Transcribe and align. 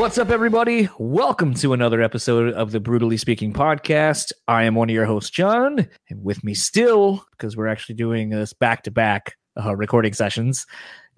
What's 0.00 0.16
up, 0.16 0.30
everybody? 0.30 0.88
Welcome 0.98 1.52
to 1.56 1.74
another 1.74 2.00
episode 2.00 2.54
of 2.54 2.72
the 2.72 2.80
Brutally 2.80 3.18
Speaking 3.18 3.52
podcast. 3.52 4.32
I 4.48 4.62
am 4.62 4.74
one 4.74 4.88
of 4.88 4.94
your 4.94 5.04
hosts, 5.04 5.28
John, 5.28 5.86
and 6.08 6.24
with 6.24 6.42
me 6.42 6.54
still, 6.54 7.22
because 7.32 7.54
we're 7.54 7.66
actually 7.66 7.96
doing 7.96 8.30
this 8.30 8.54
back 8.54 8.82
to 8.84 8.90
back 8.90 9.36
recording 9.74 10.14
sessions, 10.14 10.64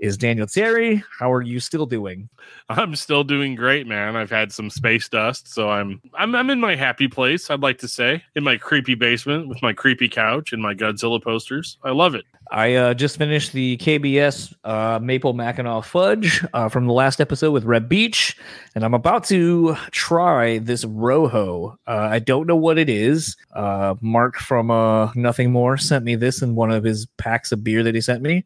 is 0.01 0.17
Daniel 0.17 0.49
Terry. 0.49 1.01
How 1.17 1.33
are 1.33 1.43
you 1.43 1.61
still 1.61 1.87
doing? 1.87 2.29
I'm 2.69 2.97
still 2.97 3.23
doing 3.23 3.55
great, 3.55 3.87
man. 3.87 4.17
I've 4.17 4.31
had 4.33 4.51
some 4.51 4.69
space 4.69 5.09
dust, 5.09 5.47
so 5.47 5.71
I'm 5.71 6.03
I'm 6.15 6.35
I'm 6.35 6.51
in 6.51 6.59
my 6.59 6.75
happy 6.75 7.07
place. 7.07 7.51
I'd 7.51 7.61
like 7.61 7.79
to 7.79 7.89
say 7.89 8.25
in 8.35 8.43
my 8.43 8.57
creepy 8.57 8.97
basement 8.97 9.49
with 9.49 9.63
my 9.63 9.73
creepy 9.73 10.09
couch 10.09 10.53
and 10.53 10.61
my 10.61 10.75
Godzilla 10.75 11.23
posters. 11.23 11.79
I 11.85 11.93
love 11.93 12.17
it. 12.17 12.25
I 12.51 12.75
uh, 12.75 12.95
just 12.95 13.17
finished 13.17 13.53
the 13.53 13.77
KBS 13.79 14.55
uh, 14.65 14.99
Maple 15.03 15.33
Mackinac 15.33 15.85
Fudge 15.85 16.45
uh, 16.53 16.69
from 16.69 16.87
the 16.87 16.93
last 16.93 17.21
episode 17.21 17.53
with 17.53 17.65
Red 17.65 17.89
Beach, 17.89 18.37
and 18.75 18.85
I'm 18.85 18.95
about 18.95 19.25
to 19.25 19.77
try 19.91 20.59
this 20.59 20.85
Rojo. 20.85 21.79
Uh, 21.87 22.09
I 22.11 22.19
don't 22.19 22.47
know 22.47 22.57
what 22.57 22.79
it 22.79 22.89
is. 22.89 23.37
Uh, 23.55 23.95
Mark 24.01 24.37
from 24.37 24.71
uh, 24.71 25.13
Nothing 25.15 25.53
More 25.53 25.77
sent 25.77 26.05
me 26.05 26.15
this 26.15 26.43
in 26.43 26.55
one 26.55 26.71
of 26.71 26.85
his 26.85 27.07
packs 27.17 27.53
of 27.53 27.65
beer 27.65 27.83
that 27.83 27.95
he 27.95 28.01
sent 28.01 28.23
me 28.23 28.45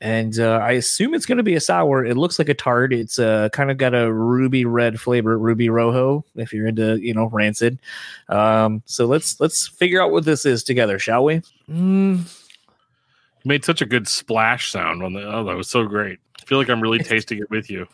and 0.00 0.38
I 0.38 0.72
assume 0.72 1.12
it's 1.12 1.26
going 1.26 1.38
to 1.38 1.42
be 1.42 1.56
a 1.56 1.60
sour. 1.60 2.04
It 2.04 2.16
looks 2.16 2.38
like 2.38 2.48
a 2.48 2.54
tart. 2.54 2.92
It's 2.92 3.16
kind 3.16 3.68
of 3.68 3.78
got 3.78 3.96
a 3.96 4.12
ruby 4.12 4.64
red 4.64 5.00
flavor, 5.00 5.36
ruby 5.36 5.68
rojo. 5.68 6.24
If 6.36 6.52
you're 6.52 6.68
into 6.68 7.00
you 7.00 7.14
know 7.14 7.26
rancid, 7.26 7.80
um, 8.28 8.80
so 8.86 9.06
let's 9.06 9.40
let's 9.40 9.66
figure 9.66 10.00
out 10.00 10.12
what 10.12 10.24
this 10.24 10.46
is 10.46 10.62
together, 10.62 11.00
shall 11.00 11.24
we? 11.24 11.42
Mm. 11.68 12.32
Made 13.48 13.64
such 13.64 13.80
a 13.80 13.86
good 13.86 14.06
splash 14.06 14.70
sound 14.70 15.02
on 15.02 15.14
the. 15.14 15.22
Oh, 15.22 15.42
that 15.44 15.56
was 15.56 15.70
so 15.70 15.86
great. 15.86 16.18
I 16.38 16.44
feel 16.44 16.58
like 16.58 16.68
I'm 16.68 16.82
really 16.82 16.98
tasting 16.98 17.38
it 17.38 17.48
with 17.48 17.70
you. 17.70 17.86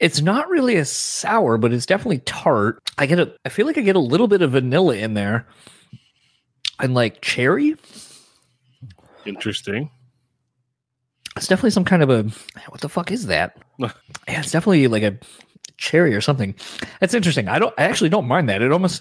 It's 0.00 0.20
not 0.20 0.50
really 0.50 0.76
a 0.76 0.84
sour, 0.84 1.56
but 1.56 1.72
it's 1.72 1.86
definitely 1.86 2.18
tart. 2.18 2.90
I 2.98 3.06
get 3.06 3.18
a. 3.18 3.34
I 3.46 3.48
feel 3.48 3.64
like 3.64 3.78
I 3.78 3.80
get 3.80 3.96
a 3.96 4.00
little 4.00 4.28
bit 4.28 4.42
of 4.42 4.50
vanilla 4.50 4.96
in 4.96 5.14
there, 5.14 5.46
and 6.78 6.92
like 6.92 7.22
cherry. 7.22 7.74
Interesting. 9.24 9.88
It's 11.36 11.46
definitely 11.46 11.70
some 11.70 11.86
kind 11.86 12.02
of 12.02 12.10
a 12.10 12.24
what 12.68 12.82
the 12.82 12.90
fuck 12.90 13.10
is 13.10 13.28
that? 13.28 13.56
yeah, 13.78 13.88
it's 14.28 14.52
definitely 14.52 14.88
like 14.88 15.02
a 15.02 15.16
cherry 15.78 16.14
or 16.14 16.20
something. 16.20 16.54
That's 17.00 17.14
interesting. 17.14 17.48
I 17.48 17.58
don't 17.58 17.74
I 17.78 17.84
actually 17.84 18.10
don't 18.10 18.28
mind 18.28 18.50
that. 18.50 18.60
It 18.60 18.72
almost 18.72 19.00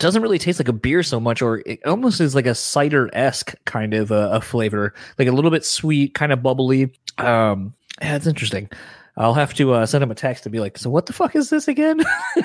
doesn't 0.00 0.22
really 0.22 0.38
taste 0.38 0.58
like 0.58 0.68
a 0.68 0.72
beer 0.72 1.02
so 1.02 1.20
much, 1.20 1.42
or 1.42 1.62
it 1.66 1.84
almost 1.86 2.20
is 2.20 2.34
like 2.34 2.46
a 2.46 2.54
cider 2.54 3.08
esque 3.12 3.54
kind 3.66 3.94
of 3.94 4.10
a, 4.10 4.30
a, 4.32 4.40
flavor, 4.40 4.94
like 5.18 5.28
a 5.28 5.32
little 5.32 5.50
bit 5.50 5.64
sweet, 5.64 6.14
kind 6.14 6.32
of 6.32 6.42
bubbly. 6.42 6.92
Um, 7.18 7.74
yeah, 8.02 8.16
it's 8.16 8.26
interesting. 8.26 8.68
I'll 9.16 9.34
have 9.34 9.54
to 9.54 9.74
uh, 9.74 9.86
send 9.86 10.02
him 10.02 10.10
a 10.10 10.14
text 10.14 10.44
to 10.44 10.50
be 10.50 10.58
like, 10.58 10.78
"So 10.78 10.90
what 10.90 11.06
the 11.06 11.12
fuck 11.12 11.36
is 11.36 11.50
this 11.50 11.68
again?" 11.68 12.00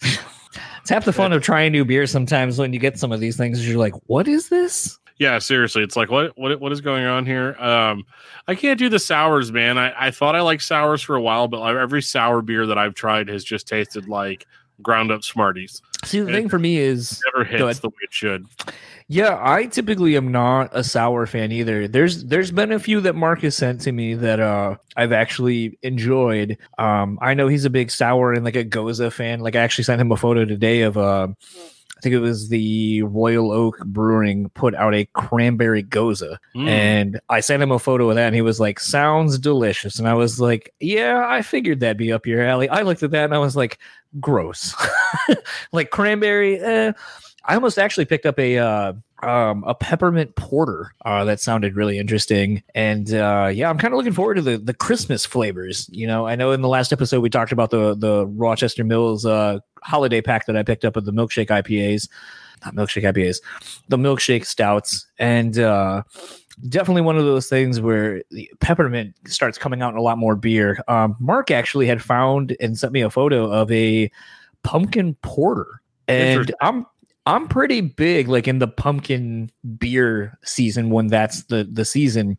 it's 0.00 0.90
half 0.90 1.04
the 1.04 1.12
fun 1.12 1.32
of 1.32 1.42
trying 1.42 1.72
new 1.72 1.84
beers. 1.84 2.10
Sometimes 2.10 2.58
when 2.58 2.72
you 2.72 2.80
get 2.80 2.98
some 2.98 3.12
of 3.12 3.20
these 3.20 3.36
things, 3.36 3.66
you're 3.68 3.78
like, 3.78 3.94
"What 4.06 4.26
is 4.26 4.48
this?" 4.48 4.98
yeah 5.18 5.38
seriously 5.38 5.82
it's 5.82 5.96
like 5.96 6.10
what 6.10 6.36
what 6.36 6.60
what 6.60 6.72
is 6.72 6.80
going 6.80 7.04
on 7.04 7.24
here 7.24 7.54
um 7.60 8.04
i 8.48 8.54
can't 8.54 8.78
do 8.78 8.88
the 8.88 8.98
sours 8.98 9.52
man 9.52 9.78
i 9.78 9.92
i 10.06 10.10
thought 10.10 10.34
i 10.34 10.40
liked 10.40 10.62
sours 10.62 11.02
for 11.02 11.14
a 11.14 11.20
while 11.20 11.46
but 11.46 11.62
every 11.76 12.02
sour 12.02 12.42
beer 12.42 12.66
that 12.66 12.78
i've 12.78 12.94
tried 12.94 13.28
has 13.28 13.44
just 13.44 13.68
tasted 13.68 14.08
like 14.08 14.44
ground 14.82 15.12
up 15.12 15.22
smarties 15.22 15.80
see 16.04 16.20
the 16.20 16.26
and 16.26 16.34
thing 16.34 16.48
for 16.48 16.58
me 16.58 16.78
is 16.78 17.20
never 17.32 17.44
hits 17.44 17.80
the 17.80 17.88
way 17.88 17.94
it 18.02 18.12
should. 18.12 18.46
Yeah 19.06 19.38
i 19.42 19.66
typically 19.66 20.16
am 20.16 20.32
not 20.32 20.70
a 20.72 20.82
sour 20.82 21.26
fan 21.26 21.52
either. 21.52 21.86
There's 21.86 22.24
there's 22.24 22.50
been 22.50 22.72
a 22.72 22.78
few 22.78 23.00
that 23.02 23.14
marcus 23.14 23.56
sent 23.56 23.82
to 23.82 23.92
me 23.92 24.14
that 24.14 24.40
uh 24.40 24.76
i've 24.96 25.12
actually 25.12 25.78
enjoyed. 25.82 26.56
Um 26.78 27.18
i 27.20 27.34
know 27.34 27.48
he's 27.48 27.64
a 27.64 27.70
big 27.70 27.90
sour 27.90 28.32
and 28.32 28.44
like 28.44 28.56
a 28.56 28.64
Gose 28.64 29.12
fan. 29.12 29.40
Like 29.40 29.56
i 29.56 29.60
actually 29.60 29.84
sent 29.84 30.00
him 30.00 30.10
a 30.12 30.16
photo 30.16 30.44
today 30.44 30.82
of 30.82 30.96
uh 30.96 31.28
think 32.04 32.14
it 32.14 32.20
was 32.20 32.50
the 32.50 33.02
Royal 33.02 33.50
Oak 33.50 33.78
Brewing 33.86 34.50
put 34.50 34.74
out 34.74 34.94
a 34.94 35.06
cranberry 35.14 35.82
gose, 35.82 36.36
mm. 36.54 36.68
and 36.68 37.18
I 37.30 37.40
sent 37.40 37.62
him 37.62 37.72
a 37.72 37.78
photo 37.78 38.10
of 38.10 38.16
that, 38.16 38.26
and 38.26 38.34
he 38.34 38.42
was 38.42 38.60
like, 38.60 38.78
"Sounds 38.78 39.38
delicious," 39.38 39.98
and 39.98 40.06
I 40.06 40.12
was 40.12 40.38
like, 40.38 40.72
"Yeah, 40.80 41.24
I 41.26 41.40
figured 41.40 41.80
that'd 41.80 41.96
be 41.96 42.12
up 42.12 42.26
your 42.26 42.42
alley." 42.42 42.68
I 42.68 42.82
looked 42.82 43.02
at 43.02 43.10
that 43.12 43.24
and 43.24 43.34
I 43.34 43.38
was 43.38 43.56
like, 43.56 43.78
"Gross," 44.20 44.74
like 45.72 45.90
cranberry. 45.90 46.60
Eh. 46.60 46.92
I 47.46 47.54
almost 47.54 47.78
actually 47.78 48.04
picked 48.04 48.26
up 48.26 48.38
a 48.38 48.58
uh, 48.58 48.92
um, 49.22 49.64
a 49.66 49.74
peppermint 49.74 50.36
porter 50.36 50.92
uh, 51.04 51.24
that 51.24 51.40
sounded 51.40 51.74
really 51.74 51.98
interesting, 51.98 52.62
and 52.74 53.12
uh, 53.14 53.50
yeah, 53.52 53.70
I'm 53.70 53.78
kind 53.78 53.94
of 53.94 53.98
looking 53.98 54.12
forward 54.12 54.34
to 54.34 54.42
the 54.42 54.58
the 54.58 54.74
Christmas 54.74 55.24
flavors. 55.24 55.88
You 55.90 56.06
know, 56.06 56.26
I 56.26 56.36
know 56.36 56.52
in 56.52 56.60
the 56.60 56.68
last 56.68 56.92
episode 56.92 57.20
we 57.20 57.30
talked 57.30 57.52
about 57.52 57.70
the 57.70 57.94
the 57.94 58.26
Rochester 58.26 58.84
Mills 58.84 59.24
uh, 59.24 59.60
holiday 59.84 60.20
pack 60.20 60.46
that 60.46 60.56
I 60.56 60.62
picked 60.62 60.84
up 60.84 60.96
of 60.96 61.04
the 61.04 61.12
milkshake 61.12 61.48
IPAs, 61.48 62.08
not 62.64 62.74
milkshake 62.74 63.04
IPAs, 63.04 63.40
the 63.88 63.96
milkshake 63.96 64.46
stouts, 64.46 65.06
and 65.18 65.58
uh, 65.58 66.02
definitely 66.68 67.02
one 67.02 67.16
of 67.16 67.24
those 67.24 67.48
things 67.48 67.80
where 67.80 68.22
the 68.30 68.50
peppermint 68.60 69.14
starts 69.26 69.58
coming 69.58 69.82
out 69.82 69.92
in 69.92 69.98
a 69.98 70.02
lot 70.02 70.18
more 70.18 70.36
beer. 70.36 70.82
Um, 70.88 71.16
Mark 71.20 71.50
actually 71.50 71.86
had 71.86 72.02
found 72.02 72.56
and 72.60 72.78
sent 72.78 72.92
me 72.92 73.02
a 73.02 73.10
photo 73.10 73.50
of 73.50 73.70
a 73.70 74.10
pumpkin 74.62 75.14
porter, 75.22 75.82
and 76.08 76.52
I'm 76.60 76.86
I'm 77.26 77.48
pretty 77.48 77.80
big 77.80 78.28
like 78.28 78.48
in 78.48 78.58
the 78.58 78.68
pumpkin 78.68 79.50
beer 79.78 80.38
season 80.44 80.90
when 80.90 81.08
that's 81.08 81.44
the 81.44 81.68
the 81.70 81.84
season. 81.84 82.38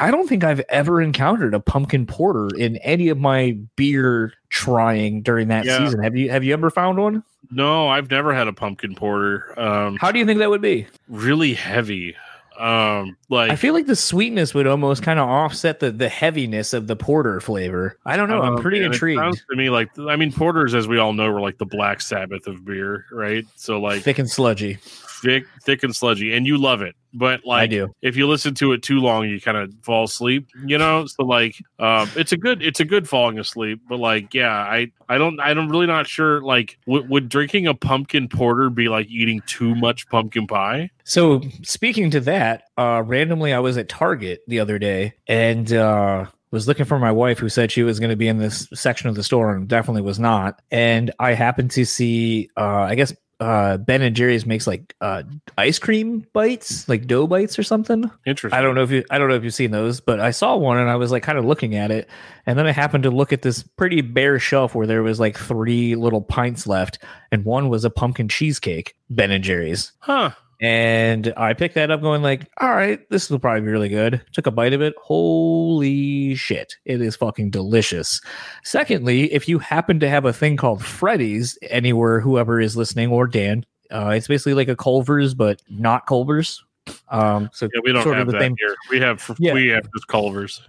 I 0.00 0.10
don't 0.10 0.28
think 0.28 0.42
I've 0.42 0.60
ever 0.68 1.00
encountered 1.00 1.54
a 1.54 1.60
pumpkin 1.60 2.06
porter 2.06 2.48
in 2.56 2.76
any 2.78 3.08
of 3.08 3.18
my 3.18 3.56
beer 3.76 4.32
trying 4.48 5.22
during 5.22 5.48
that 5.48 5.64
yeah. 5.64 5.78
season. 5.78 6.02
Have 6.02 6.16
you 6.16 6.30
have 6.30 6.42
you 6.42 6.52
ever 6.52 6.70
found 6.70 6.98
one? 6.98 7.22
No, 7.50 7.88
I've 7.88 8.10
never 8.10 8.34
had 8.34 8.48
a 8.48 8.52
pumpkin 8.52 8.94
porter. 8.94 9.58
Um, 9.58 9.96
How 9.96 10.10
do 10.10 10.18
you 10.18 10.26
think 10.26 10.40
that 10.40 10.50
would 10.50 10.62
be? 10.62 10.86
Really 11.08 11.54
heavy. 11.54 12.16
Um, 12.58 13.16
like 13.28 13.50
I 13.50 13.56
feel 13.56 13.74
like 13.74 13.86
the 13.86 13.96
sweetness 13.96 14.54
would 14.54 14.66
almost 14.66 15.02
kind 15.02 15.18
of 15.18 15.28
offset 15.28 15.80
the 15.80 15.90
the 15.90 16.08
heaviness 16.08 16.72
of 16.72 16.86
the 16.86 16.96
porter 16.96 17.40
flavor. 17.40 17.98
I 18.04 18.16
don't 18.16 18.28
know. 18.28 18.42
I'm 18.42 18.58
pretty 18.58 18.82
intrigued. 18.82 19.18
sounds 19.18 19.44
to 19.50 19.56
me 19.56 19.70
like 19.70 19.96
I 19.98 20.16
mean, 20.16 20.32
porters, 20.32 20.74
as 20.74 20.86
we 20.86 20.98
all 20.98 21.12
know, 21.12 21.30
were 21.30 21.40
like 21.40 21.58
the 21.58 21.66
Black 21.66 22.00
Sabbath 22.00 22.46
of 22.46 22.64
beer, 22.64 23.06
right? 23.10 23.44
So 23.56 23.80
like 23.80 24.02
thick 24.02 24.18
and 24.18 24.30
sludgy 24.30 24.78
thick, 25.24 25.44
thick 25.62 25.82
and 25.82 25.96
sludgy, 25.96 26.36
and 26.36 26.46
you 26.46 26.58
love 26.58 26.82
it. 26.82 26.94
But 27.12 27.44
like, 27.44 27.62
I 27.62 27.66
do. 27.66 27.94
If 28.02 28.16
you 28.16 28.28
listen 28.28 28.54
to 28.56 28.72
it 28.72 28.82
too 28.82 28.98
long, 28.98 29.28
you 29.28 29.40
kind 29.40 29.56
of 29.56 29.72
fall 29.82 30.04
asleep. 30.04 30.48
You 30.66 30.78
know, 30.78 31.06
so 31.06 31.24
like, 31.24 31.56
um, 31.78 32.10
it's 32.16 32.32
a 32.32 32.36
good, 32.36 32.62
it's 32.62 32.80
a 32.80 32.84
good 32.84 33.08
falling 33.08 33.38
asleep. 33.38 33.80
But 33.88 34.00
like, 34.00 34.34
yeah, 34.34 34.52
I, 34.52 34.90
I 35.08 35.18
don't, 35.18 35.40
I'm 35.40 35.68
really 35.68 35.86
not 35.86 36.06
sure. 36.06 36.42
Like, 36.42 36.78
w- 36.86 37.06
would 37.08 37.28
drinking 37.28 37.66
a 37.68 37.74
pumpkin 37.74 38.28
porter 38.28 38.68
be 38.68 38.88
like 38.88 39.08
eating 39.08 39.42
too 39.46 39.74
much 39.74 40.08
pumpkin 40.08 40.46
pie? 40.46 40.90
So 41.04 41.40
speaking 41.62 42.10
to 42.10 42.20
that, 42.20 42.64
uh, 42.76 43.02
randomly, 43.06 43.52
I 43.52 43.60
was 43.60 43.76
at 43.76 43.88
Target 43.88 44.40
the 44.48 44.58
other 44.58 44.78
day, 44.78 45.14
and 45.28 45.72
uh, 45.72 46.26
was 46.54 46.68
looking 46.68 46.84
for 46.84 46.98
my 47.00 47.10
wife 47.10 47.38
who 47.38 47.48
said 47.48 47.70
she 47.70 47.82
was 47.82 47.98
going 47.98 48.10
to 48.10 48.16
be 48.16 48.28
in 48.28 48.38
this 48.38 48.68
section 48.72 49.08
of 49.08 49.16
the 49.16 49.24
store 49.24 49.54
and 49.54 49.66
definitely 49.68 50.02
was 50.02 50.20
not. 50.20 50.62
And 50.70 51.10
I 51.18 51.34
happened 51.34 51.72
to 51.72 51.84
see, 51.84 52.48
uh, 52.56 52.86
I 52.88 52.94
guess 52.94 53.12
uh 53.44 53.76
Ben 53.76 54.00
and 54.00 54.16
Jerry's 54.16 54.46
makes 54.46 54.66
like 54.66 54.94
uh 55.02 55.22
ice 55.58 55.78
cream 55.78 56.26
bites, 56.32 56.88
like 56.88 57.06
dough 57.06 57.26
bites 57.26 57.58
or 57.58 57.62
something. 57.62 58.10
Interesting. 58.24 58.58
I 58.58 58.62
don't 58.62 58.74
know 58.74 58.82
if 58.82 58.90
you 58.90 59.04
I 59.10 59.18
don't 59.18 59.28
know 59.28 59.34
if 59.34 59.44
you've 59.44 59.52
seen 59.52 59.70
those, 59.70 60.00
but 60.00 60.18
I 60.18 60.30
saw 60.30 60.56
one 60.56 60.78
and 60.78 60.88
I 60.88 60.96
was 60.96 61.12
like 61.12 61.22
kind 61.22 61.36
of 61.36 61.44
looking 61.44 61.74
at 61.74 61.90
it. 61.90 62.08
And 62.46 62.58
then 62.58 62.66
I 62.66 62.72
happened 62.72 63.04
to 63.04 63.10
look 63.10 63.34
at 63.34 63.42
this 63.42 63.62
pretty 63.62 64.00
bare 64.00 64.38
shelf 64.38 64.74
where 64.74 64.86
there 64.86 65.02
was 65.02 65.20
like 65.20 65.36
three 65.38 65.94
little 65.94 66.22
pints 66.22 66.66
left, 66.66 66.98
and 67.30 67.44
one 67.44 67.68
was 67.68 67.84
a 67.84 67.90
pumpkin 67.90 68.28
cheesecake, 68.28 68.94
Ben 69.10 69.30
and 69.30 69.44
Jerry's. 69.44 69.92
Huh. 69.98 70.30
And 70.60 71.32
I 71.36 71.52
picked 71.52 71.74
that 71.74 71.90
up 71.90 72.00
going 72.00 72.22
like, 72.22 72.48
all 72.58 72.70
right, 72.70 73.00
this 73.10 73.28
will 73.28 73.38
probably 73.38 73.62
be 73.62 73.68
really 73.68 73.88
good. 73.88 74.22
Took 74.32 74.46
a 74.46 74.50
bite 74.50 74.72
of 74.72 74.80
it. 74.80 74.94
Holy 75.02 76.34
shit. 76.34 76.76
It 76.84 77.00
is 77.00 77.16
fucking 77.16 77.50
delicious. 77.50 78.20
Secondly, 78.62 79.32
if 79.32 79.48
you 79.48 79.58
happen 79.58 80.00
to 80.00 80.08
have 80.08 80.24
a 80.24 80.32
thing 80.32 80.56
called 80.56 80.84
Freddy's 80.84 81.58
anywhere, 81.70 82.20
whoever 82.20 82.60
is 82.60 82.76
listening 82.76 83.10
or 83.10 83.26
Dan, 83.26 83.64
uh, 83.90 84.10
it's 84.10 84.28
basically 84.28 84.54
like 84.54 84.68
a 84.68 84.76
Culver's, 84.76 85.34
but 85.34 85.60
not 85.68 86.06
Culver's. 86.06 86.64
Um, 87.08 87.50
so 87.52 87.68
yeah, 87.74 87.80
we 87.82 87.92
don't 87.92 88.06
have 88.14 88.26
that 88.30 88.38
thing. 88.38 88.56
here. 88.58 88.74
We 88.90 89.00
have 89.00 89.34
yeah. 89.38 89.54
we 89.54 89.68
have 89.68 89.84
just 89.94 90.06
Culver's. 90.08 90.62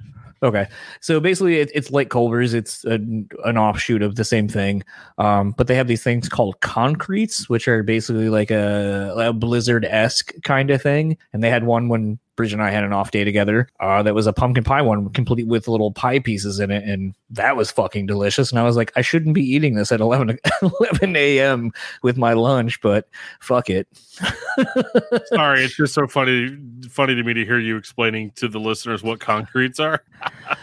Okay, 0.46 0.68
so 1.02 1.20
basically, 1.20 1.58
it, 1.58 1.72
it's 1.74 1.90
like 1.90 2.12
Culver's. 2.12 2.54
It's 2.54 2.84
an 2.84 3.28
offshoot 3.44 4.04
of 4.04 4.16
the 4.16 4.24
same 4.24 4.48
thing, 4.48 4.84
um, 5.18 5.56
but 5.58 5.66
they 5.66 5.74
have 5.74 5.88
these 5.88 6.04
things 6.04 6.30
called 6.30 6.62
concretes, 6.62 7.50
which 7.50 7.68
are 7.68 7.82
basically 7.82 8.30
like 8.30 8.52
a, 8.52 9.12
a 9.18 9.34
Blizzard 9.34 9.86
esque 9.86 10.34
kind 10.44 10.70
of 10.70 10.84
thing. 10.84 11.18
And 11.34 11.44
they 11.44 11.50
had 11.50 11.64
one 11.64 11.90
when 11.90 12.20
Bridge 12.36 12.54
and 12.54 12.62
I 12.62 12.70
had 12.70 12.84
an 12.84 12.94
off 12.94 13.12
day 13.12 13.24
together. 13.24 13.68
Uh, 13.80 14.04
that 14.04 14.14
was 14.14 14.28
a 14.28 14.34
pumpkin 14.34 14.64
pie 14.64 14.82
one, 14.82 15.10
complete 15.10 15.48
with 15.48 15.68
little 15.68 15.92
pie 15.92 16.20
pieces 16.20 16.60
in 16.60 16.72
it, 16.72 16.84
and 16.84 17.16
that 17.30 17.56
was 17.56 17.72
fucking 17.72 18.06
delicious. 18.06 18.52
And 18.52 18.60
I 18.60 18.64
was 18.64 18.76
like, 18.76 18.92
I 18.96 19.02
shouldn't 19.02 19.36
be 19.36 19.44
eating 19.44 19.76
this 19.76 19.92
at 19.92 20.02
11, 20.02 20.38
11 20.62 21.16
a.m. 21.16 21.72
with 22.02 22.18
my 22.18 22.34
lunch, 22.34 22.82
but 22.82 23.08
fuck 23.40 23.70
it. 23.70 23.88
Sorry, 25.28 25.64
it's 25.64 25.76
just 25.76 25.94
so 25.94 26.08
funny, 26.08 26.58
funny 26.90 27.16
to 27.16 27.24
me 27.24 27.34
to 27.34 27.46
hear 27.46 27.60
you 27.60 27.78
explaining 27.78 28.32
to 28.32 28.48
the 28.48 28.60
listeners 28.60 29.04
what 29.04 29.20
concretes 29.20 29.80
are. 29.80 30.04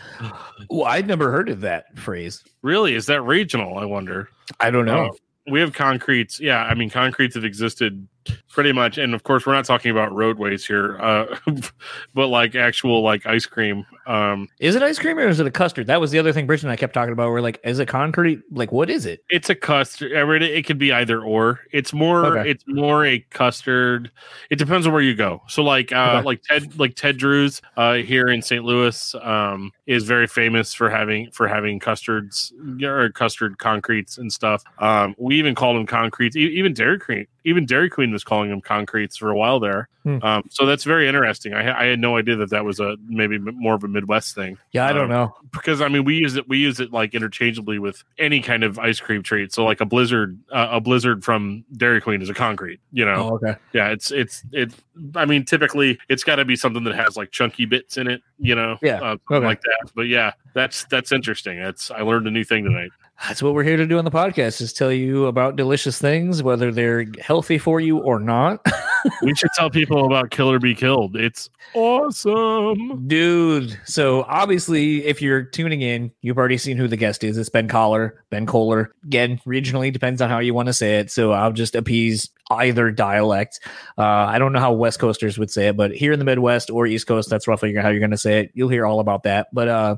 Well, 0.71 0.85
I'd 0.85 1.09
never 1.09 1.33
heard 1.33 1.49
of 1.49 1.63
that 1.63 1.99
phrase. 1.99 2.45
Really? 2.63 2.95
Is 2.95 3.07
that 3.07 3.23
regional? 3.23 3.79
I 3.79 3.85
wonder. 3.85 4.29
I 4.61 4.71
don't 4.71 4.87
know. 4.87 5.07
Uh, 5.07 5.11
we 5.51 5.61
have 5.61 5.73
concretes. 5.73 6.41
Yeah, 6.41 6.63
I 6.63 6.75
mean 6.75 6.91
concretes 6.91 7.35
have 7.35 7.45
existed 7.45 8.07
pretty 8.49 8.73
much. 8.73 8.99
And 8.99 9.15
of 9.15 9.23
course 9.23 9.47
we're 9.47 9.55
not 9.55 9.65
talking 9.65 9.91
about 9.91 10.13
roadways 10.13 10.67
here 10.67 10.99
uh, 11.01 11.37
but 12.15 12.29
like 12.29 12.55
actual 12.55 13.03
like 13.03 13.27
ice 13.27 13.47
cream 13.47 13.85
um 14.07 14.49
is 14.59 14.75
it 14.75 14.83
ice 14.83 14.99
cream 14.99 15.19
or 15.19 15.29
is 15.29 15.41
it 15.41 15.47
a 15.47 15.51
custard? 15.51 15.87
That 15.87 16.01
was 16.01 16.11
the 16.11 16.19
other 16.19 16.33
thing 16.33 16.47
bridget 16.47 16.65
and 16.65 16.73
i 16.73 16.77
kept 16.77 16.95
talking 16.95 17.13
about. 17.13 17.31
We're 17.31 17.41
like 17.41 17.61
is 17.65 17.79
it 17.79 17.87
concrete? 17.89 18.41
Like 18.51 18.73
what 18.73 18.91
is 18.91 19.07
it? 19.07 19.25
It's 19.31 19.51
a 19.51 19.55
custard. 19.55 20.17
I 20.17 20.25
mean, 20.25 20.43
it 20.43 20.67
could 20.67 20.79
be 20.79 20.93
either 20.93 21.23
or. 21.23 21.61
It's 21.73 21.93
more 21.93 22.39
okay. 22.39 22.51
it's 22.51 22.65
more 22.67 23.05
a 23.05 23.21
custard. 23.31 24.11
It 24.51 24.57
depends 24.57 24.87
on 24.87 24.93
where 24.93 25.03
you 25.03 25.15
go. 25.15 25.43
So 25.49 25.63
like 25.63 25.93
uh 25.93 26.17
okay. 26.17 26.27
like 26.27 26.43
ted 26.43 26.79
like 26.79 26.95
ted 26.95 27.17
drewes 27.17 27.63
uh 27.77 27.95
here 27.95 28.29
in 28.29 28.43
st 28.43 28.65
louis 28.65 29.15
um 29.23 29.73
is 29.87 30.05
very 30.05 30.27
famous 30.27 30.75
for 30.75 30.91
having 30.91 31.31
for 31.31 31.49
having 31.49 31.79
custards 31.79 32.53
or 32.83 33.11
custard 33.11 33.59
concretes 33.59 34.19
and 34.19 34.33
stuff. 34.33 34.63
Um 34.79 35.15
we 35.19 35.37
even 35.39 35.55
called 35.55 35.77
them 35.77 35.87
concretes. 35.87 36.37
Even 36.37 36.75
dairy 36.75 36.99
cream 36.99 37.27
even 37.45 37.67
Dairy 37.67 37.91
Queen 37.91 38.12
was 38.12 38.25
calling 38.25 38.50
them 38.50 38.61
concretes 38.61 39.17
for 39.17 39.31
a 39.31 39.37
while 39.37 39.61
there. 39.61 39.88
Hmm. 40.03 40.19
Um, 40.23 40.43
so 40.50 40.67
that's 40.67 40.85
very 40.85 41.06
interesting. 41.06 41.55
I, 41.55 41.82
I, 41.82 41.85
had 41.87 42.00
no 42.00 42.17
idea 42.17 42.35
that 42.37 42.50
that 42.50 42.64
was 42.64 42.81
a 42.81 42.97
maybe 43.06 43.38
more 43.38 43.75
of 43.75 43.85
a 43.85 43.88
Midwest 43.88 44.35
thing. 44.35 44.59
Yeah, 44.73 44.87
I 44.87 44.93
don't 44.93 45.05
um, 45.05 45.11
know 45.11 45.37
because 45.53 45.81
I 45.81 45.87
mean 45.87 46.03
we 46.05 46.17
use 46.17 46.35
it 46.35 46.49
we 46.49 46.59
use 46.59 46.81
it 46.81 46.93
like 46.93 47.14
interchangeably 47.14 47.79
with 47.79 48.03
any 48.19 48.41
kind 48.41 48.64
of 48.64 48.81
ice 48.81 48.99
cream 48.99 49.23
treat. 49.23 49.53
So 49.53 49.64
like 49.64 49.81
a 49.81 49.85
blizzard, 49.85 50.38
uh, 50.50 50.69
a 50.73 50.81
blizzard 50.81 51.25
from 51.25 51.64
Dairy 51.76 52.00
Queen 52.00 52.20
is 52.20 52.29
a 52.29 52.35
concrete. 52.35 52.81
You 52.91 53.05
know, 53.05 53.31
oh, 53.31 53.35
okay, 53.37 53.55
yeah, 53.73 53.91
it's 53.91 54.11
it's 54.11 54.43
it. 54.50 54.75
I 55.15 55.25
mean, 55.25 55.44
typically 55.44 56.00
it's 56.08 56.25
got 56.25 56.37
to 56.37 56.44
be 56.44 56.56
something 56.56 56.82
that 56.82 56.97
has 56.97 57.17
like 57.17 57.31
chunky 57.31 57.65
bits 57.65 57.97
in 57.97 58.08
it. 58.08 58.23
You 58.38 58.56
know, 58.56 58.79
yeah, 58.82 59.00
uh, 59.00 59.17
okay. 59.31 59.47
like 59.47 59.61
that. 59.62 59.93
But 59.94 60.08
yeah, 60.08 60.32
that's 60.53 60.85
that's 60.87 61.12
interesting. 61.12 61.62
That's 61.62 61.93
I 61.93 62.00
learned 62.00 62.26
a 62.26 62.31
new 62.32 62.44
thing 62.44 62.65
tonight 62.65 62.91
that's 63.27 63.43
what 63.43 63.55
we're 63.55 63.63
here 63.63 63.77
to 63.77 63.87
do 63.87 63.99
on 63.99 64.05
the 64.05 64.11
podcast 64.11 64.61
is 64.61 64.73
tell 64.73 64.91
you 64.91 65.27
about 65.27 65.55
delicious 65.57 65.99
things 65.99 66.43
whether 66.43 66.73
they're 66.73 67.07
healthy 67.21 67.59
for 67.59 67.81
you 67.81 67.99
or 67.99 68.19
not. 68.19 68.65
We 69.21 69.35
should 69.35 69.51
tell 69.57 69.69
people 69.69 70.07
about 70.07 70.31
killer 70.31 70.61
be 70.61 70.77
killed. 70.77 71.17
It's 71.17 71.51
awesome. 71.75 73.07
Dude 73.09 73.79
so 73.85 74.23
obviously 74.29 75.05
if 75.05 75.21
you're 75.21 75.43
tuning 75.43 75.83
in 75.83 76.13
you've 76.21 76.39
already 76.39 76.59
seen 76.59 76.77
who 76.77 76.89
the 76.89 76.97
guest 76.97 77.25
is. 77.25 77.39
It's 77.39 77.49
ben 77.49 77.69
collar 77.69 78.23
ben 78.31 78.47
koller. 78.47 78.95
Again 79.05 79.41
regionally 79.47 79.93
depends 79.93 80.21
on 80.21 80.29
how 80.29 80.39
you 80.39 80.55
want 80.55 80.67
to 80.67 80.73
say 80.73 80.99
it 80.99 81.11
so 81.11 81.33
i'll 81.33 81.53
just 81.53 81.75
appease 81.75 82.31
either 82.51 82.91
dialect. 82.91 83.61
Uh, 83.99 84.03
i 84.05 84.39
don't 84.39 84.53
know 84.53 84.61
how 84.61 84.73
west 84.73 84.99
coasters 84.99 85.39
would 85.39 85.51
say 85.51 85.69
it 85.69 85.77
but 85.77 85.93
here 85.93 86.13
in 86.13 86.19
the 86.19 86.25
midwest 86.25 86.71
or 86.71 86.87
east 86.87 87.07
coast 87.07 87.31
that's 87.31 87.49
roughly 87.49 87.75
how 87.75 87.89
you're 87.89 87.99
going 87.99 88.11
to 88.11 88.19
say 88.19 88.41
it. 88.41 88.51
You'll 88.55 88.69
hear 88.69 88.87
all 88.87 89.01
about 89.01 89.23
that. 89.25 89.49
But 89.53 89.69
uh 89.69 89.97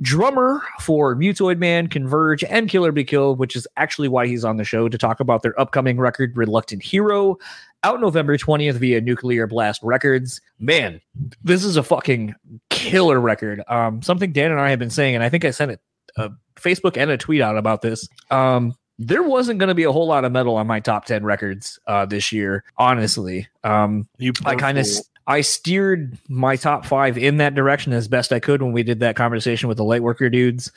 drummer 0.00 0.62
for 0.80 1.14
Mutoid 1.14 1.58
Man, 1.58 1.86
Converge, 1.86 2.44
and 2.44 2.68
Killer 2.68 2.92
Be 2.92 3.04
Killed, 3.04 3.38
which 3.38 3.54
is 3.54 3.66
actually 3.76 4.08
why 4.08 4.26
he's 4.26 4.44
on 4.44 4.56
the 4.56 4.64
show 4.64 4.88
to 4.88 4.98
talk 4.98 5.20
about 5.20 5.42
their 5.42 5.58
upcoming 5.60 5.98
record, 5.98 6.36
Reluctant 6.36 6.82
Hero, 6.82 7.36
out 7.84 8.00
November 8.00 8.36
20th 8.36 8.74
via 8.74 9.00
Nuclear 9.00 9.46
Blast 9.46 9.80
Records. 9.82 10.40
Man, 10.58 11.00
this 11.42 11.64
is 11.64 11.76
a 11.76 11.82
fucking 11.82 12.34
killer 12.70 13.20
record. 13.20 13.62
Um, 13.68 14.02
something 14.02 14.32
Dan 14.32 14.50
and 14.50 14.60
I 14.60 14.70
have 14.70 14.78
been 14.78 14.90
saying, 14.90 15.14
and 15.14 15.24
I 15.24 15.28
think 15.28 15.44
I 15.44 15.50
sent 15.50 15.70
it 15.70 15.80
a 16.16 16.30
Facebook 16.56 16.96
and 16.96 17.10
a 17.10 17.16
tweet 17.16 17.40
out 17.40 17.56
about 17.56 17.82
this. 17.82 18.08
Um, 18.30 18.74
there 18.98 19.22
wasn't 19.22 19.58
going 19.58 19.68
to 19.68 19.74
be 19.74 19.84
a 19.84 19.92
whole 19.92 20.06
lot 20.06 20.26
of 20.26 20.32
metal 20.32 20.56
on 20.56 20.66
my 20.66 20.78
top 20.78 21.06
10 21.06 21.24
records 21.24 21.78
uh, 21.86 22.04
this 22.04 22.32
year, 22.32 22.64
honestly. 22.76 23.48
Um, 23.64 24.06
I 24.44 24.56
kind 24.56 24.78
of 24.78 24.86
I 25.30 25.42
steered 25.42 26.18
my 26.28 26.56
top 26.56 26.84
five 26.84 27.16
in 27.16 27.36
that 27.36 27.54
direction 27.54 27.92
as 27.92 28.08
best 28.08 28.32
I 28.32 28.40
could 28.40 28.62
when 28.62 28.72
we 28.72 28.82
did 28.82 28.98
that 28.98 29.14
conversation 29.14 29.68
with 29.68 29.78
the 29.78 29.84
Lightworker 29.84 30.30
dudes. 30.30 30.72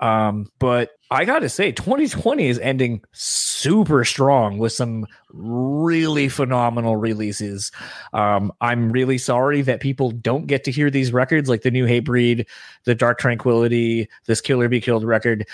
Um, 0.00 0.50
but 0.58 0.92
I 1.10 1.26
got 1.26 1.40
to 1.40 1.50
say, 1.50 1.72
2020 1.72 2.48
is 2.48 2.58
ending 2.60 3.02
super 3.12 4.06
strong 4.06 4.56
with 4.56 4.72
some 4.72 5.06
really 5.30 6.30
phenomenal 6.30 6.96
releases. 6.96 7.70
Um, 8.14 8.50
I'm 8.62 8.90
really 8.90 9.18
sorry 9.18 9.60
that 9.60 9.80
people 9.80 10.10
don't 10.10 10.46
get 10.46 10.64
to 10.64 10.70
hear 10.70 10.90
these 10.90 11.12
records 11.12 11.50
like 11.50 11.60
the 11.60 11.70
new 11.70 11.84
Hatebreed, 11.84 12.46
the 12.84 12.94
Dark 12.94 13.18
Tranquillity, 13.18 14.08
this 14.24 14.40
Killer 14.40 14.70
Be 14.70 14.80
Killed 14.80 15.04
record. 15.04 15.46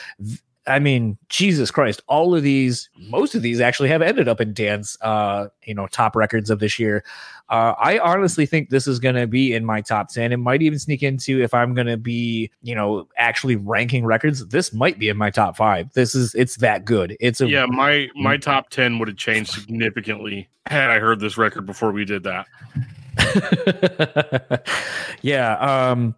I 0.67 0.79
mean, 0.79 1.19
Jesus 1.29 1.71
Christ, 1.71 2.03
all 2.07 2.35
of 2.35 2.43
these, 2.43 2.89
most 2.97 3.35
of 3.35 3.43
these 3.43 3.61
actually 3.61 3.91
have 3.91 4.01
ended 4.01 4.29
up 4.29 4.41
in 4.41 4.55
Dan's, 4.55 4.97
uh, 5.03 5.49
you 5.65 5.75
know, 5.75 5.87
top 5.89 6.17
records 6.17 6.49
of 6.49 6.59
this 6.59 6.79
year. 6.79 7.05
Uh, 7.51 7.75
I 7.79 7.99
honestly 7.99 8.47
think 8.47 8.71
this 8.71 8.87
is 8.87 8.99
going 8.99 9.17
to 9.17 9.27
be 9.27 9.53
in 9.53 9.67
my 9.67 9.83
top 9.83 10.09
10. 10.09 10.33
It 10.33 10.39
might 10.39 10.63
even 10.63 10.79
sneak 10.79 11.03
into 11.03 11.43
if 11.43 11.53
I'm 11.53 11.75
going 11.75 11.87
to 11.87 11.99
be, 11.99 12.51
you 12.63 12.75
know, 12.75 13.07
actually 13.19 13.57
ranking 13.57 14.07
records. 14.07 14.47
This 14.47 14.73
might 14.73 14.99
be 14.99 15.11
in 15.11 15.19
my 15.19 15.31
top 15.31 15.57
five. 15.57 15.93
This 15.93 16.15
is, 16.15 16.35
it's 16.35 16.57
that 16.57 16.87
good. 16.87 17.17
It's 17.21 17.43
a, 17.43 17.49
yeah, 17.49 17.67
my, 17.67 18.09
my 18.15 18.39
top 18.39 18.71
10 18.71 18.99
would 18.99 19.09
have 19.09 19.19
changed 19.19 19.51
significantly 19.51 20.49
had 20.67 20.89
I 20.89 20.99
heard 20.99 21.21
this 21.21 21.37
record 21.37 21.67
before 21.67 21.93
we 21.93 22.07
did 22.07 22.23
that. 22.23 22.47
yeah. 25.23 25.91
Um, 25.91 26.15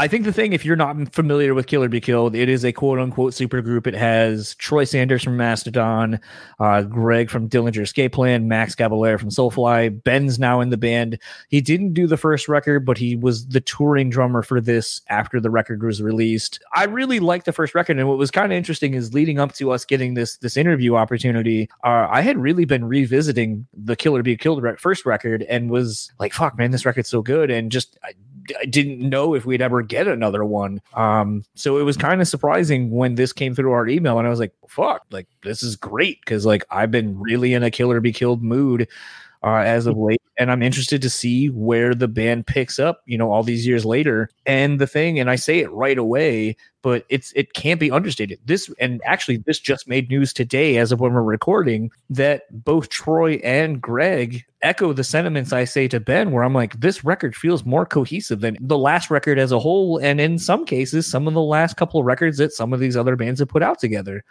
I 0.00 0.08
think 0.08 0.24
the 0.24 0.32
thing, 0.32 0.54
if 0.54 0.64
you're 0.64 0.76
not 0.76 1.12
familiar 1.14 1.52
with 1.52 1.66
Killer 1.66 1.90
Be 1.90 2.00
Killed, 2.00 2.34
it 2.34 2.48
is 2.48 2.64
a 2.64 2.72
quote 2.72 2.98
unquote 2.98 3.34
super 3.34 3.60
group. 3.60 3.86
It 3.86 3.92
has 3.92 4.54
Troy 4.54 4.84
Sanders 4.84 5.22
from 5.22 5.36
Mastodon, 5.36 6.18
uh, 6.58 6.80
Greg 6.84 7.28
from 7.28 7.50
Dillinger 7.50 7.82
Escape 7.82 8.12
Plan, 8.12 8.48
Max 8.48 8.74
Cavalera 8.74 9.20
from 9.20 9.28
Soulfly. 9.28 10.02
Ben's 10.02 10.38
now 10.38 10.62
in 10.62 10.70
the 10.70 10.78
band. 10.78 11.18
He 11.50 11.60
didn't 11.60 11.92
do 11.92 12.06
the 12.06 12.16
first 12.16 12.48
record, 12.48 12.86
but 12.86 12.96
he 12.96 13.14
was 13.14 13.46
the 13.48 13.60
touring 13.60 14.08
drummer 14.08 14.40
for 14.40 14.58
this 14.58 15.02
after 15.10 15.38
the 15.38 15.50
record 15.50 15.82
was 15.82 16.00
released. 16.00 16.64
I 16.74 16.84
really 16.84 17.20
liked 17.20 17.44
the 17.44 17.52
first 17.52 17.74
record, 17.74 17.98
and 17.98 18.08
what 18.08 18.16
was 18.16 18.30
kind 18.30 18.50
of 18.50 18.56
interesting 18.56 18.94
is 18.94 19.12
leading 19.12 19.38
up 19.38 19.52
to 19.56 19.70
us 19.70 19.84
getting 19.84 20.14
this 20.14 20.38
this 20.38 20.56
interview 20.56 20.94
opportunity. 20.94 21.68
Uh, 21.84 22.08
I 22.10 22.22
had 22.22 22.38
really 22.38 22.64
been 22.64 22.86
revisiting 22.86 23.66
the 23.74 23.96
Killer 23.96 24.22
Be 24.22 24.38
Killed 24.38 24.64
first 24.78 25.04
record 25.04 25.42
and 25.42 25.68
was 25.68 26.10
like, 26.18 26.32
"Fuck, 26.32 26.56
man, 26.56 26.70
this 26.70 26.86
record's 26.86 27.10
so 27.10 27.20
good," 27.20 27.50
and 27.50 27.70
just. 27.70 27.98
I, 28.02 28.14
I 28.58 28.64
didn't 28.64 29.00
know 29.00 29.34
if 29.34 29.44
we'd 29.44 29.62
ever 29.62 29.82
get 29.82 30.08
another 30.08 30.44
one. 30.44 30.80
Um, 30.94 31.44
so 31.54 31.78
it 31.78 31.82
was 31.82 31.96
kind 31.96 32.20
of 32.20 32.28
surprising 32.28 32.90
when 32.90 33.14
this 33.14 33.32
came 33.32 33.54
through 33.54 33.72
our 33.72 33.86
email, 33.88 34.18
and 34.18 34.26
I 34.26 34.30
was 34.30 34.40
like, 34.40 34.54
"Fuck, 34.68 35.04
like 35.10 35.26
this 35.42 35.62
is 35.62 35.76
great," 35.76 36.20
because 36.20 36.46
like 36.46 36.64
I've 36.70 36.90
been 36.90 37.18
really 37.18 37.54
in 37.54 37.62
a 37.62 37.70
killer 37.70 38.00
be 38.00 38.12
killed 38.12 38.42
mood 38.42 38.88
uh, 39.42 39.56
as 39.56 39.86
of 39.86 39.96
late, 39.96 40.19
and 40.40 40.50
I'm 40.50 40.62
interested 40.62 41.02
to 41.02 41.10
see 41.10 41.48
where 41.48 41.94
the 41.94 42.08
band 42.08 42.46
picks 42.46 42.78
up. 42.78 43.02
You 43.04 43.18
know, 43.18 43.30
all 43.30 43.42
these 43.42 43.66
years 43.66 43.84
later, 43.84 44.30
and 44.46 44.80
the 44.80 44.86
thing, 44.86 45.20
and 45.20 45.30
I 45.30 45.36
say 45.36 45.58
it 45.58 45.70
right 45.70 45.98
away, 45.98 46.56
but 46.80 47.04
it's 47.10 47.30
it 47.36 47.52
can't 47.52 47.78
be 47.78 47.90
understated. 47.90 48.40
This 48.46 48.72
and 48.80 49.02
actually, 49.04 49.36
this 49.36 49.60
just 49.60 49.86
made 49.86 50.08
news 50.08 50.32
today, 50.32 50.78
as 50.78 50.92
of 50.92 51.00
when 51.00 51.12
we're 51.12 51.22
recording, 51.22 51.90
that 52.08 52.44
both 52.64 52.88
Troy 52.88 53.34
and 53.44 53.82
Greg 53.82 54.42
echo 54.62 54.94
the 54.94 55.04
sentiments 55.04 55.52
I 55.52 55.64
say 55.64 55.88
to 55.88 56.00
Ben, 56.00 56.32
where 56.32 56.42
I'm 56.42 56.54
like, 56.54 56.80
this 56.80 57.04
record 57.04 57.36
feels 57.36 57.66
more 57.66 57.84
cohesive 57.84 58.40
than 58.40 58.56
the 58.60 58.78
last 58.78 59.10
record 59.10 59.38
as 59.38 59.52
a 59.52 59.58
whole, 59.58 59.98
and 59.98 60.22
in 60.22 60.38
some 60.38 60.64
cases, 60.64 61.06
some 61.06 61.28
of 61.28 61.34
the 61.34 61.42
last 61.42 61.76
couple 61.76 62.00
of 62.00 62.06
records 62.06 62.38
that 62.38 62.52
some 62.52 62.72
of 62.72 62.80
these 62.80 62.96
other 62.96 63.14
bands 63.14 63.40
have 63.40 63.48
put 63.48 63.62
out 63.62 63.78
together 63.78 64.24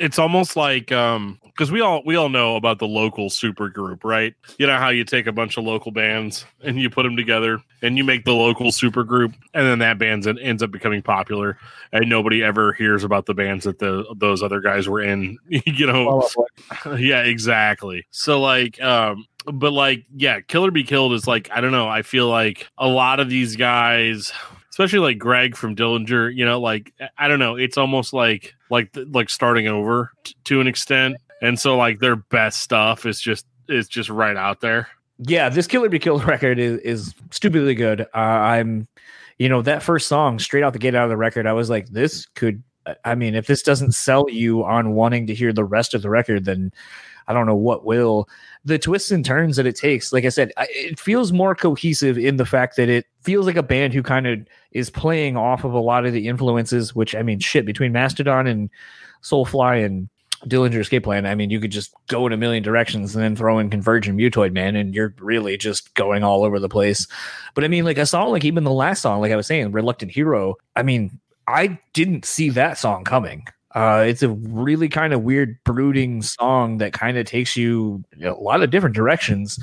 it's 0.00 0.18
almost 0.18 0.56
like 0.56 0.90
um 0.90 1.38
because 1.44 1.70
we 1.70 1.80
all 1.82 2.02
we 2.06 2.16
all 2.16 2.30
know 2.30 2.56
about 2.56 2.78
the 2.78 2.86
local 2.86 3.28
super 3.28 3.68
group 3.68 4.02
right? 4.02 4.34
You 4.58 4.66
know 4.66 4.78
how 4.78 4.88
you 4.88 5.04
take 5.04 5.26
a 5.26 5.32
bunch 5.32 5.58
of 5.58 5.64
local 5.64 5.92
bands 5.92 6.46
and 6.64 6.80
you 6.80 6.88
put 6.88 7.02
them 7.02 7.16
together 7.16 7.60
and 7.82 7.98
you 7.98 8.02
make 8.02 8.24
the 8.24 8.32
local 8.32 8.72
super 8.72 9.04
group 9.04 9.34
and 9.52 9.66
then 9.66 9.78
that 9.80 9.98
band 9.98 10.26
ends 10.26 10.62
up 10.62 10.70
becoming 10.70 11.02
popular 11.02 11.58
and 11.92 12.08
nobody 12.08 12.42
ever 12.42 12.72
hears 12.72 13.04
about 13.04 13.26
the 13.26 13.34
bands 13.34 13.64
that 13.64 13.78
the 13.78 14.04
those 14.16 14.42
other 14.42 14.60
guys 14.60 14.88
were 14.88 15.02
in 15.02 15.36
you 15.48 15.86
know? 15.86 16.26
Yeah 16.98 17.22
exactly. 17.22 18.06
So 18.10 18.40
like 18.40 18.80
um 18.80 19.26
but 19.44 19.72
like 19.72 20.04
yeah 20.16 20.40
killer 20.40 20.70
be 20.70 20.84
killed 20.84 21.12
is 21.12 21.26
like 21.26 21.50
i 21.50 21.60
don't 21.62 21.72
know 21.72 21.88
i 21.88 22.02
feel 22.02 22.28
like 22.28 22.68
a 22.76 22.86
lot 22.86 23.20
of 23.20 23.30
these 23.30 23.56
guys 23.56 24.32
especially 24.80 25.10
like 25.10 25.18
Greg 25.18 25.56
from 25.56 25.76
Dillinger, 25.76 26.34
you 26.34 26.42
know, 26.42 26.58
like 26.58 26.94
I 27.18 27.28
don't 27.28 27.38
know, 27.38 27.56
it's 27.56 27.76
almost 27.76 28.14
like 28.14 28.54
like 28.70 28.96
like 29.10 29.28
starting 29.28 29.68
over 29.68 30.10
t- 30.24 30.34
to 30.44 30.60
an 30.62 30.66
extent. 30.66 31.18
And 31.42 31.60
so 31.60 31.76
like 31.76 31.98
their 31.98 32.16
best 32.16 32.62
stuff 32.62 33.04
is 33.04 33.20
just 33.20 33.44
is 33.68 33.88
just 33.88 34.08
right 34.08 34.38
out 34.38 34.62
there. 34.62 34.88
Yeah, 35.18 35.50
this 35.50 35.66
Killer 35.66 35.90
Be 35.90 35.98
Killed 35.98 36.24
record 36.24 36.58
is 36.58 36.78
is 36.78 37.14
stupidly 37.30 37.74
good. 37.74 38.02
Uh, 38.14 38.16
I'm 38.16 38.88
you 39.36 39.50
know, 39.50 39.60
that 39.62 39.82
first 39.82 40.08
song 40.08 40.38
straight 40.38 40.62
out 40.62 40.72
the 40.72 40.78
gate 40.78 40.94
out 40.94 41.04
of 41.04 41.10
the 41.10 41.16
record, 41.16 41.46
I 41.46 41.52
was 41.52 41.68
like 41.68 41.88
this 41.88 42.24
could 42.34 42.62
I 43.04 43.14
mean, 43.14 43.34
if 43.34 43.46
this 43.46 43.62
doesn't 43.62 43.92
sell 43.92 44.30
you 44.30 44.64
on 44.64 44.94
wanting 44.94 45.26
to 45.26 45.34
hear 45.34 45.52
the 45.52 45.64
rest 45.64 45.92
of 45.92 46.00
the 46.00 46.08
record, 46.08 46.46
then 46.46 46.72
I 47.28 47.34
don't 47.34 47.46
know 47.46 47.54
what 47.54 47.84
will. 47.84 48.30
The 48.64 48.78
twists 48.78 49.10
and 49.10 49.24
turns 49.24 49.56
that 49.56 49.66
it 49.66 49.76
takes, 49.76 50.12
like 50.12 50.24
I 50.24 50.28
said, 50.28 50.52
it 50.58 51.00
feels 51.00 51.32
more 51.32 51.54
cohesive 51.54 52.18
in 52.18 52.36
the 52.36 52.44
fact 52.44 52.76
that 52.76 52.90
it 52.90 53.06
feels 53.22 53.46
like 53.46 53.56
a 53.56 53.62
band 53.62 53.94
who 53.94 54.02
kind 54.02 54.26
of 54.26 54.46
is 54.72 54.90
playing 54.90 55.36
off 55.36 55.64
of 55.64 55.72
a 55.72 55.80
lot 55.80 56.04
of 56.04 56.12
the 56.12 56.28
influences, 56.28 56.94
which 56.94 57.14
I 57.14 57.22
mean, 57.22 57.38
shit, 57.38 57.64
between 57.64 57.92
Mastodon 57.92 58.46
and 58.46 58.68
Soulfly 59.22 59.84
and 59.84 60.10
Dillinger 60.46 60.80
Escape 60.80 61.04
Plan, 61.04 61.26
I 61.26 61.34
mean, 61.34 61.50
you 61.50 61.60
could 61.60 61.72
just 61.72 61.94
go 62.08 62.26
in 62.26 62.32
a 62.32 62.36
million 62.36 62.62
directions 62.62 63.14
and 63.14 63.22
then 63.22 63.36
throw 63.36 63.58
in 63.58 63.70
Converge 63.70 64.08
and 64.08 64.18
Mutoid 64.18 64.52
Man, 64.52 64.76
and 64.76 64.94
you're 64.94 65.14
really 65.18 65.56
just 65.56 65.94
going 65.94 66.22
all 66.22 66.44
over 66.44 66.58
the 66.58 66.68
place. 66.68 67.06
But 67.54 67.64
I 67.64 67.68
mean, 67.68 67.84
like 67.84 67.98
a 67.98 68.06
song 68.06 68.30
like 68.30 68.44
even 68.44 68.64
the 68.64 68.70
last 68.70 69.02
song, 69.02 69.20
like 69.20 69.32
I 69.32 69.36
was 69.36 69.46
saying, 69.46 69.72
Reluctant 69.72 70.12
Hero, 70.12 70.56
I 70.76 70.82
mean, 70.82 71.18
I 71.46 71.78
didn't 71.92 72.24
see 72.24 72.50
that 72.50 72.78
song 72.78 73.04
coming. 73.04 73.44
Uh, 73.74 74.04
it's 74.06 74.22
a 74.22 74.28
really 74.28 74.88
kind 74.88 75.12
of 75.12 75.22
weird, 75.22 75.58
brooding 75.64 76.22
song 76.22 76.78
that 76.78 76.92
kind 76.92 77.16
of 77.16 77.26
takes 77.26 77.56
you 77.56 78.04
a 78.22 78.30
lot 78.30 78.62
of 78.62 78.70
different 78.70 78.96
directions. 78.96 79.58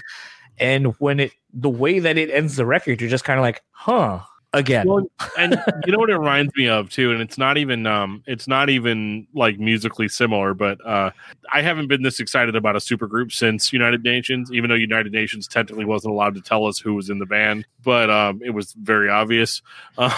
And 0.60 0.88
when 1.00 1.20
it, 1.20 1.34
the 1.54 1.70
way 1.70 2.00
that 2.00 2.18
it 2.18 2.30
ends 2.30 2.56
the 2.56 2.66
record, 2.66 3.02
you're 3.02 3.10
just 3.10 3.26
kind 3.26 3.40
of 3.40 3.44
like, 3.44 3.64
huh, 3.72 4.22
again. 4.54 4.88
Well, 4.88 5.10
and 5.38 5.62
you 5.86 5.92
know 5.92 6.00
what 6.00 6.10
it 6.10 6.18
reminds 6.18 6.56
me 6.56 6.68
of 6.68 6.90
too, 6.90 7.12
and 7.12 7.22
it's 7.22 7.38
not 7.38 7.58
even, 7.58 7.86
um, 7.86 8.24
it's 8.26 8.48
not 8.48 8.70
even 8.70 9.28
like 9.34 9.60
musically 9.60 10.08
similar, 10.08 10.54
but 10.54 10.84
uh, 10.86 11.12
I 11.52 11.62
haven't 11.62 11.88
been 11.88 12.04
this 12.04 12.20
excited 12.20 12.56
about 12.56 12.76
a 12.76 12.80
supergroup 12.80 13.32
since 13.32 13.72
United 13.74 14.04
Nations, 14.04 14.52
even 14.52 14.70
though 14.70 14.76
United 14.76 15.12
Nations 15.12 15.48
technically 15.48 15.86
wasn't 15.86 16.14
allowed 16.14 16.36
to 16.36 16.42
tell 16.42 16.66
us 16.66 16.80
who 16.80 16.96
was 16.96 17.10
in 17.10 17.20
the 17.20 17.26
band, 17.26 17.66
but 17.84 18.10
um, 18.10 18.42
it 18.44 18.52
was 18.52 18.74
very 18.74 19.10
obvious. 19.10 19.62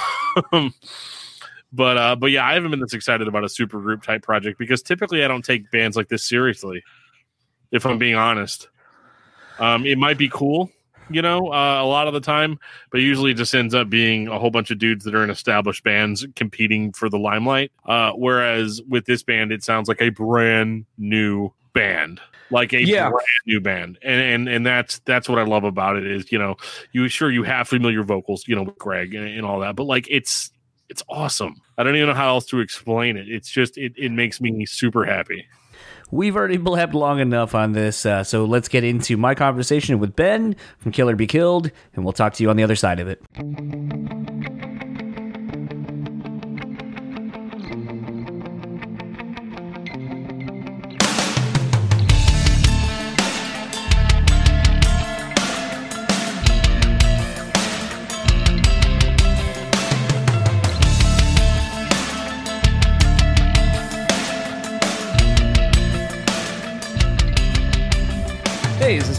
Um, 0.54 0.74
but 1.72 1.98
uh, 1.98 2.16
but 2.16 2.32
yeah, 2.32 2.46
I 2.46 2.54
haven't 2.54 2.72
been 2.72 2.80
this 2.80 2.94
excited 2.94 3.28
about 3.28 3.44
a 3.44 3.50
super 3.50 3.80
group 3.80 4.04
type 4.04 4.24
project 4.24 4.58
because 4.58 4.82
typically 4.82 5.24
I 5.24 5.28
don't 5.28 5.44
take 5.44 5.70
bands 5.72 5.96
like 5.96 6.08
this 6.08 6.24
seriously. 6.24 6.84
If 7.72 7.86
I'm 7.86 8.00
being 8.00 8.16
honest, 8.16 8.68
um, 9.60 9.86
it 9.86 9.98
might 9.98 10.18
be 10.18 10.30
cool, 10.30 10.72
you 11.10 11.22
know, 11.22 11.54
uh, 11.54 11.84
a 11.84 11.86
lot 11.86 12.08
of 12.08 12.14
the 12.14 12.20
time, 12.20 12.60
but 12.92 13.02
usually 13.02 13.32
it 13.32 13.36
just 13.36 13.54
ends 13.54 13.76
up 13.76 13.90
being 13.90 14.28
a 14.28 14.40
whole 14.40 14.50
bunch 14.50 14.72
of 14.72 14.80
dudes 14.80 15.06
that 15.06 15.14
are 15.14 15.24
in 15.24 15.30
established 15.30 15.84
bands 15.84 16.26
competing 16.36 16.92
for 16.94 17.10
the 17.10 17.20
limelight. 17.20 17.72
Uh, 17.86 18.12
whereas 18.14 18.82
with 18.90 19.06
this 19.06 19.22
band, 19.22 19.52
it 19.52 19.64
sounds 19.64 19.88
like 19.88 20.02
a 20.02 20.10
brand 20.10 20.86
new 20.98 21.52
band 21.74 22.20
like 22.52 22.74
a 22.74 22.84
yeah. 22.84 23.10
brand 23.10 23.26
new 23.46 23.62
band 23.62 24.00
and, 24.02 24.20
and 24.20 24.50
and 24.50 24.66
that's 24.66 25.00
that's 25.06 25.30
what 25.30 25.38
i 25.38 25.44
love 25.44 25.64
about 25.64 25.96
it 25.96 26.06
is 26.06 26.32
you 26.32 26.40
know 26.40 26.56
you 26.92 27.08
sure 27.08 27.30
you 27.30 27.44
have 27.44 27.68
familiar 27.68 28.04
vocals 28.04 28.48
you 28.48 28.56
know 28.56 28.64
with 28.64 28.78
greg 28.80 29.14
and, 29.14 29.28
and 29.28 29.46
all 29.46 29.60
that 29.60 29.76
but 29.76 29.84
like 29.84 30.08
it's 30.10 30.52
it's 30.90 31.04
awesome. 31.08 31.56
I 31.78 31.84
don't 31.84 31.96
even 31.96 32.10
know 32.10 32.16
how 32.16 32.30
else 32.30 32.46
to 32.48 32.60
explain 32.60 33.18
it. 33.18 33.30
It's 33.30 33.50
just 33.50 33.78
it, 33.78 33.94
it 33.96 34.12
makes 34.12 34.42
me 34.42 34.66
super 34.66 35.06
happy. 35.06 35.48
We've 36.12 36.36
already 36.36 36.58
blabbed 36.58 36.96
long 36.96 37.20
enough 37.20 37.54
on 37.54 37.74
this, 37.74 38.04
uh, 38.04 38.24
so 38.24 38.46
let's 38.46 38.68
get 38.68 38.84
into 38.84 39.16
my 39.16 39.36
conversation 39.36 40.00
with 40.00 40.16
Ben 40.16 40.56
from 40.80 40.92
Killer 40.92 41.16
Be 41.16 41.28
Killed, 41.28 41.70
and 41.94 42.04
we'll 42.04 42.14
talk 42.14 42.34
to 42.34 42.44
you 42.44 42.50
on 42.50 42.56
the 42.56 42.64
other 42.64 42.76
side 42.76 43.00
of 43.00 43.08
it. 43.08 43.22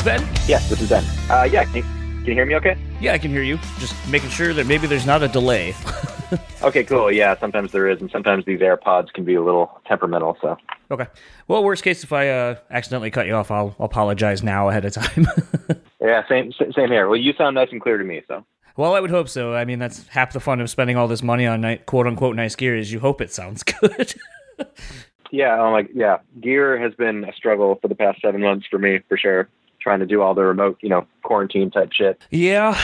This 0.03 0.21
Ben? 0.21 0.29
Yes, 0.47 0.69
this 0.69 0.81
is 0.81 0.89
Ben. 0.89 1.05
Uh, 1.29 1.45
yeah, 1.45 1.65
can 1.65 1.77
you, 1.77 1.83
can 1.83 2.25
you 2.27 2.35
hear 2.35 2.47
me 2.47 2.55
okay? 2.57 2.77
Yeah, 3.01 3.13
I 3.13 3.19
can 3.19 3.31
hear 3.31 3.43
you. 3.43 3.59
Just 3.79 3.95
making 4.09 4.31
sure 4.31 4.55
that 4.55 4.67
maybe 4.67 4.87
there's 4.87 5.07
not 5.07 5.23
a 5.23 5.29
delay. 5.29 5.75
okay, 6.63 6.85
cool. 6.85 7.11
Yeah, 7.11 7.39
sometimes 7.39 7.73
there 7.73 7.89
is, 7.89 8.01
and 8.01 8.11
sometimes 8.11 8.45
these 8.45 8.61
AirPods 8.61 9.13
can 9.13 9.25
be 9.25 9.35
a 9.35 9.43
little 9.43 9.81
temperamental. 9.87 10.39
So. 10.41 10.57
Okay. 10.91 11.07
Well, 11.49 11.63
worst 11.65 11.83
case, 11.83 12.05
if 12.05 12.13
I 12.13 12.29
uh, 12.29 12.57
accidentally 12.71 13.11
cut 13.11 13.27
you 13.27 13.35
off, 13.35 13.51
I'll, 13.51 13.75
I'll 13.79 13.87
apologize 13.87 14.43
now 14.43 14.69
ahead 14.69 14.85
of 14.85 14.93
time. 14.93 15.27
yeah, 16.01 16.27
same 16.29 16.53
same 16.53 16.89
here. 16.89 17.09
Well, 17.09 17.19
you 17.19 17.33
sound 17.35 17.55
nice 17.55 17.69
and 17.71 17.81
clear 17.81 17.99
to 17.99 18.05
me, 18.05 18.23
so. 18.29 18.45
Well, 18.77 18.95
I 18.95 19.01
would 19.01 19.11
hope 19.11 19.29
so. 19.29 19.55
I 19.55 19.65
mean, 19.65 19.79
that's 19.79 20.07
half 20.09 20.33
the 20.33 20.41
fun 20.41 20.61
of 20.61 20.71
spending 20.71 20.97
all 20.97 21.09
this 21.09 21.23
money 21.23 21.47
on 21.47 21.79
quote 21.87 22.07
unquote 22.07 22.37
nice 22.37 22.55
gear 22.55 22.77
is 22.77 22.93
you 22.93 23.01
hope 23.01 23.21
it 23.21 23.33
sounds 23.33 23.63
good. 23.81 24.15
yeah, 25.31 25.61
I'm 25.61 25.73
like, 25.73 25.91
yeah. 25.95 26.19
Gear 26.41 26.79
has 26.81 26.95
been 26.95 27.25
a 27.25 27.33
struggle 27.35 27.79
for 27.83 27.89
the 27.89 27.95
past 27.95 28.23
seven 28.23 28.41
months 28.41 28.67
for 28.71 28.79
me, 28.79 29.01
for 29.09 29.19
sure 29.19 29.49
trying 29.81 30.01
to 30.01 30.07
do 30.07 30.23
all 30.23 30.35
the 30.35 30.43
remote, 30.43 30.79
you 30.81 30.89
know, 30.89 31.07
quarantine 31.23 31.71
type 31.71 31.93
shit. 31.93 32.21
Yeah, 32.31 32.79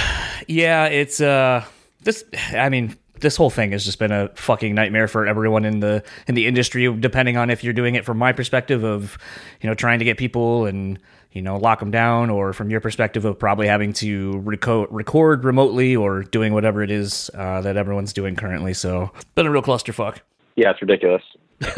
yeah, 0.48 0.86
it's 0.86 1.20
uh, 1.20 1.64
this. 2.02 2.24
I 2.52 2.68
mean, 2.68 2.96
this 3.20 3.36
whole 3.36 3.50
thing 3.50 3.72
has 3.72 3.84
just 3.84 3.98
been 3.98 4.12
a 4.12 4.28
fucking 4.34 4.74
nightmare 4.74 5.08
for 5.08 5.26
everyone 5.26 5.64
in 5.64 5.80
the 5.80 6.02
in 6.26 6.34
the 6.34 6.46
industry. 6.46 6.92
Depending 6.98 7.36
on 7.36 7.50
if 7.50 7.64
you're 7.64 7.72
doing 7.72 7.94
it 7.94 8.04
from 8.04 8.18
my 8.18 8.32
perspective 8.32 8.84
of, 8.84 9.18
you 9.60 9.68
know, 9.68 9.74
trying 9.74 9.98
to 9.98 10.04
get 10.04 10.18
people 10.18 10.66
and 10.66 10.98
you 11.32 11.42
know 11.42 11.56
lock 11.56 11.80
them 11.80 11.90
down, 11.90 12.30
or 12.30 12.52
from 12.52 12.70
your 12.70 12.80
perspective 12.80 13.24
of 13.24 13.38
probably 13.38 13.66
having 13.66 13.92
to 13.94 14.40
record 14.40 14.88
record 14.90 15.44
remotely 15.44 15.94
or 15.94 16.22
doing 16.22 16.52
whatever 16.52 16.82
it 16.82 16.90
is 16.90 17.30
uh, 17.34 17.60
that 17.60 17.76
everyone's 17.76 18.12
doing 18.12 18.36
currently. 18.36 18.74
So, 18.74 19.10
it's 19.14 19.24
been 19.34 19.46
a 19.46 19.50
real 19.50 19.62
clusterfuck. 19.62 20.18
Yeah, 20.56 20.70
it's 20.70 20.80
ridiculous. 20.80 21.22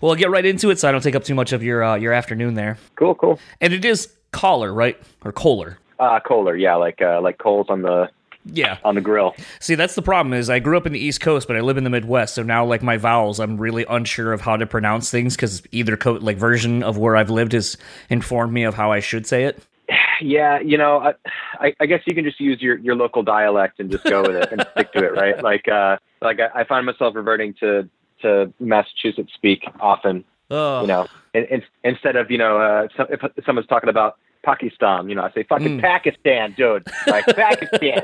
well, 0.00 0.10
I'll 0.10 0.14
get 0.14 0.30
right 0.30 0.44
into 0.44 0.70
it 0.70 0.78
so 0.78 0.88
I 0.88 0.92
don't 0.92 1.02
take 1.02 1.14
up 1.14 1.24
too 1.24 1.34
much 1.34 1.52
of 1.52 1.62
your 1.62 1.82
uh, 1.82 1.96
your 1.96 2.12
afternoon 2.12 2.54
there. 2.54 2.78
Cool, 2.96 3.14
cool. 3.14 3.38
And 3.60 3.72
it 3.72 3.84
is 3.84 4.12
collar, 4.32 4.72
right? 4.72 5.00
Or 5.24 5.32
Koller? 5.32 5.78
Uh 5.98 6.20
Koller, 6.20 6.56
yeah, 6.56 6.74
like 6.74 7.00
uh, 7.00 7.20
like 7.20 7.38
coals 7.38 7.66
on 7.68 7.82
the 7.82 8.10
yeah 8.46 8.78
on 8.84 8.94
the 8.94 9.00
grill. 9.00 9.34
See, 9.60 9.74
that's 9.74 9.94
the 9.94 10.02
problem 10.02 10.34
is 10.34 10.50
I 10.50 10.58
grew 10.58 10.76
up 10.76 10.86
in 10.86 10.92
the 10.92 10.98
East 10.98 11.20
Coast, 11.20 11.46
but 11.46 11.56
I 11.56 11.60
live 11.60 11.76
in 11.76 11.84
the 11.84 11.90
Midwest, 11.90 12.34
so 12.34 12.42
now 12.42 12.64
like 12.64 12.82
my 12.82 12.96
vowels, 12.96 13.40
I'm 13.40 13.56
really 13.56 13.86
unsure 13.88 14.32
of 14.32 14.40
how 14.40 14.56
to 14.56 14.66
pronounce 14.66 15.10
things 15.10 15.36
because 15.36 15.62
either 15.72 15.96
co- 15.96 16.14
like 16.14 16.36
version 16.36 16.82
of 16.82 16.98
where 16.98 17.16
I've 17.16 17.30
lived 17.30 17.52
has 17.52 17.76
informed 18.10 18.52
me 18.52 18.64
of 18.64 18.74
how 18.74 18.92
I 18.92 19.00
should 19.00 19.26
say 19.26 19.44
it. 19.44 19.62
Yeah, 20.20 20.60
you 20.60 20.78
know, 20.78 21.12
I, 21.60 21.74
I 21.80 21.86
guess 21.86 22.00
you 22.06 22.14
can 22.14 22.24
just 22.24 22.40
use 22.40 22.62
your, 22.62 22.78
your 22.78 22.94
local 22.94 23.24
dialect 23.24 23.80
and 23.80 23.90
just 23.90 24.04
go 24.04 24.22
with 24.22 24.36
it 24.36 24.52
and 24.52 24.64
stick 24.70 24.92
to 24.92 25.04
it, 25.04 25.12
right? 25.12 25.42
Like, 25.42 25.66
uh, 25.66 25.96
like 26.22 26.38
I, 26.38 26.60
I 26.60 26.64
find 26.64 26.86
myself 26.86 27.16
reverting 27.16 27.52
to 27.58 27.88
to 28.24 28.52
Massachusetts 28.58 29.32
speak 29.34 29.64
often. 29.80 30.24
Oh. 30.50 30.82
You 30.82 30.86
know, 30.88 31.06
in, 31.32 31.44
in, 31.44 31.62
instead 31.84 32.16
of 32.16 32.30
you 32.30 32.38
know, 32.38 32.58
uh, 32.58 32.88
some, 32.96 33.06
if 33.10 33.44
someone's 33.46 33.68
talking 33.68 33.88
about 33.88 34.18
Pakistan, 34.44 35.08
you 35.08 35.14
know, 35.14 35.22
I 35.22 35.32
say 35.32 35.44
fucking 35.44 35.78
mm. 35.78 35.80
Pakistan, 35.80 36.54
dude, 36.56 36.86
like 37.06 37.24
Pakistan. 37.36 38.02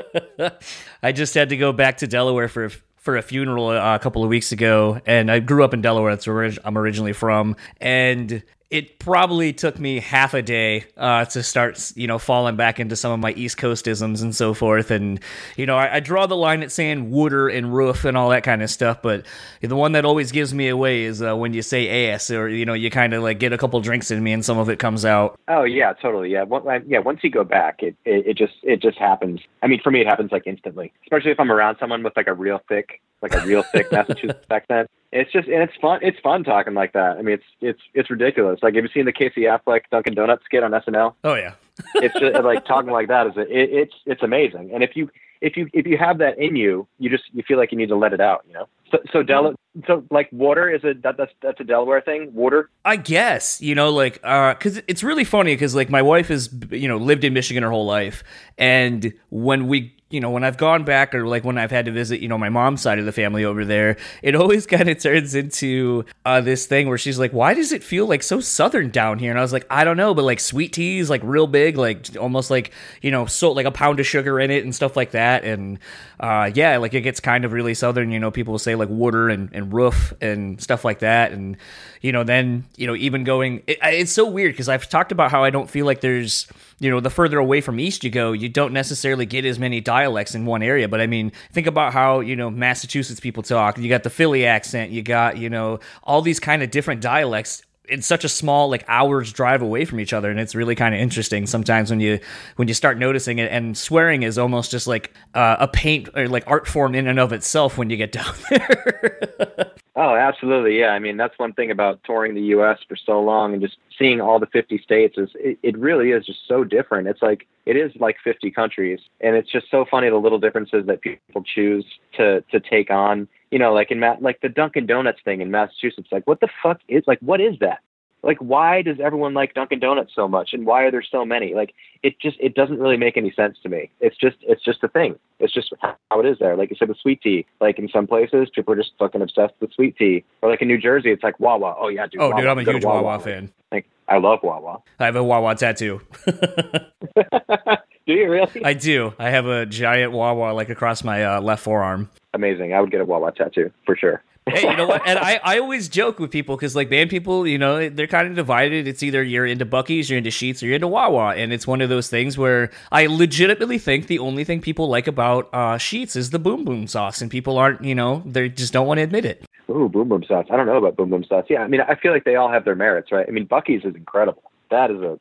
I 1.03 1.11
just 1.11 1.33
had 1.33 1.49
to 1.49 1.57
go 1.57 1.71
back 1.71 1.97
to 1.97 2.07
Delaware 2.07 2.47
for 2.47 2.69
for 2.97 3.17
a 3.17 3.21
funeral 3.21 3.67
uh, 3.67 3.95
a 3.95 3.99
couple 3.99 4.23
of 4.23 4.29
weeks 4.29 4.51
ago, 4.51 5.01
and 5.05 5.31
I 5.31 5.39
grew 5.39 5.63
up 5.63 5.73
in 5.73 5.81
Delaware. 5.81 6.11
That's 6.13 6.27
where 6.27 6.51
I'm 6.63 6.77
originally 6.77 7.13
from, 7.13 7.55
and 7.79 8.43
it 8.71 8.99
probably 8.99 9.51
took 9.51 9.77
me 9.77 9.99
half 9.99 10.33
a 10.33 10.41
day 10.41 10.85
uh, 10.95 11.25
to 11.25 11.43
start, 11.43 11.91
you 11.97 12.07
know, 12.07 12.17
falling 12.17 12.55
back 12.55 12.79
into 12.79 12.95
some 12.95 13.11
of 13.11 13.19
my 13.19 13.33
East 13.33 13.57
Coast 13.57 13.85
isms 13.85 14.21
and 14.21 14.33
so 14.33 14.53
forth. 14.53 14.91
And, 14.91 15.19
you 15.57 15.65
know, 15.65 15.77
I, 15.77 15.97
I, 15.97 15.99
draw 15.99 16.25
the 16.25 16.37
line 16.37 16.63
at 16.63 16.71
saying 16.71 17.11
wooder 17.11 17.49
and 17.49 17.73
roof 17.73 18.05
and 18.05 18.15
all 18.15 18.29
that 18.29 18.43
kind 18.43 18.63
of 18.63 18.69
stuff. 18.69 19.01
But 19.01 19.25
the 19.59 19.75
one 19.75 19.91
that 19.91 20.05
always 20.05 20.31
gives 20.31 20.53
me 20.53 20.69
away 20.69 21.03
is 21.03 21.21
uh, 21.21 21.35
when 21.35 21.53
you 21.53 21.61
say 21.61 22.11
ass 22.11 22.31
or, 22.31 22.47
you 22.47 22.65
know, 22.65 22.73
you 22.73 22.89
kind 22.89 23.13
of 23.13 23.21
like 23.21 23.39
get 23.39 23.51
a 23.51 23.57
couple 23.57 23.81
drinks 23.81 24.09
in 24.09 24.23
me 24.23 24.31
and 24.31 24.43
some 24.43 24.57
of 24.57 24.69
it 24.69 24.79
comes 24.79 25.03
out. 25.03 25.37
Oh, 25.49 25.65
yeah, 25.65 25.91
totally. 25.91 26.31
Yeah. 26.31 26.45
yeah. 26.87 26.99
Once 26.99 27.19
you 27.23 27.29
go 27.29 27.43
back, 27.43 27.83
it, 27.83 27.97
it, 28.05 28.25
it 28.25 28.37
just, 28.37 28.53
it 28.63 28.81
just 28.81 28.97
happens. 28.97 29.41
I 29.61 29.67
mean, 29.67 29.81
for 29.83 29.91
me, 29.91 29.99
it 29.99 30.07
happens 30.07 30.31
like 30.31 30.43
instantly, 30.47 30.93
especially 31.03 31.31
if 31.31 31.41
I'm 31.41 31.51
around 31.51 31.75
someone 31.77 32.03
with 32.03 32.15
like 32.15 32.27
a 32.27 32.33
real 32.33 32.61
thick, 32.69 33.01
like 33.21 33.33
a 33.33 33.45
real 33.45 33.63
thick 33.63 33.91
Massachusetts 33.91 34.45
accent 34.49 34.89
it's 35.11 35.31
just 35.31 35.47
and 35.47 35.61
it's 35.61 35.73
fun. 35.81 35.99
It's 36.01 36.19
fun 36.19 36.43
talking 36.43 36.73
like 36.73 36.93
that. 36.93 37.17
I 37.17 37.21
mean, 37.21 37.35
it's 37.35 37.43
it's 37.59 37.81
it's 37.93 38.09
ridiculous. 38.09 38.59
Like, 38.63 38.75
have 38.75 38.83
you 38.83 38.89
seen 38.93 39.05
the 39.05 39.11
Casey 39.11 39.41
Affleck 39.41 39.81
Dunkin' 39.91 40.15
Donuts 40.15 40.45
skit 40.45 40.63
on 40.63 40.71
SNL? 40.71 41.15
Oh 41.23 41.35
yeah, 41.35 41.53
it's 41.95 42.17
just 42.17 42.41
like 42.43 42.65
talking 42.65 42.91
like 42.91 43.09
that 43.09 43.27
is 43.27 43.33
it, 43.35 43.47
it's 43.49 43.93
it's 44.05 44.23
amazing. 44.23 44.71
And 44.73 44.83
if 44.83 44.95
you 44.95 45.09
if 45.41 45.57
you 45.57 45.67
if 45.73 45.85
you 45.85 45.97
have 45.97 46.19
that 46.19 46.37
in 46.37 46.55
you, 46.55 46.87
you 46.97 47.09
just 47.09 47.23
you 47.33 47.43
feel 47.45 47.57
like 47.57 47.73
you 47.73 47.77
need 47.77 47.89
to 47.89 47.97
let 47.97 48.13
it 48.13 48.21
out. 48.21 48.45
You 48.47 48.53
know. 48.53 48.67
So 48.89 48.99
so 49.11 49.23
Del- 49.23 49.55
so 49.85 50.05
like 50.11 50.29
water 50.31 50.69
is 50.69 50.83
a 50.85 50.93
that, 51.03 51.17
that's 51.17 51.33
that's 51.41 51.59
a 51.59 51.65
Delaware 51.65 51.99
thing. 51.99 52.33
Water. 52.33 52.69
I 52.85 52.95
guess 52.95 53.59
you 53.59 53.75
know 53.75 53.89
like 53.89 54.21
uh 54.23 54.53
because 54.53 54.81
it's 54.87 55.03
really 55.03 55.25
funny 55.25 55.53
because 55.53 55.75
like 55.75 55.89
my 55.89 56.01
wife 56.01 56.29
has 56.29 56.49
you 56.69 56.87
know 56.87 56.97
lived 56.97 57.25
in 57.25 57.33
Michigan 57.33 57.63
her 57.63 57.69
whole 57.69 57.85
life, 57.85 58.23
and 58.57 59.13
when 59.29 59.67
we 59.67 59.93
you 60.11 60.19
know, 60.19 60.29
when 60.29 60.43
I've 60.43 60.57
gone 60.57 60.83
back 60.83 61.15
or 61.15 61.25
like 61.25 61.43
when 61.43 61.57
I've 61.57 61.71
had 61.71 61.85
to 61.85 61.91
visit, 61.91 62.19
you 62.19 62.27
know, 62.27 62.37
my 62.37 62.49
mom's 62.49 62.81
side 62.81 62.99
of 62.99 63.05
the 63.05 63.11
family 63.11 63.45
over 63.45 63.63
there, 63.63 63.97
it 64.21 64.35
always 64.41 64.67
kind 64.67 64.89
of 64.89 64.99
turns 64.99 65.33
into 65.33 66.05
uh, 66.25 66.41
this 66.41 66.65
thing 66.65 66.87
where 66.89 66.97
she's 66.97 67.17
like, 67.17 67.31
why 67.31 67.53
does 67.53 67.71
it 67.71 67.83
feel 67.83 68.05
like 68.05 68.21
so 68.21 68.39
southern 68.39 68.89
down 68.89 69.19
here? 69.19 69.31
And 69.31 69.39
I 69.39 69.41
was 69.41 69.53
like, 69.53 69.65
I 69.69 69.83
don't 69.83 69.97
know, 69.97 70.13
but 70.13 70.23
like 70.23 70.39
sweet 70.39 70.73
teas, 70.73 71.09
like 71.09 71.21
real 71.23 71.47
big, 71.47 71.77
like 71.77 72.07
almost 72.19 72.51
like, 72.51 72.71
you 73.01 73.09
know, 73.09 73.25
so 73.25 73.51
like 73.53 73.65
a 73.65 73.71
pound 73.71 73.99
of 73.99 74.05
sugar 74.05 74.39
in 74.39 74.51
it 74.51 74.63
and 74.63 74.75
stuff 74.75 74.95
like 74.95 75.11
that. 75.11 75.43
And 75.45 75.79
uh, 76.19 76.51
yeah, 76.53 76.77
like 76.77 76.93
it 76.93 77.01
gets 77.01 77.19
kind 77.19 77.45
of 77.45 77.53
really 77.53 77.73
southern, 77.73 78.11
you 78.11 78.19
know, 78.19 78.31
people 78.31 78.59
say 78.59 78.75
like 78.75 78.89
water 78.89 79.29
and, 79.29 79.49
and 79.53 79.73
roof 79.73 80.13
and 80.21 80.61
stuff 80.61 80.83
like 80.83 80.99
that. 80.99 81.31
And, 81.31 81.57
you 82.01 82.11
know, 82.11 82.23
then, 82.23 82.65
you 82.75 82.85
know, 82.85 82.95
even 82.95 83.23
going, 83.23 83.63
it, 83.65 83.79
it's 83.81 84.11
so 84.11 84.27
weird 84.27 84.53
because 84.53 84.67
I've 84.67 84.89
talked 84.89 85.11
about 85.11 85.31
how 85.31 85.43
I 85.43 85.49
don't 85.49 85.69
feel 85.69 85.85
like 85.85 86.01
there's, 86.01 86.47
you 86.79 86.89
know, 86.89 86.99
the 86.99 87.09
further 87.09 87.37
away 87.37 87.61
from 87.61 87.79
east 87.79 88.03
you 88.03 88.09
go, 88.09 88.31
you 88.31 88.49
don't 88.49 88.73
necessarily 88.73 89.25
get 89.25 89.45
as 89.45 89.57
many 89.57 89.79
dialects 89.81 90.00
in 90.35 90.45
one 90.45 90.63
area. 90.63 90.87
But 90.87 91.01
I 91.01 91.07
mean, 91.07 91.31
think 91.51 91.67
about 91.67 91.93
how, 91.93 92.19
you 92.19 92.35
know, 92.35 92.49
Massachusetts 92.49 93.19
people 93.19 93.43
talk. 93.43 93.77
You 93.77 93.89
got 93.89 94.03
the 94.03 94.09
Philly 94.09 94.45
accent, 94.45 94.91
you 94.91 95.01
got, 95.01 95.37
you 95.37 95.49
know, 95.49 95.79
all 96.03 96.21
these 96.21 96.39
kind 96.39 96.63
of 96.63 96.71
different 96.71 97.01
dialects 97.01 97.63
it's 97.85 98.07
such 98.07 98.23
a 98.23 98.29
small 98.29 98.69
like 98.69 98.85
hours 98.87 99.33
drive 99.33 99.61
away 99.61 99.85
from 99.85 99.99
each 99.99 100.13
other 100.13 100.29
and 100.29 100.39
it's 100.39 100.55
really 100.55 100.75
kind 100.75 100.93
of 100.93 101.01
interesting 101.01 101.45
sometimes 101.45 101.89
when 101.89 101.99
you 101.99 102.19
when 102.55 102.67
you 102.67 102.73
start 102.73 102.97
noticing 102.97 103.39
it 103.39 103.51
and 103.51 103.77
swearing 103.77 104.23
is 104.23 104.37
almost 104.37 104.71
just 104.71 104.87
like 104.87 105.11
uh, 105.33 105.57
a 105.59 105.67
paint 105.67 106.07
or 106.15 106.27
like 106.27 106.43
art 106.47 106.67
form 106.67 106.95
in 106.95 107.07
and 107.07 107.19
of 107.19 107.33
itself 107.33 107.77
when 107.77 107.89
you 107.89 107.97
get 107.97 108.11
down 108.11 108.33
there. 108.49 109.71
Oh 109.95 110.15
absolutely 110.15 110.79
yeah 110.79 110.89
i 110.89 110.99
mean 110.99 111.17
that's 111.17 111.37
one 111.37 111.53
thing 111.53 111.71
about 111.71 112.03
touring 112.03 112.33
the 112.35 112.41
us 112.41 112.79
for 112.87 112.95
so 112.95 113.21
long 113.21 113.53
and 113.53 113.61
just 113.61 113.77
seeing 114.01 114.19
all 114.19 114.39
the 114.39 114.47
50 114.47 114.79
states 114.79 115.17
is 115.17 115.29
it, 115.35 115.59
it 115.61 115.77
really 115.77 116.11
is 116.11 116.25
just 116.25 116.39
so 116.47 116.63
different. 116.63 117.07
It's 117.07 117.21
like 117.21 117.47
it 117.65 117.75
is 117.75 117.91
like 117.99 118.17
50 118.23 118.49
countries 118.51 118.99
and 119.19 119.35
it's 119.35 119.51
just 119.51 119.69
so 119.69 119.85
funny 119.89 120.09
the 120.09 120.17
little 120.17 120.39
differences 120.39 120.85
that 120.87 121.01
people 121.01 121.43
choose 121.43 121.85
to 122.17 122.41
to 122.51 122.59
take 122.59 122.89
on 122.89 123.27
you 123.51 123.59
know, 123.59 123.73
like 123.73 123.91
in 123.91 123.99
Matt, 123.99 124.21
like 124.21 124.41
the 124.41 124.49
Dunkin' 124.49 124.85
Donuts 124.85 125.19
thing 125.23 125.41
in 125.41 125.51
Massachusetts. 125.51 126.07
Like, 126.11 126.25
what 126.25 126.39
the 126.39 126.49
fuck 126.63 126.79
is 126.87 127.03
like, 127.05 127.19
what 127.19 127.41
is 127.41 127.55
that? 127.59 127.79
Like, 128.23 128.37
why 128.37 128.83
does 128.83 128.97
everyone 128.99 129.33
like 129.33 129.55
Dunkin' 129.55 129.79
Donuts 129.79 130.13
so 130.15 130.27
much, 130.27 130.53
and 130.53 130.65
why 130.65 130.83
are 130.83 130.91
there 130.91 131.03
so 131.03 131.25
many? 131.25 131.55
Like, 131.55 131.73
it 132.03 132.19
just 132.19 132.37
it 132.39 132.53
doesn't 132.53 132.79
really 132.79 132.97
make 132.97 133.17
any 133.17 133.31
sense 133.31 133.57
to 133.63 133.69
me. 133.69 133.89
It's 133.99 134.15
just 134.15 134.37
it's 134.41 134.63
just 134.63 134.83
a 134.83 134.87
thing. 134.87 135.15
It's 135.39 135.53
just 135.53 135.73
how 135.81 136.19
it 136.19 136.25
is 136.25 136.37
there. 136.39 136.55
Like 136.55 136.69
you 136.69 136.75
said, 136.77 136.87
with 136.87 136.99
sweet 136.99 137.21
tea. 137.21 137.45
Like 137.59 137.79
in 137.79 137.89
some 137.89 138.05
places, 138.05 138.49
people 138.53 138.73
are 138.73 138.77
just 138.77 138.91
fucking 138.99 139.21
obsessed 139.21 139.53
with 139.59 139.73
sweet 139.73 139.97
tea. 139.97 140.23
Or 140.41 140.49
like 140.49 140.61
in 140.61 140.67
New 140.67 140.77
Jersey, 140.77 141.09
it's 141.11 141.23
like 141.23 141.39
Wawa. 141.39 141.75
Oh 141.79 141.87
yeah, 141.87 142.05
dude. 142.05 142.21
Oh, 142.21 142.29
Wawa. 142.29 142.41
dude, 142.41 142.49
I'm 142.49 142.59
a 142.59 142.63
huge 142.63 142.85
Wawa, 142.85 143.01
Wawa 143.01 143.19
fan. 143.19 143.51
Like 143.71 143.87
I 144.07 144.17
love 144.19 144.39
Wawa. 144.43 144.83
I 144.99 145.05
have 145.05 145.15
a 145.15 145.23
Wawa 145.23 145.55
tattoo. 145.55 146.01
do 148.07 148.13
you 148.13 148.29
really? 148.29 148.63
I 148.63 148.73
do. 148.73 149.13
I 149.19 149.29
have 149.29 149.45
a 149.45 149.65
giant 149.65 150.11
Wawa 150.11 150.53
like 150.53 150.69
across 150.69 151.03
my 151.03 151.23
uh, 151.23 151.41
left 151.41 151.63
forearm 151.63 152.09
amazing. 152.33 152.73
I 152.73 152.81
would 152.81 152.91
get 152.91 153.01
a 153.01 153.05
Wawa 153.05 153.31
tattoo 153.31 153.71
for 153.85 153.95
sure. 153.95 154.23
hey, 154.49 154.69
you 154.69 154.75
know 154.75 154.87
what? 154.87 155.03
And 155.05 155.19
I, 155.19 155.39
I 155.43 155.59
always 155.59 155.87
joke 155.87 156.19
with 156.19 156.31
people 156.31 156.55
because 156.55 156.75
like 156.75 156.89
band 156.89 157.09
people, 157.09 157.47
you 157.47 157.57
know, 157.57 157.89
they're 157.89 158.07
kind 158.07 158.27
of 158.27 158.35
divided. 158.35 158.87
It's 158.87 159.03
either 159.03 159.21
you're 159.21 159.45
into 159.45 159.65
Buc-ee's, 159.65 160.09
you're 160.09 160.17
into 160.17 160.29
Sheetz, 160.29 160.63
or 160.63 160.67
you're 160.67 160.75
into 160.75 160.87
Wawa, 160.87 161.35
and 161.35 161.53
it's 161.53 161.67
one 161.67 161.81
of 161.81 161.89
those 161.89 162.09
things 162.09 162.37
where 162.37 162.71
I 162.91 163.05
legitimately 163.05 163.77
think 163.77 164.07
the 164.07 164.19
only 164.19 164.43
thing 164.43 164.61
people 164.61 164.87
like 164.87 165.07
about 165.07 165.49
uh, 165.53 165.77
Sheetz 165.77 166.15
is 166.15 166.31
the 166.31 166.39
boom 166.39 166.65
boom 166.65 166.87
sauce, 166.87 167.21
and 167.21 167.29
people 167.29 167.57
aren't, 167.57 167.83
you 167.83 167.95
know, 167.95 168.23
they 168.25 168.49
just 168.49 168.73
don't 168.73 168.87
want 168.87 168.97
to 168.97 169.03
admit 169.03 169.25
it. 169.25 169.45
Ooh, 169.69 169.87
boom 169.87 170.09
boom 170.09 170.23
sauce. 170.27 170.47
I 170.51 170.57
don't 170.57 170.65
know 170.65 170.77
about 170.77 170.97
boom 170.97 171.09
boom 171.11 171.23
sauce. 171.23 171.45
Yeah, 171.49 171.61
I 171.61 171.67
mean, 171.67 171.81
I 171.81 171.95
feel 171.95 172.11
like 172.11 172.23
they 172.23 172.35
all 172.35 172.51
have 172.51 172.65
their 172.65 172.75
merits, 172.75 173.11
right? 173.11 173.25
I 173.27 173.31
mean, 173.31 173.47
Buc-ee's 173.47 173.85
is 173.85 173.95
incredible. 173.95 174.43
That 174.69 174.91
is 174.91 175.01
a 175.01 175.19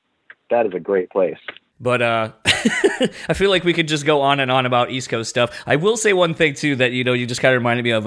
that 0.49 0.67
is 0.67 0.73
a 0.75 0.81
great 0.81 1.11
place. 1.11 1.39
But 1.81 2.03
uh, 2.03 2.33
I 2.45 3.33
feel 3.35 3.49
like 3.49 3.65
we 3.65 3.73
could 3.73 3.89
just 3.89 4.05
go 4.05 4.21
on 4.21 4.39
and 4.39 4.51
on 4.51 4.67
about 4.67 4.91
East 4.91 5.09
Coast 5.09 5.31
stuff. 5.31 5.63
I 5.67 5.77
will 5.77 5.97
say 5.97 6.13
one 6.13 6.35
thing 6.35 6.55
too 6.55 6.77
that 6.77 6.93
you 6.93 7.05
know 7.05 7.15
you 7.15 7.27
just 7.27 7.41
kind 7.41 7.55
of 7.55 7.61
reminded 7.61 7.85
me 7.85 7.93
of 7.93 8.05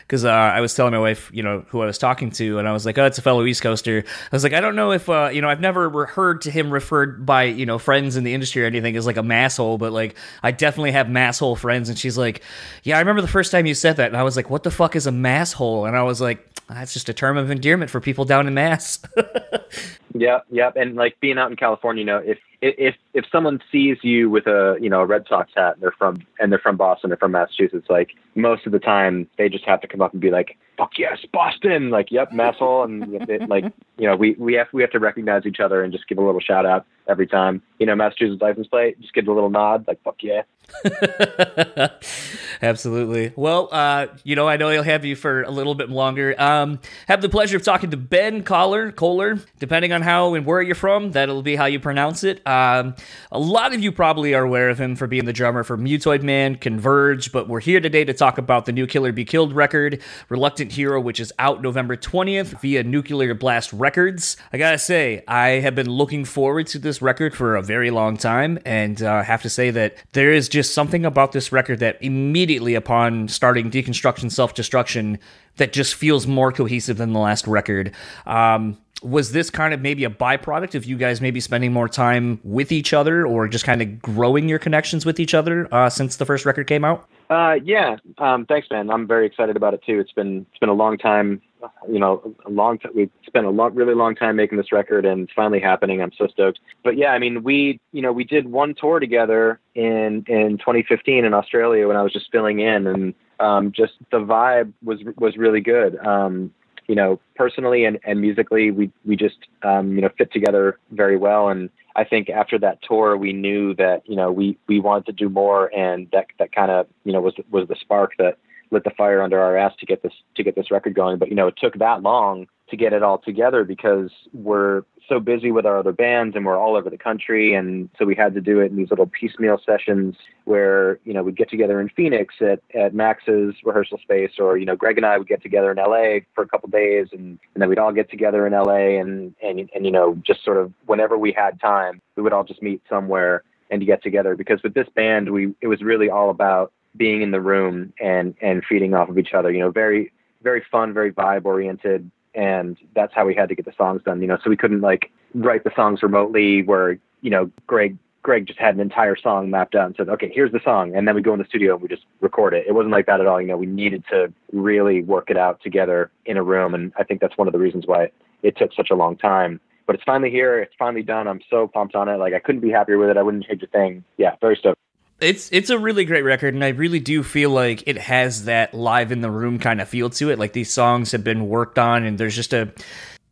because 0.00 0.24
uh, 0.24 0.28
uh, 0.28 0.32
I 0.32 0.60
was 0.60 0.74
telling 0.74 0.92
my 0.92 0.98
wife 0.98 1.30
you 1.32 1.42
know 1.42 1.64
who 1.68 1.80
I 1.82 1.86
was 1.86 1.98
talking 1.98 2.30
to 2.32 2.58
and 2.58 2.66
I 2.66 2.72
was 2.72 2.84
like 2.84 2.98
oh 2.98 3.04
it's 3.04 3.18
a 3.18 3.22
fellow 3.22 3.44
East 3.44 3.62
Coaster. 3.62 4.04
I 4.06 4.34
was 4.34 4.42
like 4.42 4.52
I 4.52 4.60
don't 4.60 4.74
know 4.74 4.90
if 4.90 5.08
uh, 5.08 5.30
you 5.32 5.40
know 5.40 5.48
I've 5.48 5.60
never 5.60 6.06
heard 6.06 6.42
to 6.42 6.50
him 6.50 6.72
referred 6.72 7.24
by 7.24 7.44
you 7.44 7.64
know 7.64 7.78
friends 7.78 8.16
in 8.16 8.24
the 8.24 8.34
industry 8.34 8.64
or 8.64 8.66
anything 8.66 8.96
as 8.96 9.06
like 9.06 9.16
a 9.16 9.22
masshole, 9.22 9.78
but 9.78 9.92
like 9.92 10.16
I 10.42 10.50
definitely 10.50 10.92
have 10.92 11.06
masshole 11.06 11.56
friends. 11.56 11.88
And 11.88 11.98
she's 11.98 12.18
like, 12.18 12.42
yeah, 12.82 12.96
I 12.96 13.00
remember 13.00 13.22
the 13.22 13.28
first 13.28 13.52
time 13.52 13.66
you 13.66 13.74
said 13.74 13.96
that, 13.98 14.08
and 14.08 14.16
I 14.16 14.24
was 14.24 14.36
like, 14.36 14.50
what 14.50 14.64
the 14.64 14.70
fuck 14.70 14.96
is 14.96 15.06
a 15.06 15.12
masshole? 15.12 15.86
And 15.86 15.96
I 15.96 16.02
was 16.02 16.20
like, 16.20 16.46
that's 16.68 16.92
just 16.92 17.08
a 17.08 17.14
term 17.14 17.36
of 17.36 17.50
endearment 17.50 17.90
for 17.90 18.00
people 18.00 18.24
down 18.24 18.46
in 18.46 18.54
Mass. 18.54 18.98
Yep, 20.14 20.46
yep. 20.50 20.76
And 20.76 20.94
like 20.94 21.18
being 21.20 21.38
out 21.38 21.50
in 21.50 21.56
California, 21.56 22.00
you 22.00 22.06
know, 22.06 22.18
if 22.18 22.38
if 22.60 22.94
if 23.14 23.24
someone 23.32 23.60
sees 23.70 23.98
you 24.02 24.30
with 24.30 24.46
a 24.46 24.76
you 24.80 24.88
know 24.88 25.00
a 25.00 25.06
Red 25.06 25.26
Sox 25.28 25.50
hat 25.56 25.74
and 25.74 25.82
they're 25.82 25.94
from 25.98 26.24
and 26.38 26.52
they're 26.52 26.58
from 26.58 26.76
Boston 26.76 27.12
or 27.12 27.16
from 27.16 27.32
Massachusetts, 27.32 27.86
like 27.88 28.10
most 28.34 28.66
of 28.66 28.72
the 28.72 28.78
time 28.78 29.28
they 29.38 29.48
just 29.48 29.64
have 29.64 29.80
to 29.80 29.88
come 29.88 30.00
up 30.00 30.12
and 30.12 30.20
be 30.20 30.30
like, 30.30 30.56
"Fuck 30.76 30.98
yes, 30.98 31.18
Boston!" 31.32 31.90
Like, 31.90 32.10
"Yep, 32.10 32.32
masshole," 32.32 32.84
and 32.84 33.28
it, 33.28 33.48
like 33.48 33.64
you 33.98 34.06
know, 34.06 34.14
we 34.14 34.32
we 34.38 34.54
have 34.54 34.68
we 34.72 34.82
have 34.82 34.92
to 34.92 35.00
recognize 35.00 35.46
each 35.46 35.60
other 35.60 35.82
and 35.82 35.92
just 35.92 36.06
give 36.08 36.18
a 36.18 36.24
little 36.24 36.40
shout 36.40 36.66
out 36.66 36.86
every 37.08 37.26
time. 37.26 37.62
You 37.78 37.86
know, 37.86 37.94
Massachusetts 37.94 38.42
license 38.42 38.66
plate, 38.66 39.00
just 39.00 39.14
give 39.14 39.26
a 39.28 39.32
little 39.32 39.50
nod, 39.50 39.84
like 39.88 40.02
"Fuck 40.02 40.22
yeah." 40.22 40.42
Absolutely. 42.62 43.32
Well, 43.34 43.68
uh, 43.72 44.06
you 44.22 44.36
know, 44.36 44.48
I 44.48 44.56
know 44.56 44.68
I'll 44.68 44.84
have 44.84 45.04
you 45.04 45.16
for 45.16 45.42
a 45.42 45.50
little 45.50 45.74
bit 45.74 45.90
longer. 45.90 46.40
Um, 46.40 46.78
have 47.08 47.20
the 47.20 47.28
pleasure 47.28 47.56
of 47.56 47.64
talking 47.64 47.90
to 47.90 47.96
Ben 47.96 48.44
Collar, 48.44 48.92
Koller, 48.92 49.40
depending 49.58 49.92
on 49.92 50.02
how 50.02 50.34
and 50.34 50.46
where 50.46 50.62
you're 50.62 50.76
from, 50.76 51.10
that'll 51.10 51.42
be 51.42 51.56
how 51.56 51.64
you 51.64 51.80
pronounce 51.80 52.22
it. 52.22 52.46
Um, 52.46 52.94
a 53.32 53.38
lot 53.38 53.74
of 53.74 53.80
you 53.80 53.90
probably 53.90 54.34
are 54.34 54.44
aware 54.44 54.70
of 54.70 54.80
him 54.80 54.94
for 54.94 55.08
being 55.08 55.24
the 55.24 55.32
drummer 55.32 55.64
for 55.64 55.76
Mutoid 55.76 56.22
Man, 56.22 56.54
Converge, 56.54 57.32
but 57.32 57.48
we're 57.48 57.60
here 57.60 57.80
today 57.80 58.04
to 58.04 58.14
talk 58.14 58.38
about 58.38 58.66
the 58.66 58.72
New 58.72 58.86
Killer 58.86 59.10
Be 59.10 59.24
Killed 59.24 59.52
record, 59.52 60.00
Reluctant 60.28 60.70
Hero, 60.70 61.00
which 61.00 61.18
is 61.18 61.32
out 61.40 61.62
November 61.62 61.96
20th 61.96 62.60
via 62.60 62.84
Nuclear 62.84 63.34
Blast 63.34 63.72
Records. 63.72 64.36
I 64.52 64.58
gotta 64.58 64.78
say, 64.78 65.24
I 65.26 65.48
have 65.60 65.74
been 65.74 65.90
looking 65.90 66.24
forward 66.24 66.68
to 66.68 66.78
this 66.78 67.02
record 67.02 67.34
for 67.34 67.56
a 67.56 67.62
very 67.62 67.90
long 67.90 68.16
time, 68.16 68.60
and 68.64 69.02
uh, 69.02 69.22
have 69.24 69.42
to 69.42 69.50
say 69.50 69.70
that 69.72 69.96
there 70.12 70.32
is 70.32 70.48
just 70.48 70.61
something 70.70 71.04
about 71.04 71.32
this 71.32 71.52
record 71.52 71.78
that 71.80 71.98
immediately 72.02 72.74
upon 72.74 73.28
starting 73.28 73.70
Deconstruction 73.70 74.30
Self 74.30 74.54
Destruction 74.54 75.18
that 75.56 75.72
just 75.72 75.94
feels 75.94 76.26
more 76.26 76.52
cohesive 76.52 76.96
than 76.96 77.12
the 77.12 77.20
last 77.20 77.46
record. 77.46 77.92
Um, 78.26 78.78
was 79.02 79.32
this 79.32 79.50
kind 79.50 79.74
of 79.74 79.80
maybe 79.80 80.04
a 80.04 80.10
byproduct 80.10 80.74
of 80.74 80.84
you 80.84 80.96
guys 80.96 81.20
maybe 81.20 81.40
spending 81.40 81.72
more 81.72 81.88
time 81.88 82.40
with 82.44 82.70
each 82.70 82.92
other 82.92 83.26
or 83.26 83.48
just 83.48 83.64
kind 83.64 83.82
of 83.82 84.00
growing 84.00 84.48
your 84.48 84.58
connections 84.58 85.04
with 85.04 85.18
each 85.18 85.34
other 85.34 85.72
uh, 85.74 85.90
since 85.90 86.16
the 86.16 86.24
first 86.24 86.46
record 86.46 86.66
came 86.66 86.84
out? 86.84 87.08
Uh, 87.28 87.54
yeah, 87.64 87.96
um, 88.18 88.46
thanks, 88.46 88.68
man. 88.70 88.90
I'm 88.90 89.06
very 89.06 89.26
excited 89.26 89.56
about 89.56 89.74
it 89.74 89.82
too. 89.84 89.98
It's 89.98 90.12
been 90.12 90.46
it's 90.50 90.58
been 90.58 90.68
a 90.68 90.74
long 90.74 90.98
time. 90.98 91.40
You 91.88 91.98
know, 91.98 92.34
a 92.44 92.50
long 92.50 92.78
time. 92.78 92.92
We've 92.94 93.10
spent 93.26 93.46
a 93.46 93.50
long, 93.50 93.74
really 93.74 93.94
long 93.94 94.14
time 94.14 94.36
making 94.36 94.58
this 94.58 94.72
record, 94.72 95.04
and 95.04 95.22
it's 95.22 95.32
finally 95.32 95.60
happening. 95.60 96.02
I'm 96.02 96.12
so 96.16 96.26
stoked. 96.26 96.60
But 96.82 96.96
yeah, 96.96 97.08
I 97.08 97.18
mean, 97.18 97.42
we 97.42 97.80
you 97.92 98.02
know 98.02 98.12
we 98.12 98.24
did 98.24 98.50
one 98.50 98.74
tour 98.74 99.00
together 99.00 99.60
in 99.74 100.24
in 100.26 100.58
2015 100.58 101.24
in 101.24 101.34
Australia 101.34 101.86
when 101.88 101.96
I 101.96 102.02
was 102.02 102.12
just 102.12 102.30
filling 102.32 102.60
in, 102.60 102.86
and 102.86 103.14
um, 103.40 103.72
just 103.72 103.94
the 104.10 104.18
vibe 104.18 104.72
was 104.82 105.00
was 105.16 105.36
really 105.36 105.60
good. 105.60 105.96
Um, 106.04 106.52
you 106.88 106.94
know, 106.94 107.20
personally 107.36 107.84
and, 107.84 107.98
and 108.04 108.20
musically, 108.20 108.70
we 108.70 108.90
we 109.04 109.16
just 109.16 109.38
um, 109.62 109.94
you 109.94 110.00
know 110.00 110.10
fit 110.18 110.32
together 110.32 110.78
very 110.90 111.16
well. 111.16 111.48
And 111.48 111.70
I 111.94 112.04
think 112.04 112.30
after 112.30 112.58
that 112.58 112.78
tour, 112.82 113.16
we 113.16 113.32
knew 113.32 113.74
that 113.74 114.02
you 114.06 114.16
know 114.16 114.32
we 114.32 114.58
we 114.66 114.80
wanted 114.80 115.06
to 115.06 115.12
do 115.12 115.28
more, 115.28 115.74
and 115.74 116.08
that 116.12 116.26
that 116.38 116.52
kind 116.52 116.70
of 116.70 116.86
you 117.04 117.12
know 117.12 117.20
was 117.20 117.34
was 117.50 117.68
the 117.68 117.76
spark 117.76 118.12
that 118.18 118.38
lit 118.72 118.84
the 118.84 118.90
fire 118.90 119.22
under 119.22 119.40
our 119.40 119.56
ass 119.56 119.74
to 119.78 119.86
get 119.86 120.02
this 120.02 120.14
to 120.34 120.42
get 120.42 120.56
this 120.56 120.70
record 120.70 120.94
going. 120.94 121.18
But 121.18 121.28
you 121.28 121.34
know, 121.34 121.46
it 121.46 121.54
took 121.56 121.78
that 121.78 122.02
long 122.02 122.46
to 122.72 122.76
get 122.76 122.94
it 122.94 123.02
all 123.02 123.18
together 123.18 123.64
because 123.64 124.10
we're 124.32 124.82
so 125.06 125.20
busy 125.20 125.50
with 125.50 125.66
our 125.66 125.78
other 125.78 125.92
bands 125.92 126.34
and 126.34 126.46
we're 126.46 126.56
all 126.56 126.74
over 126.74 126.88
the 126.88 126.96
country 126.96 127.52
and 127.52 127.90
so 127.98 128.06
we 128.06 128.14
had 128.14 128.32
to 128.32 128.40
do 128.40 128.60
it 128.60 128.70
in 128.70 128.76
these 128.76 128.88
little 128.88 129.06
piecemeal 129.06 129.60
sessions 129.64 130.16
where 130.44 130.98
you 131.04 131.12
know 131.12 131.22
we'd 131.22 131.36
get 131.36 131.50
together 131.50 131.80
in 131.80 131.90
phoenix 131.90 132.34
at, 132.40 132.60
at 132.74 132.94
max's 132.94 133.54
rehearsal 133.62 133.98
space 133.98 134.32
or 134.38 134.56
you 134.56 134.64
know 134.64 134.74
greg 134.74 134.96
and 134.96 135.04
i 135.04 135.18
would 135.18 135.28
get 135.28 135.42
together 135.42 135.70
in 135.70 135.76
la 135.76 136.18
for 136.34 136.42
a 136.42 136.48
couple 136.48 136.68
days 136.70 137.08
and, 137.12 137.38
and 137.54 137.60
then 137.60 137.68
we'd 137.68 137.78
all 137.78 137.92
get 137.92 138.10
together 138.10 138.46
in 138.46 138.54
la 138.54 138.74
and, 138.74 139.34
and 139.42 139.68
and 139.74 139.84
you 139.84 139.92
know 139.92 140.16
just 140.24 140.42
sort 140.42 140.56
of 140.56 140.72
whenever 140.86 141.18
we 141.18 141.30
had 141.30 141.60
time 141.60 142.00
we 142.16 142.22
would 142.22 142.32
all 142.32 142.44
just 142.44 142.62
meet 142.62 142.80
somewhere 142.88 143.42
and 143.70 143.84
get 143.84 144.02
together 144.02 144.34
because 144.34 144.62
with 144.62 144.72
this 144.72 144.88
band 144.94 145.30
we 145.30 145.52
it 145.60 145.66
was 145.66 145.82
really 145.82 146.08
all 146.08 146.30
about 146.30 146.72
being 146.96 147.22
in 147.22 147.30
the 147.30 147.40
room 147.40 147.92
and 148.00 148.34
and 148.40 148.62
feeding 148.68 148.94
off 148.94 149.08
of 149.08 149.18
each 149.18 149.32
other 149.34 149.50
you 149.50 149.60
know 149.60 149.70
very 149.70 150.12
very 150.42 150.62
fun 150.70 150.92
very 150.92 151.12
vibe 151.12 151.44
oriented 151.44 152.10
and 152.34 152.78
that's 152.94 153.14
how 153.14 153.26
we 153.26 153.34
had 153.34 153.48
to 153.48 153.54
get 153.54 153.64
the 153.64 153.72
songs 153.76 154.02
done. 154.04 154.20
You 154.20 154.26
know, 154.26 154.38
so 154.42 154.50
we 154.50 154.56
couldn't 154.56 154.80
like 154.80 155.10
write 155.34 155.64
the 155.64 155.72
songs 155.74 156.02
remotely 156.02 156.62
where 156.62 156.98
you 157.20 157.30
know 157.30 157.50
Greg 157.66 157.96
Greg 158.22 158.46
just 158.46 158.58
had 158.58 158.74
an 158.74 158.80
entire 158.80 159.16
song 159.16 159.50
mapped 159.50 159.74
out 159.74 159.86
and 159.86 159.96
said, 159.96 160.08
okay, 160.08 160.30
here's 160.32 160.52
the 160.52 160.60
song, 160.64 160.94
and 160.94 161.08
then 161.08 161.14
we 161.14 161.22
go 161.22 161.32
in 161.32 161.40
the 161.40 161.44
studio 161.44 161.74
and 161.74 161.82
we 161.82 161.88
just 161.88 162.04
record 162.20 162.54
it. 162.54 162.64
It 162.68 162.72
wasn't 162.72 162.92
like 162.92 163.06
that 163.06 163.20
at 163.20 163.26
all. 163.26 163.40
You 163.40 163.48
know, 163.48 163.56
we 163.56 163.66
needed 163.66 164.04
to 164.10 164.32
really 164.52 165.02
work 165.02 165.28
it 165.28 165.36
out 165.36 165.60
together 165.60 166.10
in 166.26 166.36
a 166.36 166.42
room, 166.42 166.74
and 166.74 166.92
I 166.96 167.04
think 167.04 167.20
that's 167.20 167.36
one 167.36 167.48
of 167.48 167.52
the 167.52 167.58
reasons 167.58 167.86
why 167.86 168.10
it 168.42 168.56
took 168.56 168.72
such 168.74 168.90
a 168.90 168.94
long 168.94 169.16
time. 169.16 169.60
But 169.86 169.96
it's 169.96 170.04
finally 170.04 170.30
here. 170.30 170.60
It's 170.60 170.74
finally 170.78 171.02
done. 171.02 171.26
I'm 171.26 171.40
so 171.50 171.66
pumped 171.66 171.96
on 171.96 172.08
it. 172.08 172.16
Like 172.16 172.34
I 172.34 172.38
couldn't 172.38 172.60
be 172.60 172.70
happier 172.70 172.98
with 172.98 173.10
it. 173.10 173.16
I 173.16 173.22
wouldn't 173.22 173.44
change 173.44 173.62
a 173.62 173.66
thing. 173.66 174.04
Yeah, 174.16 174.36
very 174.40 174.56
stoked. 174.56 174.78
It's 175.22 175.48
it's 175.52 175.70
a 175.70 175.78
really 175.78 176.04
great 176.04 176.22
record, 176.22 176.54
and 176.54 176.64
I 176.64 176.68
really 176.68 177.00
do 177.00 177.22
feel 177.22 177.50
like 177.50 177.84
it 177.86 177.96
has 177.96 178.46
that 178.46 178.74
live 178.74 179.12
in 179.12 179.20
the 179.20 179.30
room 179.30 179.58
kind 179.58 179.80
of 179.80 179.88
feel 179.88 180.10
to 180.10 180.30
it. 180.30 180.38
Like 180.38 180.52
these 180.52 180.72
songs 180.72 181.12
have 181.12 181.22
been 181.22 181.48
worked 181.48 181.78
on, 181.78 182.04
and 182.04 182.18
there's 182.18 182.34
just 182.34 182.52
a 182.52 182.72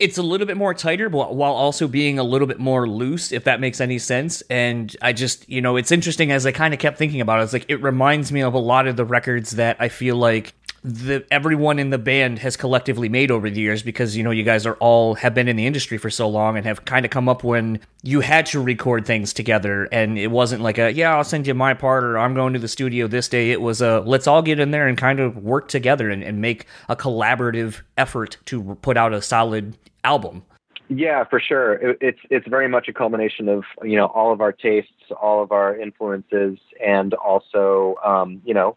it's 0.00 0.16
a 0.16 0.22
little 0.22 0.46
bit 0.46 0.56
more 0.56 0.72
tighter, 0.72 1.10
but 1.10 1.36
while 1.36 1.52
also 1.52 1.86
being 1.86 2.18
a 2.18 2.22
little 2.22 2.46
bit 2.46 2.58
more 2.58 2.88
loose, 2.88 3.32
if 3.32 3.44
that 3.44 3.60
makes 3.60 3.82
any 3.82 3.98
sense. 3.98 4.42
And 4.48 4.96
I 5.02 5.12
just, 5.12 5.46
you 5.46 5.60
know, 5.60 5.76
it's 5.76 5.92
interesting 5.92 6.32
as 6.32 6.46
I 6.46 6.52
kind 6.52 6.72
of 6.72 6.80
kept 6.80 6.96
thinking 6.96 7.20
about 7.20 7.40
it. 7.40 7.44
It's 7.44 7.52
like 7.52 7.66
it 7.68 7.82
reminds 7.82 8.32
me 8.32 8.40
of 8.40 8.54
a 8.54 8.58
lot 8.58 8.86
of 8.86 8.96
the 8.96 9.04
records 9.04 9.52
that 9.52 9.76
I 9.78 9.90
feel 9.90 10.16
like 10.16 10.54
the 10.82 11.24
everyone 11.30 11.78
in 11.78 11.90
the 11.90 11.98
band 11.98 12.38
has 12.38 12.56
collectively 12.56 13.08
made 13.08 13.30
over 13.30 13.50
the 13.50 13.60
years 13.60 13.82
because 13.82 14.16
you 14.16 14.22
know 14.22 14.30
you 14.30 14.42
guys 14.42 14.64
are 14.64 14.76
all 14.76 15.14
have 15.14 15.34
been 15.34 15.46
in 15.46 15.56
the 15.56 15.66
industry 15.66 15.98
for 15.98 16.08
so 16.08 16.28
long 16.28 16.56
and 16.56 16.64
have 16.64 16.84
kind 16.86 17.04
of 17.04 17.10
come 17.10 17.28
up 17.28 17.44
when 17.44 17.80
you 18.02 18.20
had 18.20 18.46
to 18.46 18.62
record 18.62 19.04
things 19.04 19.34
together. 19.34 19.88
And 19.92 20.18
it 20.18 20.28
wasn't 20.28 20.62
like 20.62 20.78
a 20.78 20.92
yeah 20.92 21.14
I'll 21.14 21.24
send 21.24 21.46
you 21.46 21.54
my 21.54 21.74
part 21.74 22.04
or 22.04 22.18
I'm 22.18 22.34
going 22.34 22.54
to 22.54 22.58
the 22.58 22.68
studio 22.68 23.06
this 23.06 23.28
day. 23.28 23.50
It 23.50 23.60
was 23.60 23.82
a 23.82 24.00
let's 24.00 24.26
all 24.26 24.40
get 24.40 24.58
in 24.58 24.70
there 24.70 24.88
and 24.88 24.96
kind 24.96 25.20
of 25.20 25.36
work 25.36 25.68
together 25.68 26.08
and, 26.08 26.22
and 26.22 26.40
make 26.40 26.66
a 26.88 26.96
collaborative 26.96 27.82
effort 27.98 28.38
to 28.46 28.76
put 28.80 28.96
out 28.96 29.12
a 29.12 29.20
solid 29.20 29.76
album. 30.02 30.44
Yeah, 30.88 31.24
for 31.24 31.40
sure. 31.40 31.74
It, 31.74 31.98
it's 32.00 32.20
it's 32.30 32.48
very 32.48 32.68
much 32.68 32.88
a 32.88 32.92
culmination 32.92 33.48
of 33.48 33.64
you 33.84 33.96
know 33.96 34.06
all 34.06 34.32
of 34.32 34.40
our 34.40 34.52
tastes, 34.52 34.90
all 35.20 35.42
of 35.42 35.52
our 35.52 35.76
influences, 35.76 36.58
and 36.84 37.12
also 37.14 37.96
um, 38.04 38.40
you 38.44 38.54
know 38.54 38.76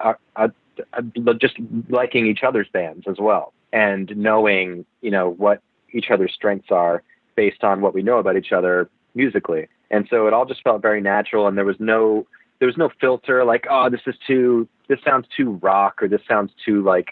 uh, 0.00 0.14
uh, 0.36 0.48
Uh, 0.92 1.32
just 1.34 1.54
liking 1.88 2.26
each 2.26 2.42
other's 2.42 2.68
bands 2.72 3.06
as 3.08 3.16
well, 3.18 3.52
and 3.72 4.16
knowing 4.16 4.84
you 5.00 5.10
know 5.10 5.30
what 5.30 5.62
each 5.92 6.10
other's 6.10 6.32
strengths 6.32 6.70
are 6.70 7.02
based 7.36 7.64
on 7.64 7.80
what 7.80 7.94
we 7.94 8.02
know 8.02 8.18
about 8.18 8.36
each 8.36 8.52
other 8.52 8.88
musically. 9.14 9.68
And 9.90 10.06
so 10.08 10.26
it 10.26 10.32
all 10.32 10.46
just 10.46 10.62
felt 10.62 10.82
very 10.82 11.00
natural, 11.00 11.46
and 11.46 11.56
there 11.56 11.64
was 11.64 11.76
no 11.78 12.26
there 12.58 12.66
was 12.66 12.76
no 12.76 12.90
filter 13.00 13.44
like 13.44 13.66
oh 13.70 13.90
this 13.90 14.00
is 14.06 14.14
too 14.26 14.68
this 14.88 14.98
sounds 15.04 15.26
too 15.36 15.58
rock 15.62 16.02
or 16.02 16.08
this 16.08 16.22
sounds 16.28 16.52
too 16.64 16.82
like 16.82 17.08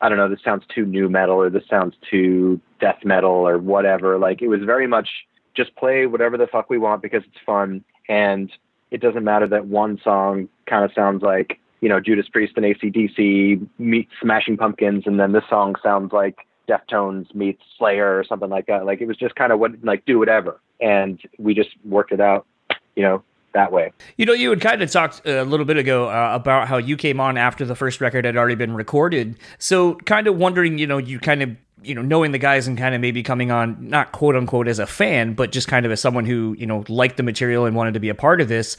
I 0.00 0.08
don't 0.08 0.18
know, 0.18 0.28
this 0.28 0.42
sounds 0.44 0.64
too 0.74 0.84
nu 0.84 1.08
metal 1.08 1.36
or 1.36 1.50
this 1.50 1.66
sounds 1.68 1.94
too 2.10 2.60
death 2.80 2.98
metal 3.04 3.30
or 3.30 3.58
whatever. 3.58 4.18
Like 4.18 4.42
it 4.42 4.48
was 4.48 4.60
very 4.64 4.86
much 4.86 5.08
just 5.54 5.74
play 5.76 6.06
whatever 6.06 6.36
the 6.36 6.46
fuck 6.46 6.68
we 6.68 6.78
want 6.78 7.02
because 7.02 7.22
it's 7.26 7.44
fun. 7.44 7.82
And 8.08 8.52
it 8.90 9.00
doesn't 9.00 9.24
matter 9.24 9.46
that 9.48 9.66
one 9.66 9.98
song 10.04 10.48
kind 10.66 10.84
of 10.84 10.92
sounds 10.94 11.22
like, 11.22 11.58
you 11.80 11.88
know, 11.88 12.00
Judas 12.00 12.28
Priest 12.28 12.54
and 12.56 12.64
ACDC 12.64 13.66
meet 13.78 14.08
Smashing 14.20 14.56
Pumpkins. 14.56 15.04
And 15.06 15.20
then 15.20 15.32
this 15.32 15.44
song 15.48 15.76
sounds 15.82 16.12
like 16.12 16.38
Deftones 16.68 17.34
meets 17.34 17.62
Slayer 17.78 18.18
or 18.18 18.24
something 18.24 18.50
like 18.50 18.66
that. 18.66 18.86
Like 18.86 19.00
it 19.00 19.06
was 19.06 19.16
just 19.16 19.34
kind 19.34 19.52
of 19.52 19.58
what, 19.58 19.72
like 19.84 20.04
do 20.04 20.18
whatever. 20.18 20.60
And 20.80 21.20
we 21.38 21.54
just 21.54 21.70
worked 21.84 22.12
it 22.12 22.20
out, 22.20 22.46
you 22.94 23.02
know, 23.02 23.22
that 23.56 23.72
way. 23.72 23.92
You 24.16 24.26
know, 24.26 24.32
you 24.32 24.50
had 24.50 24.60
kind 24.60 24.82
of 24.82 24.90
talked 24.90 25.22
a 25.26 25.42
little 25.44 25.66
bit 25.66 25.76
ago 25.76 26.08
uh, 26.08 26.32
about 26.34 26.68
how 26.68 26.76
you 26.76 26.96
came 26.96 27.18
on 27.20 27.36
after 27.36 27.64
the 27.64 27.74
first 27.74 28.00
record 28.00 28.24
had 28.24 28.36
already 28.36 28.54
been 28.54 28.74
recorded. 28.74 29.38
So, 29.58 29.94
kind 30.04 30.26
of 30.26 30.36
wondering, 30.36 30.78
you 30.78 30.86
know, 30.86 30.98
you 30.98 31.18
kind 31.18 31.42
of 31.42 31.56
you 31.82 31.94
know 31.94 32.02
knowing 32.02 32.32
the 32.32 32.38
guys 32.38 32.66
and 32.66 32.78
kind 32.78 32.94
of 32.94 33.00
maybe 33.00 33.22
coming 33.22 33.50
on 33.50 33.76
not 33.80 34.12
quote 34.12 34.34
unquote 34.34 34.68
as 34.68 34.78
a 34.78 34.86
fan 34.86 35.34
but 35.34 35.52
just 35.52 35.68
kind 35.68 35.84
of 35.84 35.92
as 35.92 36.00
someone 36.00 36.24
who 36.24 36.54
you 36.58 36.66
know 36.66 36.84
liked 36.88 37.16
the 37.16 37.22
material 37.22 37.66
and 37.66 37.76
wanted 37.76 37.94
to 37.94 38.00
be 38.00 38.08
a 38.08 38.14
part 38.14 38.40
of 38.40 38.48
this 38.48 38.76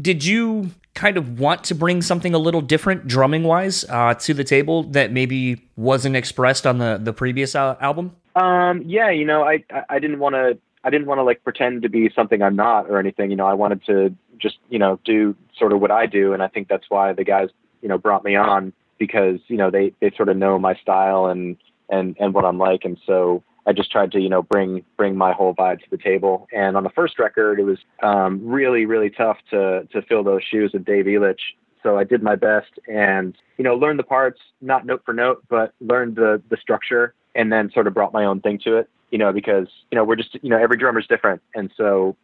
did 0.00 0.24
you 0.24 0.70
kind 0.94 1.16
of 1.16 1.40
want 1.40 1.64
to 1.64 1.74
bring 1.74 2.02
something 2.02 2.34
a 2.34 2.38
little 2.38 2.60
different 2.60 3.06
drumming 3.06 3.44
wise 3.44 3.84
uh, 3.88 4.14
to 4.14 4.34
the 4.34 4.44
table 4.44 4.84
that 4.84 5.10
maybe 5.10 5.60
wasn't 5.76 6.14
expressed 6.14 6.66
on 6.66 6.78
the 6.78 6.98
the 7.02 7.12
previous 7.12 7.54
album 7.54 8.14
um 8.36 8.82
yeah 8.84 9.10
you 9.10 9.24
know 9.24 9.42
i 9.42 9.62
i 9.88 9.98
didn't 9.98 10.18
want 10.18 10.34
to 10.34 10.58
I 10.86 10.90
didn't 10.90 11.06
want 11.06 11.18
to 11.18 11.22
like 11.22 11.42
pretend 11.42 11.82
to 11.82 11.88
be 11.88 12.10
something 12.14 12.42
I'm 12.42 12.56
not 12.56 12.90
or 12.90 12.98
anything. 12.98 13.30
You 13.30 13.36
know, 13.36 13.46
I 13.46 13.54
wanted 13.54 13.84
to 13.86 14.14
just 14.38 14.58
you 14.68 14.78
know 14.78 15.00
do 15.04 15.34
sort 15.56 15.72
of 15.72 15.80
what 15.80 15.90
I 15.90 16.06
do, 16.06 16.34
and 16.34 16.42
I 16.42 16.48
think 16.48 16.68
that's 16.68 16.84
why 16.90 17.12
the 17.14 17.24
guys 17.24 17.48
you 17.80 17.88
know 17.88 17.96
brought 17.96 18.22
me 18.22 18.36
on 18.36 18.72
because 18.98 19.40
you 19.48 19.56
know 19.56 19.70
they 19.70 19.92
they 20.00 20.10
sort 20.14 20.28
of 20.28 20.36
know 20.36 20.58
my 20.58 20.74
style 20.74 21.26
and 21.26 21.56
and 21.88 22.16
and 22.18 22.34
what 22.34 22.44
I'm 22.44 22.58
like, 22.58 22.84
and 22.84 22.98
so 23.06 23.42
I 23.66 23.72
just 23.72 23.90
tried 23.90 24.12
to 24.12 24.20
you 24.20 24.28
know 24.28 24.42
bring 24.42 24.84
bring 24.96 25.16
my 25.16 25.32
whole 25.32 25.54
vibe 25.54 25.80
to 25.80 25.90
the 25.90 25.98
table. 25.98 26.46
And 26.52 26.76
on 26.76 26.84
the 26.84 26.90
first 26.90 27.18
record, 27.18 27.60
it 27.60 27.64
was 27.64 27.78
um, 28.02 28.40
really 28.44 28.86
really 28.86 29.10
tough 29.10 29.38
to 29.50 29.86
to 29.92 30.02
fill 30.02 30.22
those 30.22 30.42
shoes 30.42 30.72
with 30.72 30.84
Dave 30.84 31.06
Elitch. 31.06 31.40
So 31.82 31.98
I 31.98 32.04
did 32.04 32.22
my 32.22 32.36
best 32.36 32.70
and 32.88 33.36
you 33.58 33.64
know 33.64 33.74
learned 33.74 33.98
the 33.98 34.04
parts 34.04 34.40
not 34.60 34.86
note 34.86 35.02
for 35.04 35.14
note, 35.14 35.44
but 35.48 35.74
learned 35.80 36.16
the 36.16 36.42
the 36.50 36.56
structure 36.56 37.14
and 37.34 37.52
then 37.52 37.70
sort 37.72 37.86
of 37.86 37.94
brought 37.94 38.12
my 38.12 38.24
own 38.24 38.40
thing 38.40 38.60
to 38.64 38.76
it 38.76 38.88
you 39.14 39.18
know, 39.18 39.32
because 39.32 39.68
you 39.92 39.96
know 39.96 40.02
we're 40.02 40.16
just 40.16 40.34
you 40.42 40.50
know 40.50 40.58
every 40.58 40.76
drummer's 40.76 41.06
different, 41.06 41.40
and 41.54 41.70
so 41.76 42.16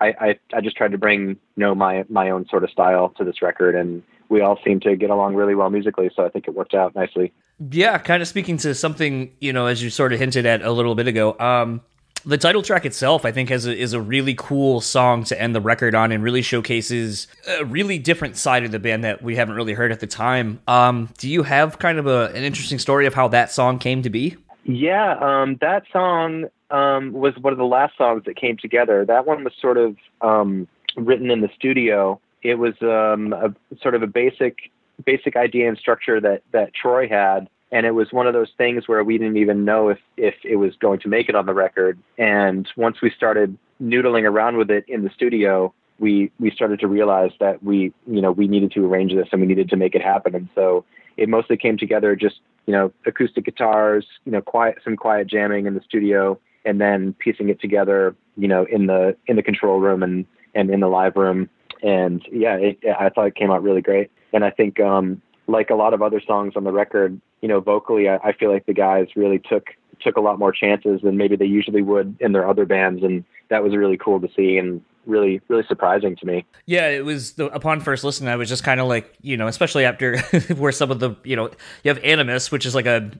I, 0.00 0.14
I 0.20 0.38
I 0.54 0.60
just 0.60 0.76
tried 0.76 0.92
to 0.92 0.98
bring 0.98 1.28
you 1.28 1.36
know 1.56 1.74
my 1.74 2.04
my 2.08 2.30
own 2.30 2.46
sort 2.48 2.64
of 2.64 2.70
style 2.70 3.10
to 3.18 3.24
this 3.24 3.42
record, 3.42 3.74
and 3.74 4.02
we 4.28 4.40
all 4.40 4.58
seem 4.64 4.80
to 4.80 4.96
get 4.96 5.10
along 5.10 5.34
really 5.34 5.54
well 5.54 5.70
musically, 5.70 6.10
so 6.14 6.24
I 6.24 6.28
think 6.28 6.48
it 6.48 6.54
worked 6.54 6.74
out 6.74 6.94
nicely. 6.94 7.32
Yeah, 7.70 7.96
kind 7.98 8.20
of 8.22 8.28
speaking 8.28 8.56
to 8.58 8.74
something 8.74 9.32
you 9.40 9.52
know 9.52 9.66
as 9.66 9.82
you 9.82 9.90
sort 9.90 10.12
of 10.12 10.18
hinted 10.18 10.46
at 10.46 10.62
a 10.62 10.72
little 10.72 10.94
bit 10.94 11.06
ago. 11.06 11.36
Um, 11.38 11.80
the 12.26 12.36
title 12.36 12.62
track 12.62 12.84
itself, 12.84 13.24
I 13.24 13.30
think, 13.30 13.50
has 13.50 13.66
a, 13.66 13.76
is 13.76 13.92
a 13.92 14.00
really 14.00 14.34
cool 14.34 14.80
song 14.80 15.22
to 15.24 15.40
end 15.40 15.54
the 15.54 15.60
record 15.60 15.94
on, 15.94 16.10
and 16.10 16.22
really 16.22 16.42
showcases 16.42 17.28
a 17.46 17.64
really 17.64 17.98
different 17.98 18.36
side 18.36 18.64
of 18.64 18.72
the 18.72 18.80
band 18.80 19.04
that 19.04 19.22
we 19.22 19.36
haven't 19.36 19.54
really 19.54 19.74
heard 19.74 19.92
at 19.92 20.00
the 20.00 20.08
time. 20.08 20.60
Um, 20.66 21.08
do 21.18 21.28
you 21.30 21.44
have 21.44 21.78
kind 21.78 21.98
of 21.98 22.06
a, 22.06 22.32
an 22.34 22.42
interesting 22.42 22.80
story 22.80 23.06
of 23.06 23.14
how 23.14 23.28
that 23.28 23.52
song 23.52 23.78
came 23.78 24.02
to 24.02 24.10
be? 24.10 24.36
Yeah, 24.64 25.16
um, 25.20 25.56
that 25.60 25.84
song 25.92 26.46
um, 26.70 27.12
was 27.12 27.34
one 27.40 27.52
of 27.52 27.58
the 27.58 27.64
last 27.64 27.96
songs 27.96 28.22
that 28.26 28.36
came 28.36 28.56
together. 28.56 29.04
That 29.04 29.26
one 29.26 29.44
was 29.44 29.52
sort 29.60 29.78
of 29.78 29.96
um, 30.20 30.68
written 30.96 31.30
in 31.30 31.40
the 31.40 31.50
studio. 31.54 32.20
It 32.42 32.56
was 32.56 32.74
um, 32.82 33.32
a 33.32 33.54
sort 33.80 33.94
of 33.94 34.02
a 34.02 34.06
basic 34.06 34.70
basic 35.04 35.36
idea 35.36 35.68
and 35.68 35.76
structure 35.76 36.20
that 36.20 36.42
that 36.52 36.74
Troy 36.74 37.08
had, 37.08 37.48
and 37.70 37.86
it 37.86 37.92
was 37.92 38.12
one 38.12 38.26
of 38.26 38.32
those 38.32 38.50
things 38.56 38.88
where 38.88 39.04
we 39.04 39.18
didn't 39.18 39.36
even 39.36 39.64
know 39.64 39.88
if 39.88 39.98
if 40.16 40.34
it 40.44 40.56
was 40.56 40.74
going 40.76 41.00
to 41.00 41.08
make 41.08 41.28
it 41.28 41.34
on 41.34 41.46
the 41.46 41.54
record. 41.54 41.98
And 42.18 42.68
once 42.76 43.00
we 43.02 43.10
started 43.10 43.56
noodling 43.82 44.28
around 44.28 44.56
with 44.56 44.70
it 44.70 44.84
in 44.88 45.04
the 45.04 45.10
studio, 45.10 45.72
we 45.98 46.30
we 46.40 46.50
started 46.50 46.80
to 46.80 46.88
realize 46.88 47.32
that 47.40 47.62
we 47.62 47.92
you 48.06 48.20
know 48.20 48.32
we 48.32 48.48
needed 48.48 48.72
to 48.72 48.86
arrange 48.86 49.14
this 49.14 49.28
and 49.32 49.40
we 49.40 49.46
needed 49.46 49.68
to 49.70 49.76
make 49.76 49.94
it 49.94 50.02
happen. 50.02 50.34
And 50.34 50.48
so 50.54 50.84
it 51.16 51.28
mostly 51.28 51.56
came 51.56 51.78
together 51.78 52.14
just 52.14 52.40
you 52.66 52.72
know, 52.72 52.92
acoustic 53.06 53.44
guitars, 53.44 54.04
you 54.24 54.32
know, 54.32 54.42
quiet, 54.42 54.78
some 54.84 54.96
quiet 54.96 55.28
jamming 55.28 55.66
in 55.66 55.74
the 55.74 55.80
studio, 55.80 56.38
and 56.66 56.80
then 56.80 57.14
piecing 57.18 57.48
it 57.48 57.60
together, 57.60 58.14
you 58.36 58.48
know, 58.48 58.66
in 58.70 58.86
the 58.86 59.16
in 59.26 59.36
the 59.36 59.42
control 59.42 59.80
room 59.80 60.02
and 60.02 60.26
and 60.54 60.70
in 60.70 60.80
the 60.80 60.88
live 60.88 61.16
room. 61.16 61.48
And 61.82 62.26
yeah, 62.30 62.56
it, 62.56 62.78
I 62.98 63.08
thought 63.08 63.26
it 63.26 63.34
came 63.34 63.50
out 63.50 63.62
really 63.62 63.82
great. 63.82 64.10
And 64.32 64.44
I 64.44 64.50
think, 64.50 64.80
um, 64.80 65.22
like 65.46 65.70
a 65.70 65.74
lot 65.74 65.94
of 65.94 66.02
other 66.02 66.20
songs 66.20 66.54
on 66.56 66.64
the 66.64 66.72
record, 66.72 67.20
you 67.40 67.48
know, 67.48 67.60
vocally, 67.60 68.08
I, 68.08 68.16
I 68.16 68.32
feel 68.32 68.50
like 68.50 68.66
the 68.66 68.74
guys 68.74 69.08
really 69.14 69.38
took 69.38 69.68
took 70.00 70.16
a 70.16 70.20
lot 70.20 70.38
more 70.38 70.52
chances 70.52 71.00
than 71.02 71.16
maybe 71.16 71.36
they 71.36 71.46
usually 71.46 71.82
would 71.82 72.16
in 72.20 72.32
their 72.32 72.48
other 72.48 72.66
bands, 72.66 73.02
and 73.02 73.24
that 73.48 73.62
was 73.62 73.74
really 73.76 73.96
cool 73.96 74.20
to 74.20 74.28
see. 74.36 74.58
And 74.58 74.82
really 75.06 75.40
really 75.48 75.64
surprising 75.68 76.16
to 76.16 76.26
me. 76.26 76.44
Yeah, 76.66 76.88
it 76.88 77.04
was 77.04 77.32
the, 77.32 77.46
upon 77.46 77.80
first 77.80 78.04
listen, 78.04 78.28
I 78.28 78.36
was 78.36 78.48
just 78.48 78.64
kind 78.64 78.80
of 78.80 78.88
like, 78.88 79.14
you 79.22 79.36
know, 79.36 79.46
especially 79.46 79.84
after 79.84 80.18
where 80.56 80.72
some 80.72 80.90
of 80.90 81.00
the, 81.00 81.14
you 81.24 81.36
know, 81.36 81.50
you 81.82 81.88
have 81.88 81.98
Animus, 82.04 82.50
which 82.50 82.66
is 82.66 82.74
like 82.74 82.86
a 82.86 83.10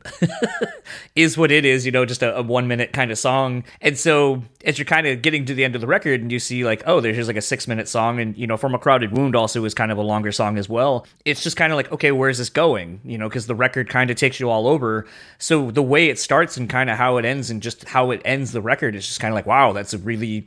is 1.16 1.38
what 1.38 1.50
it 1.50 1.64
is, 1.64 1.86
you 1.86 1.92
know, 1.92 2.04
just 2.04 2.22
a, 2.22 2.36
a 2.36 2.42
one 2.42 2.68
minute 2.68 2.92
kind 2.92 3.10
of 3.10 3.18
song, 3.18 3.64
and 3.80 3.98
so 3.98 4.42
as 4.64 4.78
you're 4.78 4.84
kind 4.84 5.06
of 5.06 5.22
getting 5.22 5.44
to 5.46 5.54
the 5.54 5.64
end 5.64 5.74
of 5.74 5.80
the 5.80 5.86
record 5.86 6.20
and 6.20 6.32
you 6.32 6.38
see 6.38 6.64
like, 6.64 6.82
oh, 6.86 7.00
there's 7.00 7.16
just 7.16 7.28
like 7.28 7.36
a 7.36 7.42
six 7.42 7.68
minute 7.68 7.88
song, 7.88 8.20
and 8.20 8.36
you 8.36 8.46
know, 8.46 8.56
from 8.56 8.74
a 8.74 8.78
crowded 8.78 9.16
wound 9.16 9.36
also 9.36 9.64
is 9.64 9.74
kind 9.74 9.92
of 9.92 9.98
a 9.98 10.02
longer 10.02 10.32
song 10.32 10.58
as 10.58 10.68
well. 10.68 11.06
It's 11.24 11.42
just 11.42 11.56
kind 11.56 11.72
of 11.72 11.76
like, 11.76 11.92
okay, 11.92 12.12
where's 12.12 12.38
this 12.38 12.50
going? 12.50 13.00
You 13.04 13.18
know, 13.18 13.28
because 13.28 13.46
the 13.46 13.54
record 13.54 13.88
kind 13.88 14.10
of 14.10 14.16
takes 14.16 14.40
you 14.40 14.50
all 14.50 14.66
over. 14.66 15.06
So 15.38 15.70
the 15.70 15.82
way 15.82 16.08
it 16.08 16.18
starts 16.18 16.56
and 16.56 16.68
kind 16.68 16.90
of 16.90 16.96
how 16.96 17.16
it 17.18 17.24
ends 17.24 17.50
and 17.50 17.62
just 17.62 17.84
how 17.88 18.10
it 18.10 18.20
ends 18.24 18.52
the 18.52 18.62
record 18.62 18.94
is 18.94 19.06
just 19.06 19.20
kind 19.20 19.32
of 19.32 19.36
like, 19.36 19.46
wow, 19.46 19.72
that's 19.72 19.94
a 19.94 19.98
really 19.98 20.46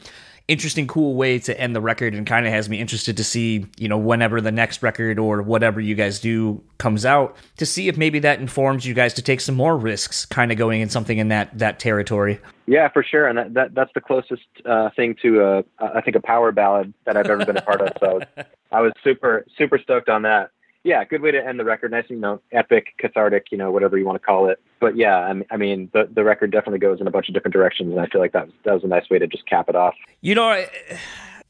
interesting, 0.50 0.88
cool 0.88 1.14
way 1.14 1.38
to 1.38 1.58
end 1.60 1.76
the 1.76 1.80
record 1.80 2.16
and 2.16 2.26
kind 2.26 2.48
of 2.48 2.52
has 2.52 2.68
me 2.68 2.80
interested 2.80 3.16
to 3.18 3.24
see, 3.24 3.68
you 3.78 3.88
know, 3.88 4.00
whenever 4.00 4.42
the 4.42 4.52
next 4.52 4.82
record 4.82 5.20
or 5.20 5.44
whatever 5.44 5.80
you 5.80 5.94
guys 5.94 6.20
do 6.20 6.62
comes 6.80 7.06
out 7.06 7.38
to 7.58 7.66
see 7.68 7.88
if 7.88 7.98
maybe 7.98 8.18
that 8.20 8.40
informs 8.40 8.86
you 8.86 8.96
guys 8.96 9.14
to 9.14 9.22
take 9.22 9.42
some 9.42 9.54
more 9.54 9.78
risks 9.78 10.26
kind 10.26 10.52
of 10.52 10.58
going 10.58 10.82
in 10.82 10.90
something 10.90 11.20
in 11.20 11.28
that 11.28 11.56
that 11.58 11.80
territory. 11.80 12.40
Yeah, 12.66 12.90
for 12.90 13.04
sure. 13.04 13.28
And 13.28 13.38
that, 13.38 13.54
that 13.54 13.76
that's 13.76 13.92
the 13.94 14.02
closest 14.02 14.44
uh, 14.66 14.90
thing 14.96 15.16
to 15.22 15.42
a, 15.44 15.64
I 15.80 16.02
think 16.02 16.16
a 16.16 16.22
power 16.22 16.52
ballad 16.52 16.94
that 17.06 17.16
I've 17.16 17.28
ever 17.28 17.46
been 17.46 17.58
a 17.58 17.62
part 17.62 17.82
of. 17.82 17.94
So 18.00 18.20
I 18.72 18.82
was 18.82 18.92
super, 19.04 19.46
super 19.56 19.78
stoked 19.78 20.10
on 20.10 20.24
that 20.24 20.50
yeah, 20.84 21.04
good 21.04 21.22
way 21.22 21.32
to 21.32 21.46
end 21.46 21.60
the 21.60 21.66
record. 21.66 21.92
Nice, 21.92 22.06
you 22.10 22.16
know, 22.16 22.42
epic, 22.52 22.94
cathartic, 22.98 23.48
you 23.52 23.58
know, 23.58 23.72
whatever 23.72 23.98
you 23.98 24.06
want 24.06 24.16
to 24.16 24.26
call 24.26 24.50
it. 24.50 24.60
But 24.80 24.96
yeah, 24.96 25.34
I 25.52 25.58
mean, 25.58 25.90
the 25.94 26.10
the 26.12 26.24
record 26.24 26.52
definitely 26.52 26.80
goes 26.80 27.02
in 27.02 27.08
a 27.08 27.12
bunch 27.12 27.28
of 27.28 27.34
different 27.34 27.54
directions, 27.54 27.92
and 27.92 28.00
I 28.00 28.08
feel 28.08 28.22
like 28.22 28.32
that 28.32 28.46
was, 28.46 28.56
that 28.64 28.74
was 28.74 28.84
a 28.84 28.88
nice 28.88 29.10
way 29.10 29.20
to 29.20 29.28
just 29.28 29.46
cap 29.46 29.68
it 29.68 29.76
off. 29.76 29.96
You 30.22 30.36
know, 30.36 30.66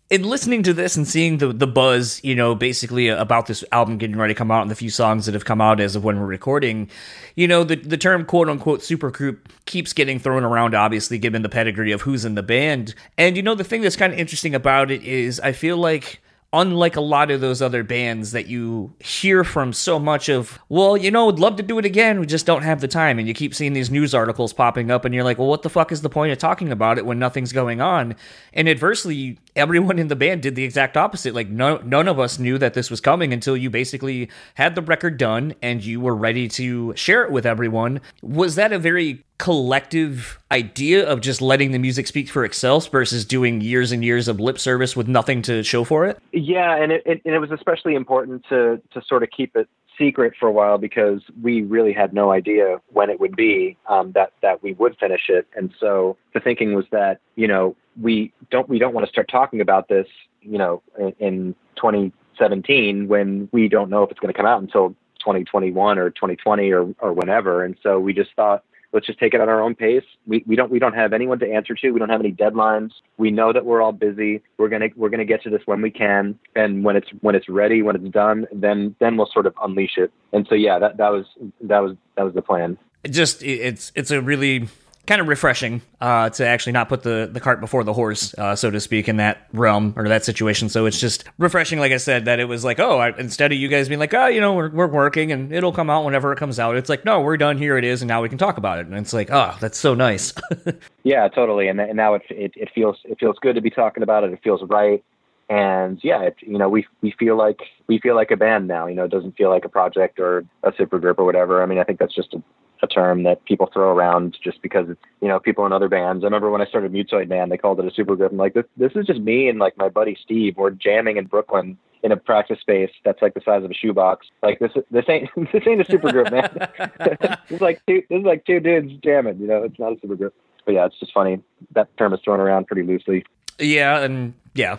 in 0.09 0.23
listening 0.23 0.63
to 0.63 0.73
this 0.73 0.97
and 0.97 1.07
seeing 1.07 1.37
the 1.37 1.53
the 1.53 1.67
buzz, 1.67 2.19
you 2.23 2.33
know, 2.33 2.55
basically 2.55 3.07
about 3.07 3.45
this 3.45 3.63
album 3.71 3.99
getting 3.99 4.17
ready 4.17 4.33
to 4.33 4.37
come 4.37 4.49
out 4.49 4.63
and 4.63 4.71
the 4.71 4.75
few 4.75 4.89
songs 4.89 5.27
that 5.27 5.35
have 5.35 5.45
come 5.45 5.61
out 5.61 5.79
as 5.79 5.95
of 5.95 6.03
when 6.03 6.19
we're 6.19 6.25
recording, 6.25 6.89
you 7.35 7.47
know, 7.47 7.63
the 7.63 7.75
the 7.75 7.97
term 7.97 8.25
quote 8.25 8.49
unquote 8.49 8.79
supergroup 8.79 9.37
keeps 9.65 9.93
getting 9.93 10.17
thrown 10.17 10.43
around, 10.43 10.73
obviously, 10.73 11.19
given 11.19 11.43
the 11.43 11.49
pedigree 11.49 11.91
of 11.91 12.01
who's 12.01 12.25
in 12.25 12.33
the 12.33 12.43
band. 12.43 12.95
And 13.15 13.37
you 13.37 13.43
know, 13.43 13.53
the 13.53 13.63
thing 13.63 13.81
that's 13.81 13.95
kind 13.95 14.11
of 14.11 14.17
interesting 14.17 14.55
about 14.55 14.89
it 14.89 15.03
is 15.03 15.39
I 15.39 15.51
feel 15.51 15.77
like 15.77 16.19
unlike 16.51 16.95
a 16.95 17.01
lot 17.01 17.29
of 17.29 17.41
those 17.41 17.61
other 17.61 17.83
bands 17.83 18.31
that 18.31 18.47
you 18.47 18.91
hear 18.99 19.43
from 19.43 19.71
so 19.71 19.99
much 19.99 20.29
of, 20.29 20.57
well, 20.67 20.97
you 20.97 21.11
know, 21.11 21.27
would 21.27 21.39
love 21.39 21.55
to 21.57 21.63
do 21.63 21.77
it 21.77 21.85
again, 21.85 22.19
we 22.19 22.25
just 22.25 22.45
don't 22.45 22.63
have 22.63 22.81
the 22.81 22.87
time. 22.87 23.19
And 23.19 23.27
you 23.27 23.35
keep 23.35 23.53
seeing 23.53 23.73
these 23.73 23.91
news 23.91 24.15
articles 24.15 24.51
popping 24.51 24.89
up, 24.89 25.05
and 25.05 25.13
you're 25.13 25.23
like, 25.23 25.37
well, 25.37 25.47
what 25.47 25.61
the 25.61 25.69
fuck 25.69 25.91
is 25.91 26.01
the 26.01 26.09
point 26.09 26.31
of 26.31 26.39
talking 26.39 26.71
about 26.71 26.97
it 26.97 27.05
when 27.05 27.19
nothing's 27.19 27.53
going 27.53 27.81
on? 27.81 28.15
And 28.53 28.67
adversely, 28.67 29.37
everyone 29.55 29.99
in 29.99 30.07
the 30.07 30.15
band 30.15 30.41
did 30.41 30.55
the 30.55 30.63
exact 30.63 30.97
opposite. 30.97 31.33
Like, 31.33 31.49
no, 31.49 31.77
none 31.77 32.07
of 32.07 32.19
us 32.19 32.39
knew 32.39 32.57
that 32.57 32.73
this 32.73 32.89
was 32.89 33.01
coming 33.01 33.33
until 33.33 33.57
you 33.57 33.69
basically 33.69 34.29
had 34.55 34.75
the 34.75 34.81
record 34.81 35.17
done 35.17 35.53
and 35.61 35.83
you 35.83 35.99
were 36.01 36.15
ready 36.15 36.47
to 36.49 36.93
share 36.95 37.23
it 37.23 37.31
with 37.31 37.45
everyone. 37.45 38.01
Was 38.21 38.55
that 38.55 38.71
a 38.71 38.79
very 38.79 39.23
collective 39.37 40.37
idea 40.51 41.07
of 41.07 41.21
just 41.21 41.41
letting 41.41 41.71
the 41.71 41.79
music 41.79 42.05
speak 42.07 42.29
for 42.29 42.43
itself 42.43 42.89
versus 42.89 43.25
doing 43.25 43.61
years 43.61 43.91
and 43.91 44.03
years 44.03 44.27
of 44.27 44.39
lip 44.39 44.59
service 44.59 44.95
with 44.95 45.07
nothing 45.07 45.41
to 45.43 45.63
show 45.63 45.83
for 45.83 46.05
it? 46.05 46.19
Yeah, 46.33 46.75
and 46.75 46.91
it, 46.91 47.03
it, 47.05 47.21
and 47.25 47.33
it 47.33 47.39
was 47.39 47.51
especially 47.51 47.95
important 47.95 48.45
to 48.49 48.81
to 48.91 49.01
sort 49.07 49.23
of 49.23 49.29
keep 49.35 49.55
it 49.55 49.67
secret 49.99 50.33
for 50.39 50.47
a 50.47 50.51
while 50.51 50.77
because 50.77 51.21
we 51.41 51.61
really 51.61 51.93
had 51.93 52.13
no 52.13 52.31
idea 52.31 52.79
when 52.93 53.09
it 53.09 53.19
would 53.19 53.35
be 53.35 53.77
um, 53.87 54.11
that 54.13 54.31
that 54.41 54.63
we 54.63 54.73
would 54.73 54.95
finish 54.99 55.23
it. 55.29 55.47
And 55.55 55.73
so 55.79 56.17
the 56.33 56.39
thinking 56.39 56.73
was 56.73 56.85
that 56.91 57.19
you 57.35 57.47
know 57.47 57.75
we 58.01 58.33
don't 58.51 58.69
we 58.69 58.79
don't 58.79 58.93
want 58.93 59.05
to 59.05 59.11
start 59.11 59.29
talking 59.29 59.61
about 59.61 59.87
this 59.87 60.07
you 60.41 60.57
know 60.57 60.81
in, 60.97 61.13
in 61.19 61.55
2017 61.75 63.07
when 63.07 63.49
we 63.51 63.67
don't 63.67 63.89
know 63.89 64.03
if 64.03 64.11
it's 64.11 64.19
going 64.19 64.33
to 64.33 64.37
come 64.37 64.45
out 64.45 64.61
until 64.61 64.89
2021 65.19 65.97
or 65.97 66.09
2020 66.09 66.71
or 66.71 66.93
or 66.99 67.13
whenever. 67.13 67.63
And 67.63 67.75
so 67.83 67.99
we 67.99 68.13
just 68.13 68.31
thought 68.35 68.63
let's 68.91 69.05
just 69.05 69.19
take 69.19 69.33
it 69.33 69.41
at 69.41 69.49
our 69.49 69.61
own 69.61 69.75
pace. 69.75 70.03
We, 70.25 70.43
we 70.47 70.55
don't 70.55 70.71
we 70.71 70.79
don't 70.79 70.95
have 70.95 71.13
anyone 71.13 71.39
to 71.39 71.51
answer 71.51 71.75
to. 71.75 71.91
We 71.91 71.99
don't 71.99 72.09
have 72.09 72.21
any 72.21 72.31
deadlines. 72.31 72.91
We 73.17 73.31
know 73.31 73.53
that 73.53 73.65
we're 73.65 73.81
all 73.81 73.91
busy. 73.91 74.41
We're 74.57 74.69
gonna 74.69 74.89
we're 74.95 75.09
gonna 75.09 75.25
get 75.25 75.43
to 75.43 75.49
this 75.49 75.61
when 75.65 75.81
we 75.81 75.91
can, 75.91 76.39
and 76.55 76.83
when 76.83 76.95
it's 76.95 77.09
when 77.21 77.35
it's 77.35 77.49
ready, 77.49 77.81
when 77.81 77.95
it's 77.95 78.09
done, 78.09 78.47
then 78.51 78.95
then 78.99 79.17
we'll 79.17 79.29
sort 79.31 79.45
of 79.45 79.53
unleash 79.61 79.97
it. 79.97 80.11
And 80.33 80.47
so 80.49 80.55
yeah, 80.55 80.79
that 80.79 80.97
that 80.97 81.09
was 81.09 81.25
that 81.61 81.79
was 81.79 81.95
that 82.15 82.23
was 82.23 82.33
the 82.33 82.41
plan. 82.41 82.77
Just 83.09 83.43
it's 83.43 83.91
it's 83.95 84.11
a 84.11 84.21
really 84.21 84.67
kind 85.09 85.21
of 85.21 85.27
refreshing 85.27 85.81
uh, 86.01 86.29
to 86.29 86.45
actually 86.45 86.71
not 86.71 86.87
put 86.87 87.01
the, 87.01 87.27
the 87.33 87.39
cart 87.39 87.59
before 87.59 87.83
the 87.83 87.93
horse, 87.93 88.35
uh, 88.37 88.55
so 88.55 88.69
to 88.69 88.79
speak, 88.79 89.09
in 89.09 89.17
that 89.17 89.47
realm 89.53 89.91
or 89.97 90.07
that 90.07 90.23
situation. 90.23 90.69
So 90.69 90.85
it's 90.85 90.99
just 90.99 91.23
refreshing, 91.39 91.79
like 91.79 91.91
I 91.91 91.97
said, 91.97 92.25
that 92.25 92.39
it 92.39 92.45
was 92.45 92.63
like, 92.63 92.79
oh, 92.79 92.99
I, 92.99 93.17
instead 93.17 93.51
of 93.51 93.57
you 93.57 93.67
guys 93.69 93.87
being 93.87 93.99
like, 93.99 94.13
oh, 94.13 94.27
you 94.27 94.39
know, 94.39 94.53
we're, 94.53 94.69
we're 94.69 94.87
working 94.87 95.31
and 95.31 95.51
it'll 95.51 95.71
come 95.71 95.89
out 95.89 96.05
whenever 96.05 96.31
it 96.31 96.37
comes 96.37 96.59
out, 96.59 96.77
it's 96.77 96.89
like, 96.89 97.05
no, 97.05 97.21
we're 97.21 97.37
done. 97.37 97.57
Here 97.57 97.75
it 97.75 97.83
is, 97.83 98.03
and 98.03 98.07
now 98.07 98.21
we 98.21 98.29
can 98.29 98.37
talk 98.37 98.57
about 98.57 98.77
it. 98.77 98.85
And 98.85 98.95
it's 98.95 99.11
like, 99.11 99.31
oh, 99.31 99.57
that's 99.59 99.79
so 99.79 99.95
nice. 99.95 100.31
yeah, 101.03 101.27
totally. 101.27 101.67
And, 101.69 101.81
and 101.81 101.97
now 101.97 102.13
it, 102.13 102.21
it 102.29 102.53
it 102.55 102.69
feels 102.75 102.97
it 103.03 103.17
feels 103.19 103.37
good 103.41 103.55
to 103.55 103.61
be 103.61 103.71
talking 103.71 104.03
about 104.03 104.23
it. 104.23 104.31
It 104.31 104.39
feels 104.43 104.61
right 104.69 105.03
and 105.49 105.99
yeah, 106.03 106.21
it, 106.21 106.35
you 106.41 106.59
know, 106.59 106.69
we 106.69 106.85
we 107.01 107.11
feel 107.17 107.35
like 107.35 107.59
we 107.87 107.97
feel 107.97 108.13
like 108.13 108.29
a 108.29 108.37
band 108.37 108.67
now. 108.67 108.85
You 108.85 108.93
know, 108.93 109.05
it 109.05 109.11
doesn't 109.11 109.35
feel 109.35 109.49
like 109.49 109.65
a 109.65 109.69
project 109.69 110.19
or 110.19 110.45
a 110.63 110.71
super 110.77 110.99
group 110.99 111.17
or 111.17 111.25
whatever. 111.25 111.63
I 111.63 111.65
mean, 111.65 111.79
I 111.79 111.83
think 111.83 111.97
that's 111.97 112.13
just 112.13 112.35
a, 112.35 112.43
a 112.81 112.87
term 112.87 113.23
that 113.23 113.43
people 113.45 113.69
throw 113.71 113.91
around 113.91 114.37
just 114.43 114.61
because 114.61 114.89
it's 114.89 115.01
you 115.21 115.27
know 115.27 115.39
people 115.39 115.65
in 115.65 115.73
other 115.73 115.89
bands. 115.89 116.23
I 116.23 116.27
remember 116.27 116.49
when 116.49 116.61
I 116.61 116.65
started 116.65 116.91
Mutoid 116.91 117.27
Man, 117.27 117.49
they 117.49 117.57
called 117.57 117.79
it 117.79 117.85
a 117.85 117.93
super 117.93 118.15
group. 118.15 118.31
I'm 118.31 118.37
like, 118.37 118.53
this 118.53 118.65
this 118.77 118.91
is 118.95 119.05
just 119.05 119.19
me 119.19 119.49
and 119.49 119.59
like 119.59 119.77
my 119.77 119.89
buddy 119.89 120.17
Steve. 120.21 120.55
We're 120.57 120.71
jamming 120.71 121.17
in 121.17 121.25
Brooklyn 121.25 121.77
in 122.01 122.11
a 122.11 122.17
practice 122.17 122.59
space 122.61 122.91
that's 123.03 123.21
like 123.21 123.33
the 123.33 123.41
size 123.41 123.63
of 123.63 123.71
a 123.71 123.73
shoebox. 123.73 124.27
Like 124.41 124.59
this 124.59 124.71
this 124.91 125.05
ain't 125.09 125.29
this 125.53 125.63
ain't 125.67 125.81
a 125.81 125.85
super 125.85 126.11
group, 126.11 126.31
man. 126.31 126.49
this 126.99 127.37
is 127.49 127.61
like 127.61 127.81
two 127.87 128.03
this 128.09 128.19
is 128.19 128.25
like 128.25 128.45
two 128.45 128.59
dudes 128.59 128.93
jamming. 129.03 129.39
You 129.39 129.47
know, 129.47 129.63
it's 129.63 129.79
not 129.79 129.93
a 129.93 129.99
super 130.01 130.15
group. 130.15 130.33
But 130.65 130.75
yeah, 130.75 130.85
it's 130.85 130.99
just 130.99 131.13
funny 131.13 131.41
that 131.73 131.95
term 131.97 132.13
is 132.13 132.19
thrown 132.23 132.39
around 132.39 132.67
pretty 132.67 132.83
loosely. 132.83 133.25
Yeah, 133.59 133.99
and 133.99 134.33
yeah, 134.55 134.77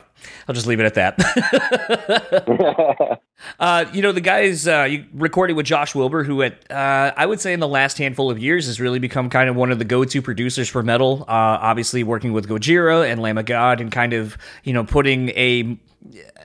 I'll 0.48 0.54
just 0.54 0.66
leave 0.66 0.80
it 0.80 0.84
at 0.84 0.94
that. 0.94 1.20
uh, 3.60 3.84
you 3.92 4.02
know, 4.02 4.12
the 4.12 4.20
guys 4.20 4.66
uh, 4.66 4.86
you 4.90 5.04
recorded 5.12 5.54
with 5.54 5.66
Josh 5.66 5.94
Wilbur, 5.94 6.24
who 6.24 6.42
at 6.42 6.70
uh, 6.70 7.12
I 7.16 7.26
would 7.26 7.40
say 7.40 7.52
in 7.52 7.60
the 7.60 7.68
last 7.68 7.98
handful 7.98 8.30
of 8.30 8.38
years 8.38 8.66
has 8.66 8.80
really 8.80 8.98
become 8.98 9.30
kind 9.30 9.48
of 9.48 9.56
one 9.56 9.70
of 9.70 9.78
the 9.78 9.84
go-to 9.84 10.20
producers 10.22 10.68
for 10.68 10.82
metal. 10.82 11.24
Uh, 11.28 11.58
obviously, 11.60 12.02
working 12.02 12.32
with 12.32 12.48
Gojira 12.48 13.10
and 13.10 13.22
Lamb 13.22 13.38
of 13.38 13.46
God, 13.46 13.80
and 13.80 13.92
kind 13.92 14.12
of 14.12 14.36
you 14.64 14.72
know 14.72 14.84
putting 14.84 15.30
a 15.30 15.78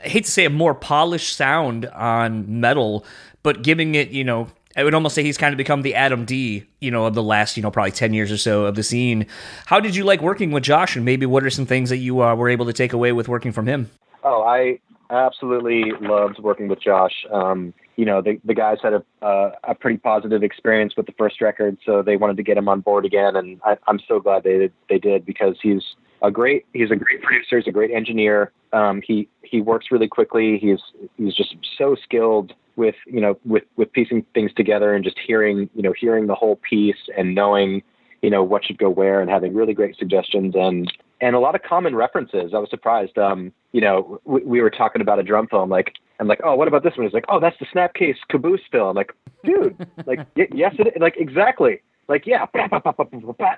I 0.04 0.08
hate 0.08 0.26
to 0.26 0.32
say 0.32 0.46
a 0.46 0.50
more 0.50 0.76
polished 0.76 1.36
sound 1.36 1.88
on 1.88 2.60
metal, 2.60 3.06
but 3.44 3.64
giving 3.64 3.96
it 3.96 4.10
you 4.10 4.24
know 4.24 4.48
I 4.76 4.84
would 4.84 4.94
almost 4.94 5.16
say 5.16 5.24
he's 5.24 5.38
kind 5.38 5.54
of 5.54 5.58
become 5.58 5.82
the 5.82 5.96
Adam 5.96 6.26
D, 6.26 6.66
you 6.80 6.92
know, 6.92 7.06
of 7.06 7.14
the 7.14 7.24
last, 7.24 7.56
you 7.56 7.64
know, 7.64 7.72
probably 7.72 7.92
10 7.92 8.14
years 8.14 8.32
or 8.32 8.38
so 8.38 8.66
of 8.66 8.76
the 8.76 8.84
scene. 8.84 9.26
How 9.66 9.80
did 9.80 9.96
you 9.96 10.04
like 10.04 10.22
working 10.22 10.52
with 10.52 10.64
Josh? 10.64 10.96
And 10.96 11.06
maybe 11.06 11.26
what 11.26 11.44
are 11.44 11.50
some 11.50 11.66
things 11.66 11.90
that 11.90 11.98
you 11.98 12.22
uh, 12.22 12.36
were 12.36 12.50
able 12.50 12.66
to 12.66 12.74
take 12.74 12.92
away 12.92 13.12
with 13.12 13.28
working 13.28 13.52
from 13.52 13.68
him? 13.68 13.90
Oh, 14.24 14.44
I 14.44 14.80
absolutely 15.10 15.92
loved 16.02 16.40
working 16.40 16.68
with 16.68 16.82
Josh. 16.82 17.26
Um, 17.32 17.74
you 17.96 18.06
know, 18.06 18.22
the, 18.22 18.40
the 18.44 18.54
guys 18.54 18.78
had 18.84 18.94
a, 18.94 19.04
uh, 19.22 19.52
a 19.64 19.76
pretty 19.76 19.98
positive 19.98 20.44
experience 20.44 20.96
with 20.98 21.06
the 21.06 21.14
first 21.14 21.40
record, 21.40 21.78
so 21.86 22.02
they 22.02 22.18
wanted 22.18 22.38
to 22.38 22.44
get 22.44 22.58
him 22.58 22.68
on 22.68 22.82
board 22.82 23.06
again. 23.06 23.36
And 23.36 23.62
I, 23.64 23.78
I'm 23.88 24.00
so 24.08 24.20
glad 24.20 24.44
they 24.44 24.70
they 24.90 24.98
did 24.98 25.26
because 25.26 25.56
he's 25.62 25.84
a 26.26 26.32
great, 26.32 26.66
he's 26.74 26.92
a 26.92 26.96
great 26.96 27.22
producer. 27.22 27.58
He's 27.58 27.68
a 27.68 27.72
great 27.72 27.92
engineer. 27.92 28.52
Um, 28.74 29.02
he, 29.06 29.28
he 29.44 29.62
works 29.62 29.88
really 29.92 30.08
quickly. 30.08 30.58
He's, 30.58 30.80
he's 31.18 31.36
just 31.36 31.56
so 31.78 31.96
skilled 32.04 32.54
with 32.76 32.96
you 33.06 33.22
know 33.22 33.38
with 33.46 33.64
with 33.78 33.92
piecing 33.94 34.26
things 34.34 34.52
together 34.54 34.94
and 34.94 35.04
just 35.04 35.18
hearing 35.26 35.70
you 35.76 35.82
know 35.82 35.94
hearing 35.98 36.28
the 36.28 36.36
whole 36.36 36.58
piece 36.58 37.10
and 37.18 37.34
knowing 37.34 37.82
you 38.22 38.30
know 38.30 38.44
what 38.44 38.66
should 38.66 38.78
go 38.78 38.90
where 38.90 39.22
and 39.22 39.30
having 39.30 39.54
really 39.54 39.74
great 39.74 39.96
suggestions 39.98 40.56
and 40.56 40.92
and 41.22 41.36
a 41.36 41.40
lot 41.40 41.56
of 41.56 41.64
common 41.64 41.96
references. 41.96 42.54
I 42.54 42.58
was 42.58 42.70
surprised. 42.70 43.18
Um, 43.18 43.54
you 43.72 43.82
know, 43.82 44.20
we, 44.26 44.44
we 44.44 44.62
were 44.62 44.70
talking 44.70 45.02
about 45.02 45.18
a 45.18 45.24
drum 45.24 45.48
film. 45.48 45.70
Like, 45.70 45.94
I'm 46.20 46.28
like, 46.28 46.42
oh, 46.44 46.56
what 46.56 46.68
about 46.68 46.84
this 46.84 46.98
one? 46.98 47.06
He's 47.06 47.14
like, 47.14 47.26
oh, 47.30 47.40
that's 47.40 47.58
the 47.58 47.66
Snapcase 47.66 48.18
Caboose 48.30 48.62
film. 48.70 48.98
Like, 48.98 49.14
dude, 49.44 49.88
like, 50.06 50.20
y- 50.36 50.50
yes, 50.54 50.76
it, 50.78 51.00
like 51.00 51.16
exactly 51.18 51.82
like 52.08 52.28
yeah, 52.28 52.46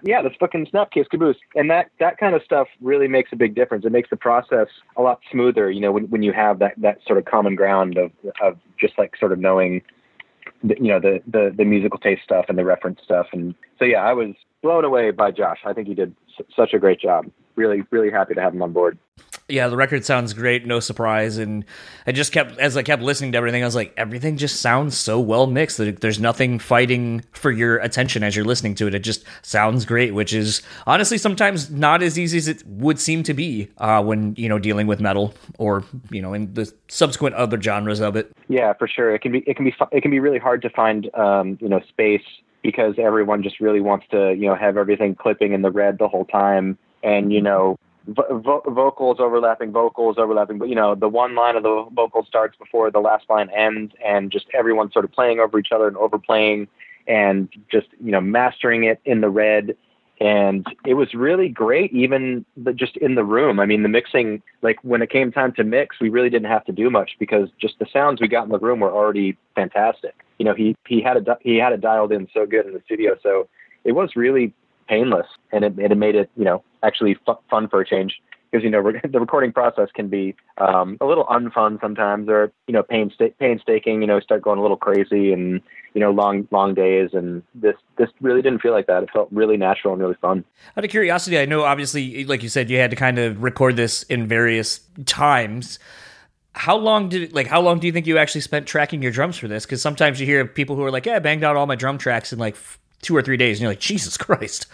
yeah, 0.04 0.22
that's 0.22 0.36
fucking 0.40 0.68
Snapcase 0.68 1.10
Caboose, 1.10 1.38
and 1.56 1.70
that 1.70 1.90
that 2.00 2.18
kind 2.18 2.36
of 2.36 2.42
stuff 2.44 2.68
really 2.82 3.08
makes 3.08 3.32
a 3.34 3.36
big 3.36 3.56
difference. 3.56 3.86
It 3.86 3.92
makes 3.92 4.10
the 4.10 4.16
process 4.16 4.68
a 4.96 5.02
lot 5.02 5.20
smoother, 5.32 5.70
you 5.70 5.82
know, 5.82 5.92
when 5.92 6.06
when 6.06 6.24
you 6.24 6.32
have 6.34 6.60
that 6.60 6.74
that 6.78 7.00
sort 7.06 7.20
of 7.20 7.26
common 7.26 7.56
ground 7.56 7.98
of 7.98 8.12
of 8.42 8.58
just 8.80 8.98
like 8.98 9.16
sort 9.18 9.32
of 9.32 9.40
knowing, 9.40 9.82
the, 10.64 10.76
you 10.76 10.88
know, 10.88 11.00
the 11.00 11.22
the 11.28 11.54
the 11.56 11.66
musical 11.66 12.00
taste 12.00 12.24
stuff 12.24 12.46
and 12.48 12.58
the 12.58 12.64
reference 12.64 13.02
stuff, 13.04 13.28
and 13.34 13.54
so 13.80 13.86
yeah, 13.86 14.02
I 14.02 14.14
was 14.14 14.34
blown 14.62 14.86
away 14.86 15.12
by 15.12 15.32
Josh. 15.32 15.60
I 15.66 15.74
think 15.74 15.88
he 15.88 15.94
did 15.94 16.16
s- 16.40 16.46
such 16.56 16.74
a 16.74 16.80
great 16.80 17.02
job. 17.02 17.30
Really, 17.56 17.84
really 17.92 18.12
happy 18.12 18.34
to 18.34 18.42
have 18.42 18.54
him 18.54 18.62
on 18.62 18.72
board 18.72 18.98
yeah, 19.50 19.70
the 19.70 19.78
record 19.78 20.04
sounds 20.04 20.34
great, 20.34 20.66
no 20.66 20.82
surprise. 20.82 21.38
And 21.38 21.64
I 22.06 22.12
just 22.12 22.34
kept, 22.34 22.58
as 22.60 22.76
I 22.76 22.84
kept 22.84 23.02
listening 23.02 23.32
to 23.32 23.38
everything, 23.38 23.64
I 23.64 23.66
was 23.66 23.76
like, 23.76 23.94
everything 23.96 24.36
just 24.36 24.60
sounds 24.60 24.98
so 24.98 25.22
well 25.22 25.48
mixed 25.48 25.78
that 25.78 26.02
there's 26.02 26.20
nothing 26.20 26.60
fighting 26.60 27.24
for 27.32 27.50
your 27.50 27.78
attention 27.78 28.24
as 28.24 28.36
you're 28.36 28.44
listening 28.44 28.76
to 28.76 28.88
it. 28.88 28.96
It 28.96 29.04
just 29.04 29.24
sounds 29.44 29.86
great, 29.86 30.14
which 30.14 30.34
is 30.34 30.62
honestly 30.86 31.18
sometimes 31.18 31.70
not 31.70 32.04
as 32.04 32.20
easy 32.20 32.38
as 32.38 32.50
it 32.50 32.62
would 32.68 33.00
seem 33.00 33.24
to 33.24 33.34
be 33.34 33.70
uh, 33.78 34.04
when 34.04 34.36
you 34.36 34.50
know 34.50 34.60
dealing 34.60 34.86
with 34.86 35.00
metal 35.00 35.34
or 35.58 35.84
you 36.10 36.22
know 36.22 36.34
in 36.34 36.54
the 36.54 36.72
subsequent 36.90 37.36
other 37.36 37.62
genres 37.62 38.02
of 38.02 38.18
it. 38.18 38.32
Yeah, 38.50 38.74
for 38.74 38.88
sure. 38.88 39.16
It 39.16 39.22
can 39.22 39.32
be, 39.32 39.40
it 39.48 39.56
can 39.56 39.64
be, 39.64 39.74
it 39.94 40.02
can 40.02 40.12
be 40.12 40.20
really 40.20 40.40
hard 40.40 40.62
to 40.64 40.70
find, 40.70 41.14
um, 41.16 41.58
you 41.62 41.70
know, 41.70 41.80
space 41.88 42.24
because 42.64 42.96
everyone 42.98 43.44
just 43.44 43.62
really 43.62 43.80
wants 43.80 44.06
to, 44.12 44.34
you 44.34 44.48
know, 44.48 44.56
have 44.56 44.76
everything 44.76 45.16
clipping 45.16 45.54
in 45.54 45.62
the 45.62 45.72
red 45.72 46.00
the 46.00 46.08
whole 46.10 46.26
time 46.26 46.78
and 47.04 47.32
you 47.32 47.42
know 47.42 47.78
vo- 48.08 48.64
vocals 48.68 49.18
overlapping 49.20 49.72
vocals 49.72 50.18
overlapping 50.18 50.58
but 50.58 50.70
you 50.70 50.76
know 50.76 50.96
the 50.96 51.10
one 51.10 51.36
line 51.36 51.56
of 51.56 51.64
the 51.64 51.86
vocal 51.92 52.26
starts 52.26 52.58
before 52.58 52.90
the 52.90 53.00
last 53.00 53.30
line 53.30 53.50
ends 53.56 53.94
and 54.06 54.32
just 54.32 54.46
everyone 54.54 54.92
sort 54.92 55.06
of 55.06 55.12
playing 55.12 55.40
over 55.40 55.60
each 55.60 55.72
other 55.72 55.88
and 55.88 55.98
overplaying 55.98 56.68
and 57.08 57.50
just 57.72 57.88
you 58.04 58.12
know 58.12 58.22
mastering 58.22 58.84
it 58.84 59.00
in 59.06 59.22
the 59.22 59.30
red. 59.30 59.76
And 60.20 60.66
it 60.84 60.96
was 60.96 61.14
really 61.14 61.48
great 61.48 61.94
even 61.94 62.44
the, 62.58 62.74
just 62.74 62.98
in 62.98 63.14
the 63.14 63.24
room. 63.24 63.60
I 63.60 63.66
mean 63.66 63.84
the 63.84 63.90
mixing 63.90 64.42
like 64.62 64.78
when 64.84 65.02
it 65.02 65.12
came 65.12 65.32
time 65.32 65.54
to 65.54 65.64
mix 65.64 66.00
we 66.00 66.10
really 66.10 66.30
didn't 66.30 66.50
have 66.50 66.66
to 66.66 66.72
do 66.72 66.90
much 66.90 67.12
because 67.20 67.50
just 67.60 67.78
the 67.80 67.86
sounds 67.92 68.20
we 68.20 68.28
got 68.28 68.46
in 68.46 68.50
the 68.50 68.60
room 68.60 68.80
were 68.80 68.92
already 68.92 69.38
fantastic. 69.56 70.16
You 70.40 70.46
know 70.46 70.54
he 70.54 70.76
he 70.88 71.02
had 71.02 71.18
a 71.18 71.38
he 71.42 71.58
had 71.58 71.74
it 71.74 71.82
dialed 71.82 72.12
in 72.12 72.28
so 72.34 72.46
good 72.46 72.66
in 72.66 72.74
the 72.74 72.82
studio 72.86 73.16
so 73.22 73.48
it 73.84 73.92
was 73.94 74.16
really 74.16 74.54
painless 74.88 75.28
and 75.52 75.64
it, 75.64 75.78
it 75.78 75.96
made 75.98 76.16
it 76.16 76.30
you 76.36 76.44
know 76.44 76.64
actually 76.84 77.18
f- 77.28 77.38
fun 77.50 77.68
for 77.68 77.82
a 77.82 77.86
change. 77.86 78.22
Because 78.50 78.64
you 78.64 78.70
know 78.70 78.80
re- 78.80 79.02
the 79.10 79.20
recording 79.20 79.52
process 79.52 79.90
can 79.94 80.08
be 80.08 80.36
um, 80.58 80.98
a 81.02 81.06
little 81.06 81.26
unfun 81.26 81.80
sometimes 81.82 82.30
or 82.30 82.52
you 82.68 82.74
know 82.74 82.84
painsta- 82.84 83.34
painstaking 83.40 84.02
you 84.02 84.08
know 84.08 84.20
start 84.20 84.42
going 84.42 84.60
a 84.60 84.62
little 84.62 84.78
crazy 84.78 85.34
and 85.34 85.62
you 85.94 86.00
know 86.00 86.12
long 86.12 86.48
long 86.52 86.74
days. 86.74 87.10
And 87.14 87.44
this 87.54 87.76
this 87.98 88.10
really 88.22 88.42
didn't 88.42 88.62
feel 88.62 88.72
like 88.72 88.88
that. 88.88 89.04
It 89.04 89.10
felt 89.12 89.28
really 89.32 89.58
natural 89.58 89.94
and 89.94 90.02
really 90.02 90.16
fun. 90.22 90.46
Out 90.78 90.84
of 90.84 90.90
curiosity 90.90 91.38
i 91.38 91.46
know 91.46 91.64
obviously 91.64 92.24
like 92.26 92.42
you 92.44 92.50
said 92.50 92.70
you 92.70 92.78
had 92.78 92.92
to 92.92 92.96
kind 92.96 93.20
of 93.20 93.44
record 93.44 93.76
this 93.76 94.04
in 94.04 94.28
various 94.28 94.80
times. 95.06 95.80
How 96.54 96.76
long 96.76 97.10
did 97.10 97.34
like 97.34 97.48
how 97.48 97.62
long 97.62 97.80
do 97.80 97.86
you 97.86 97.94
think 97.94 98.08
you 98.08 98.18
actually 98.18 98.42
spent 98.42 98.66
tracking 98.66 99.02
your 99.02 99.12
drums 99.12 99.38
for 99.38 99.48
this? 99.48 99.66
Because 99.66 99.82
sometimes 99.82 100.20
you 100.20 100.26
hear 100.26 100.46
people 100.46 100.76
who 100.76 100.84
are 100.84 100.92
like 100.92 101.06
yeah 101.06 101.18
i 101.18 101.20
banged 101.20 101.44
out 101.44 101.58
all 101.58 101.68
my 101.68 101.76
drum 101.76 101.98
tracks 101.98 102.32
in 102.32 102.40
like 102.40 102.56
two 103.02 103.16
or 103.16 103.22
three 103.22 103.38
days 103.38 103.58
and 103.58 103.62
you're 103.62 103.72
like 103.72 103.80
jesus 103.80 104.18
christ 104.18 104.68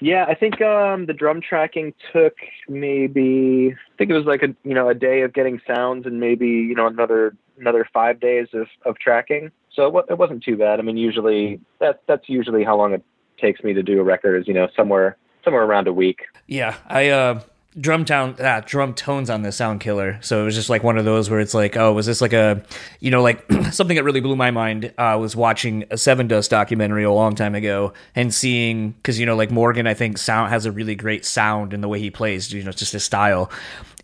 yeah, 0.00 0.24
I 0.26 0.34
think 0.34 0.62
um, 0.62 1.06
the 1.06 1.12
drum 1.12 1.42
tracking 1.42 1.92
took 2.12 2.34
maybe 2.68 3.74
I 3.74 3.96
think 3.98 4.10
it 4.10 4.14
was 4.14 4.24
like 4.24 4.42
a 4.42 4.54
you 4.64 4.74
know 4.74 4.88
a 4.88 4.94
day 4.94 5.22
of 5.22 5.34
getting 5.34 5.60
sounds 5.66 6.06
and 6.06 6.18
maybe 6.18 6.46
you 6.46 6.74
know 6.74 6.86
another 6.86 7.36
another 7.58 7.86
five 7.92 8.18
days 8.18 8.48
of, 8.54 8.66
of 8.86 8.98
tracking. 8.98 9.50
So 9.74 9.98
it, 9.98 10.06
it 10.10 10.18
wasn't 10.18 10.42
too 10.42 10.56
bad. 10.56 10.78
I 10.78 10.82
mean, 10.82 10.96
usually 10.96 11.60
that 11.80 12.02
that's 12.08 12.28
usually 12.28 12.64
how 12.64 12.76
long 12.76 12.94
it 12.94 13.04
takes 13.38 13.62
me 13.62 13.74
to 13.74 13.82
do 13.82 14.00
a 14.00 14.02
record 14.02 14.40
is 14.40 14.48
you 14.48 14.54
know 14.54 14.68
somewhere 14.74 15.18
somewhere 15.44 15.64
around 15.64 15.86
a 15.86 15.92
week. 15.92 16.22
Yeah, 16.46 16.76
I 16.86 17.10
uh, 17.10 17.40
drum 17.78 18.04
town 18.04 18.34
ah, 18.40 18.60
drum 18.64 18.94
tones 18.94 19.30
on 19.30 19.42
the 19.42 19.52
sound 19.52 19.80
killer. 19.80 20.18
So 20.22 20.42
it 20.42 20.44
was 20.44 20.54
just 20.54 20.70
like 20.70 20.82
one 20.82 20.98
of 20.98 21.04
those 21.04 21.30
where 21.30 21.40
it's 21.40 21.54
like 21.54 21.76
oh 21.76 21.92
was 21.92 22.06
this 22.06 22.20
like 22.20 22.32
a 22.32 22.62
you 22.98 23.10
know 23.10 23.22
like 23.22 23.44
something 23.70 23.94
that 23.96 24.04
really 24.04 24.20
blew 24.20 24.36
my 24.36 24.50
mind 24.50 24.92
uh, 24.98 25.16
was 25.20 25.36
watching 25.36 25.84
a 25.84 25.94
Sevendust 25.94 26.48
documentary 26.48 27.04
a 27.04 27.12
long 27.12 27.34
time 27.34 27.54
ago 27.54 27.92
and 28.14 28.34
seeing 28.34 28.90
because 28.92 29.18
you 29.18 29.26
know 29.26 29.36
like 29.36 29.50
morgan 29.50 29.86
i 29.86 29.94
think 29.94 30.18
sound 30.18 30.50
has 30.50 30.66
a 30.66 30.72
really 30.72 30.94
great 30.94 31.24
sound 31.24 31.72
in 31.72 31.80
the 31.80 31.88
way 31.88 31.98
he 31.98 32.10
plays 32.10 32.52
you 32.52 32.62
know 32.62 32.70
it's 32.70 32.78
just 32.78 32.92
his 32.92 33.04
style 33.04 33.50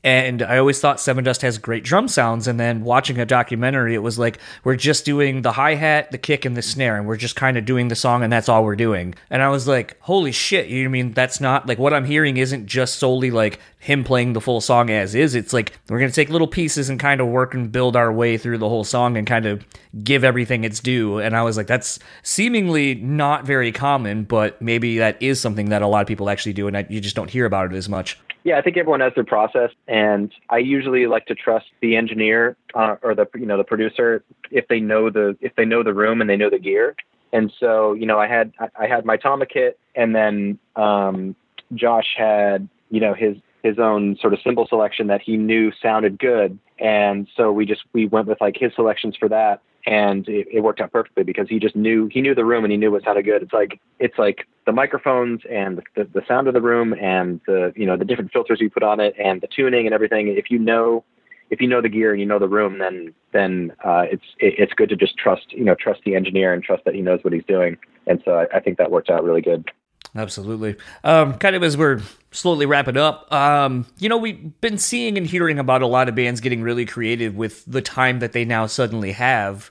and 0.05 0.43
I 0.43 0.59
always 0.59 0.81
thought 0.81 0.99
Sevendust 0.99 1.43
has 1.43 1.59
great 1.59 1.85
drum 1.85 2.09
sounds. 2.09 2.47
And 2.47 2.59
then 2.59 2.83
watching 2.83 3.19
a 3.19 3.27
documentary, 3.27 3.95
it 3.95 4.03
was 4.03 4.19
like 4.19 4.39
we're 4.65 4.77
just 4.77 5.05
doing 5.05 5.43
the 5.43 5.53
hi 5.53 5.75
hat, 5.75 6.11
the 6.11 6.19
kick, 6.19 6.45
and 6.45 6.57
the 6.57 6.63
snare, 6.63 6.97
and 6.97 7.07
we're 7.07 7.17
just 7.17 7.37
kind 7.37 7.57
of 7.57 7.65
doing 7.65 7.89
the 7.89 7.97
song, 7.97 8.23
and 8.23 8.33
that's 8.33 8.49
all 8.49 8.65
we're 8.65 8.77
doing. 8.77 9.15
And 9.31 9.43
I 9.43 9.49
was 9.49 9.67
like, 9.67 9.97
holy 10.01 10.33
shit! 10.33 10.69
You 10.69 10.89
mean 10.91 11.13
that's 11.13 11.41
not 11.41 11.67
like 11.67 11.79
what 11.79 11.95
I'm 11.95 12.05
hearing 12.05 12.37
isn't 12.37 12.67
just 12.67 12.99
solely 12.99 13.31
like 13.31 13.61
him 13.79 14.03
playing 14.03 14.33
the 14.33 14.41
full 14.41 14.61
song 14.61 14.91
as 14.91 15.15
is. 15.15 15.35
It's 15.35 15.53
like 15.53 15.73
we're 15.89 16.01
gonna 16.01 16.11
take 16.11 16.29
little 16.29 16.49
pieces 16.49 16.89
and 16.91 16.99
kind 16.99 17.21
of 17.21 17.29
work 17.29 17.55
and 17.55 17.71
build 17.71 17.95
our 17.95 18.13
way 18.13 18.37
through 18.37 18.59
the 18.59 18.69
whole 18.69 18.85
song 18.85 19.17
and 19.17 19.27
kind 19.27 19.47
of 19.47 19.65
give 20.03 20.25
everything 20.25 20.65
its 20.65 20.81
due. 20.81 21.19
And 21.19 21.37
I 21.37 21.43
was 21.43 21.57
like, 21.57 21.67
that's 21.67 21.99
seemingly 22.23 22.95
not 22.97 23.45
very 23.45 23.73
common, 23.73 24.25
but 24.25 24.61
maybe 24.61 24.99
that 24.99 25.23
is 25.23 25.41
something 25.41 25.69
that 25.69 25.83
a 25.83 25.87
lot 25.87 26.01
of 26.01 26.09
people 26.09 26.29
actually 26.29 26.53
do, 26.53 26.67
and 26.67 26.77
I, 26.77 26.87
you 26.89 27.01
just 27.01 27.17
don't 27.17 27.31
hear 27.31 27.47
about 27.47 27.73
it 27.73 27.77
as 27.77 27.89
much. 27.89 28.19
Yeah, 28.47 28.59
I 28.59 28.63
think 28.63 28.77
everyone 28.77 29.01
has 29.01 29.13
their 29.17 29.25
process, 29.25 29.71
and 29.89 30.33
I 30.51 30.59
usually 30.59 31.09
like 31.09 31.27
to 31.27 31.35
trust 31.35 31.67
the 31.83 31.97
engineer 31.97 32.57
uh, 32.77 32.95
or 33.03 33.13
the 33.13 33.27
you 33.35 33.45
know 33.45 33.57
the 33.57 33.65
producer 33.65 34.23
if 34.53 34.69
they 34.69 34.79
know 34.79 35.11
the 35.11 35.37
if 35.41 35.57
they 35.57 35.65
know 35.65 35.83
the 35.83 35.93
room 35.93 36.21
and 36.21 36.31
they 36.31 36.37
know 36.37 36.49
the 36.49 36.61
gear. 36.61 36.95
And 37.33 37.53
so 37.59 37.95
you 37.95 38.07
know, 38.07 38.21
I 38.21 38.29
had 38.29 38.53
I 38.79 38.87
had 38.87 39.05
my 39.05 39.17
Tama 39.17 39.47
kit, 39.47 39.81
and 39.97 40.15
then 40.15 40.61
um, 40.77 41.35
Josh 41.75 42.15
had 42.17 42.69
you 42.89 43.01
know 43.01 43.15
his 43.15 43.37
his 43.65 43.81
own 43.81 44.17
sort 44.21 44.33
of 44.33 44.39
cymbal 44.45 44.69
selection 44.69 45.09
that 45.09 45.23
he 45.23 45.37
knew 45.37 45.73
sounded 45.83 46.17
good, 46.17 46.57
and 46.79 47.27
so 47.37 47.51
we 47.51 47.67
just 47.67 47.83
we 47.95 48.07
went 48.07 48.29
with 48.29 48.41
like 48.41 48.57
his 48.57 48.73
selections 48.77 49.17
for 49.19 49.29
that 49.29 49.61
and 49.87 50.29
it, 50.29 50.49
it, 50.53 50.61
worked 50.61 50.81
out 50.81 50.93
perfectly 50.93 51.23
because 51.23 51.49
he 51.49 51.61
just 51.61 51.77
knew 51.77 52.09
he 52.11 52.21
knew 52.21 52.35
the 52.35 52.45
room 52.45 52.65
and 52.65 52.73
he 52.73 52.77
knew 52.77 52.91
what 52.91 53.05
sounded 53.05 53.25
good. 53.25 53.43
It's 53.43 53.53
like 53.53 53.81
it's 54.01 54.19
like 54.19 54.47
the 54.67 54.73
microphones 54.73 55.43
and 55.49 55.83
the, 55.95 56.05
the, 56.05 56.23
sound 56.27 56.49
of 56.49 56.55
the 56.55 56.61
room 56.61 56.93
and 56.95 57.41
the 57.47 57.73
you 57.77 57.87
know 57.87 57.97
the 57.97 58.05
different 58.05 58.33
filters 58.33 58.61
you 58.61 58.69
put 58.69 58.83
on 58.83 58.99
it 59.01 59.15
and 59.23 59.41
the 59.41 59.47
tuning 59.47 59.87
and 59.87 59.95
everything. 59.95 60.29
If 60.29 60.51
you 60.51 60.59
know 60.59 61.05
if 61.51 61.61
you 61.61 61.69
know 61.69 61.81
the 61.81 61.89
gear 61.89 62.11
and 62.11 62.21
you 62.21 62.27
know 62.27 62.41
the 62.41 62.49
room, 62.49 62.79
then 62.79 63.15
then 63.33 63.73
uh, 63.85 64.05
it's 64.11 64.25
it, 64.39 64.55
it's 64.59 64.73
good 64.73 64.89
to 64.89 64.97
just 64.97 65.17
trust 65.17 65.53
you 65.53 65.65
know 65.65 65.77
trust 65.77 66.01
the 66.05 66.17
engineer 66.17 66.53
and 66.53 66.63
trust 66.63 66.85
that 66.85 66.95
he 66.95 67.01
knows 67.01 67.21
what 67.23 67.33
he's 67.33 67.45
doing. 67.47 67.77
And 68.09 68.21
so 68.25 68.33
I, 68.33 68.57
I 68.57 68.61
think 68.61 68.79
that 68.79 68.91
worked 68.91 69.11
out 69.11 69.23
really 69.23 69.43
good. 69.43 69.71
Absolutely. 70.15 70.77
Um, 71.05 71.35
kind 71.35 71.55
of 71.55 71.63
as 71.63 71.77
we're 71.77 72.01
slowly 72.37 72.67
wrap 72.67 72.87
it 72.89 72.97
up, 72.97 73.33
um, 73.33 73.87
you 73.99 74.09
know, 74.09 74.17
we've 74.17 74.61
been 74.61 74.79
seeing 74.79 75.17
and 75.17 75.27
hearing 75.27 75.59
about 75.59 75.83
a 75.83 75.87
lot 75.87 76.09
of 76.09 76.15
bands 76.15 76.41
getting 76.41 76.63
really 76.63 76.85
creative 76.85 77.35
with 77.35 77.65
the 77.67 77.83
time 77.83 78.19
that 78.21 78.33
they 78.33 78.45
now 78.45 78.67
suddenly 78.67 79.13
have. 79.13 79.71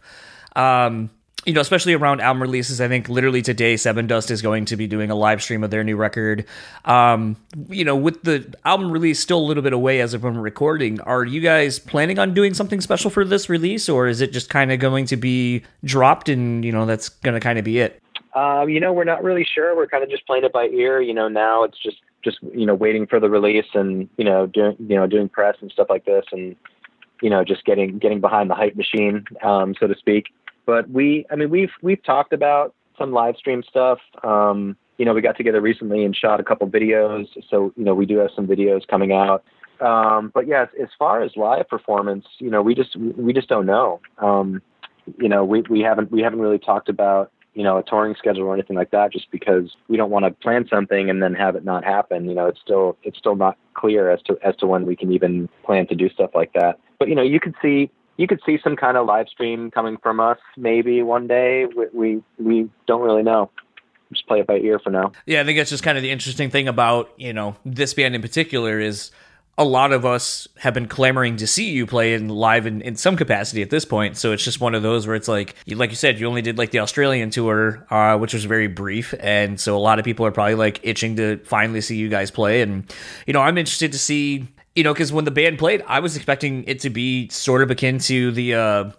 Um, 0.56 1.10
you 1.46 1.54
know, 1.54 1.62
especially 1.62 1.94
around 1.94 2.22
album 2.22 2.42
releases, 2.42 2.82
I 2.82 2.88
think 2.88 3.08
literally 3.08 3.44
today, 3.44 3.76
Sevendust 3.76 4.32
is 4.32 4.42
going 4.42 4.66
to 4.66 4.76
be 4.76 4.88
doing 4.88 5.12
a 5.12 5.16
live 5.16 5.44
stream 5.44 5.64
of 5.64 5.70
their 5.70 5.84
new 5.84 5.96
record. 5.96 6.46
Um, 6.86 7.38
you 7.70 7.86
know, 7.86 7.96
with 7.96 8.24
the 8.24 8.52
album 8.66 8.92
release 8.92 9.20
still 9.20 9.38
a 9.38 9.46
little 9.46 9.62
bit 9.62 9.74
away 9.74 10.02
as 10.02 10.16
of 10.16 10.24
when 10.24 10.36
we're 10.36 10.42
recording, 10.42 11.00
are 11.02 11.24
you 11.24 11.42
guys 11.42 11.78
planning 11.78 12.18
on 12.18 12.34
doing 12.34 12.56
something 12.56 12.82
special 12.82 13.12
for 13.12 13.24
this 13.24 13.48
release, 13.48 13.88
or 13.88 14.08
is 14.08 14.22
it 14.22 14.32
just 14.32 14.50
kind 14.50 14.72
of 14.72 14.80
going 14.80 15.06
to 15.06 15.18
be 15.18 15.62
dropped 15.84 16.30
and, 16.30 16.66
you 16.66 16.72
know, 16.72 16.88
that's 16.88 17.10
going 17.10 17.36
to 17.36 17.40
kind 17.40 17.60
of 17.60 17.66
be 17.66 17.78
it? 17.78 18.02
Um, 18.34 18.68
you 18.68 18.80
know, 18.80 18.92
we're 18.92 19.04
not 19.04 19.24
really 19.24 19.46
sure. 19.46 19.76
We're 19.76 19.88
kind 19.88 20.04
of 20.04 20.10
just 20.10 20.26
playing 20.26 20.46
it 20.46 20.52
by 20.52 20.66
ear. 20.66 21.00
You 21.00 21.14
know, 21.14 21.28
now 21.28 21.64
it's 21.64 21.78
just 21.82 21.98
just 22.26 22.40
you 22.54 22.66
know 22.66 22.76
waiting 22.76 23.08
for 23.08 23.22
the 23.22 23.30
release 23.30 23.68
and 23.74 24.10
you 24.18 24.26
know 24.26 24.48
doing 24.48 24.76
you 24.80 24.98
know 24.98 25.08
doing 25.08 25.30
press 25.30 25.56
and 25.62 25.72
stuff 25.72 25.88
like 25.90 26.04
this 26.04 26.26
and 26.34 26.58
you 27.22 27.30
know 27.30 27.46
just 27.46 27.64
getting 27.64 27.98
getting 28.00 28.20
behind 28.20 28.50
the 28.50 28.56
hype 28.56 28.76
machine, 28.76 29.24
um, 29.44 29.74
so 29.80 29.88
to 29.88 29.96
speak. 29.96 30.26
But 30.66 30.90
we, 30.90 31.26
I 31.32 31.36
mean, 31.36 31.50
we've 31.50 31.72
we've 31.82 32.04
talked 32.04 32.34
about 32.34 32.74
some 32.98 33.14
live 33.14 33.38
stream 33.38 33.64
stuff. 33.68 34.00
Um, 34.24 34.76
you 34.98 35.06
know, 35.06 35.14
we 35.14 35.22
got 35.22 35.38
together 35.38 35.62
recently 35.62 36.04
and 36.04 36.16
shot 36.16 36.40
a 36.40 36.44
couple 36.44 36.68
videos, 36.68 37.28
so 37.50 37.72
you 37.78 37.86
know 37.86 37.94
we 37.94 38.06
do 38.06 38.18
have 38.18 38.32
some 38.36 38.48
videos 38.48 38.86
coming 38.88 39.12
out. 39.14 39.44
Um, 39.82 40.32
but 40.34 40.48
yes, 40.48 40.70
as 40.82 40.90
far 40.98 41.22
as 41.22 41.32
live 41.36 41.68
performance, 41.70 42.26
you 42.40 42.50
know, 42.50 42.62
we 42.62 42.76
just 42.76 42.96
we 42.96 43.34
just 43.34 43.48
don't 43.48 43.66
know. 43.66 44.02
Um, 44.18 44.62
you 45.20 45.30
know, 45.30 45.46
we, 45.46 45.62
we 45.70 45.82
haven't 45.82 46.12
we 46.12 46.22
haven't 46.22 46.40
really 46.40 46.60
talked 46.60 46.90
about 46.90 47.32
you 47.56 47.64
know, 47.64 47.78
a 47.78 47.84
touring 47.84 48.16
schedule 48.16 48.44
or 48.44 48.54
anything 48.54 48.76
like 48.76 48.92
that, 48.92 49.12
just 49.12 49.32
because 49.32 49.76
we 49.88 49.98
don't 49.98 50.12
want 50.12 50.26
to 50.26 50.32
plan 50.32 50.68
something 50.70 51.10
and 51.10 51.24
then 51.24 51.34
have 51.34 51.56
it 51.56 51.64
not 51.64 51.84
happen. 51.84 52.26
You 52.26 52.36
know, 52.36 52.48
it's 52.48 52.60
still 52.60 52.98
it's 53.04 53.18
still 53.18 53.36
not 53.36 53.58
clear 53.74 54.12
as 54.12 54.22
to 54.24 54.38
as 54.44 54.56
to 54.58 54.68
when 54.68 54.86
we 54.86 54.96
can 54.96 55.12
even 55.12 55.50
plan 55.64 55.88
to 55.88 55.96
do 55.96 56.10
stuff 56.10 56.32
like 56.36 56.54
that. 56.54 56.80
But 57.00 57.08
you 57.08 57.16
know, 57.16 57.24
you 57.24 57.40
could 57.40 57.56
see 57.62 57.90
you 58.18 58.28
could 58.28 58.42
see 58.46 58.60
some 58.64 58.76
kind 58.76 58.98
of 58.98 59.08
live 59.08 59.28
stream 59.30 59.72
coming 59.72 59.98
from 60.04 60.20
us 60.20 60.38
maybe 60.58 61.02
one 61.02 61.28
day. 61.28 61.66
We 61.66 61.86
we, 61.94 62.24
we 62.38 62.70
don't 62.86 63.02
really 63.02 63.24
know 63.24 63.50
just 64.12 64.28
play 64.28 64.40
it 64.40 64.48
by 64.48 64.58
ear 64.58 64.80
for 64.80 64.92
now. 64.92 65.12
Yeah, 65.26 65.42
I 65.42 65.46
think 65.46 65.58
that's 65.58 65.72
just 65.72 65.84
kind 65.84 65.98
of 65.98 66.04
the 66.04 66.12
interesting 66.12 66.50
thing 66.50 66.68
about 66.68 67.12
you 67.18 67.34
know 67.34 67.56
this 67.66 67.94
band 67.94 68.16
in 68.16 68.22
particular 68.22 68.80
is 68.80 69.12
a 69.58 69.64
lot 69.64 69.94
of 69.94 70.06
us 70.06 70.48
have 70.58 70.74
been 70.74 70.88
clamoring 70.88 71.38
to 71.38 71.48
see 71.48 71.70
you 71.70 71.86
play 71.86 72.14
in 72.14 72.28
live 72.28 72.66
in, 72.66 72.82
in 72.82 72.96
some 72.98 73.16
capacity 73.16 73.62
at 73.62 73.70
this 73.70 73.86
point. 73.86 74.18
So 74.18 74.34
it's 74.34 74.44
just 74.44 74.60
one 74.60 74.76
of 74.76 74.84
those 74.84 75.08
where 75.08 75.16
it's 75.16 75.30
like, 75.30 75.56
like 75.68 75.92
you 75.92 75.96
said, 75.96 76.20
you 76.20 76.28
only 76.28 76.42
did 76.42 76.58
like 76.58 76.72
the 76.72 76.80
Australian 76.80 77.30
tour, 77.30 77.86
uh, 77.90 78.18
which 78.18 78.34
was 78.34 78.44
very 78.44 78.68
brief. 78.68 79.14
And 79.20 79.58
so 79.58 79.78
a 79.78 79.80
lot 79.80 79.98
of 79.98 80.04
people 80.04 80.26
are 80.26 80.32
probably 80.32 80.56
like 80.56 80.82
itching 80.84 81.16
to 81.16 81.38
finally 81.46 81.80
see 81.80 81.96
you 81.96 82.10
guys 82.10 82.32
play. 82.32 82.62
And, 82.62 82.94
you 83.26 83.34
know, 83.34 83.42
I'm 83.42 83.58
interested 83.58 83.94
to 83.94 84.00
see, 84.00 84.46
you 84.76 84.84
know, 84.84 84.94
because 84.94 85.14
when 85.14 85.24
the 85.24 85.32
band 85.32 85.58
played, 85.58 85.84
I 85.88 86.02
was 86.02 86.18
expecting 86.18 86.66
it 86.66 86.82
to 86.82 86.90
be 86.90 87.30
sort 87.30 87.62
of 87.62 87.72
akin 87.72 88.00
to 88.00 88.32
the, 88.32 88.56
uh, 88.56 88.92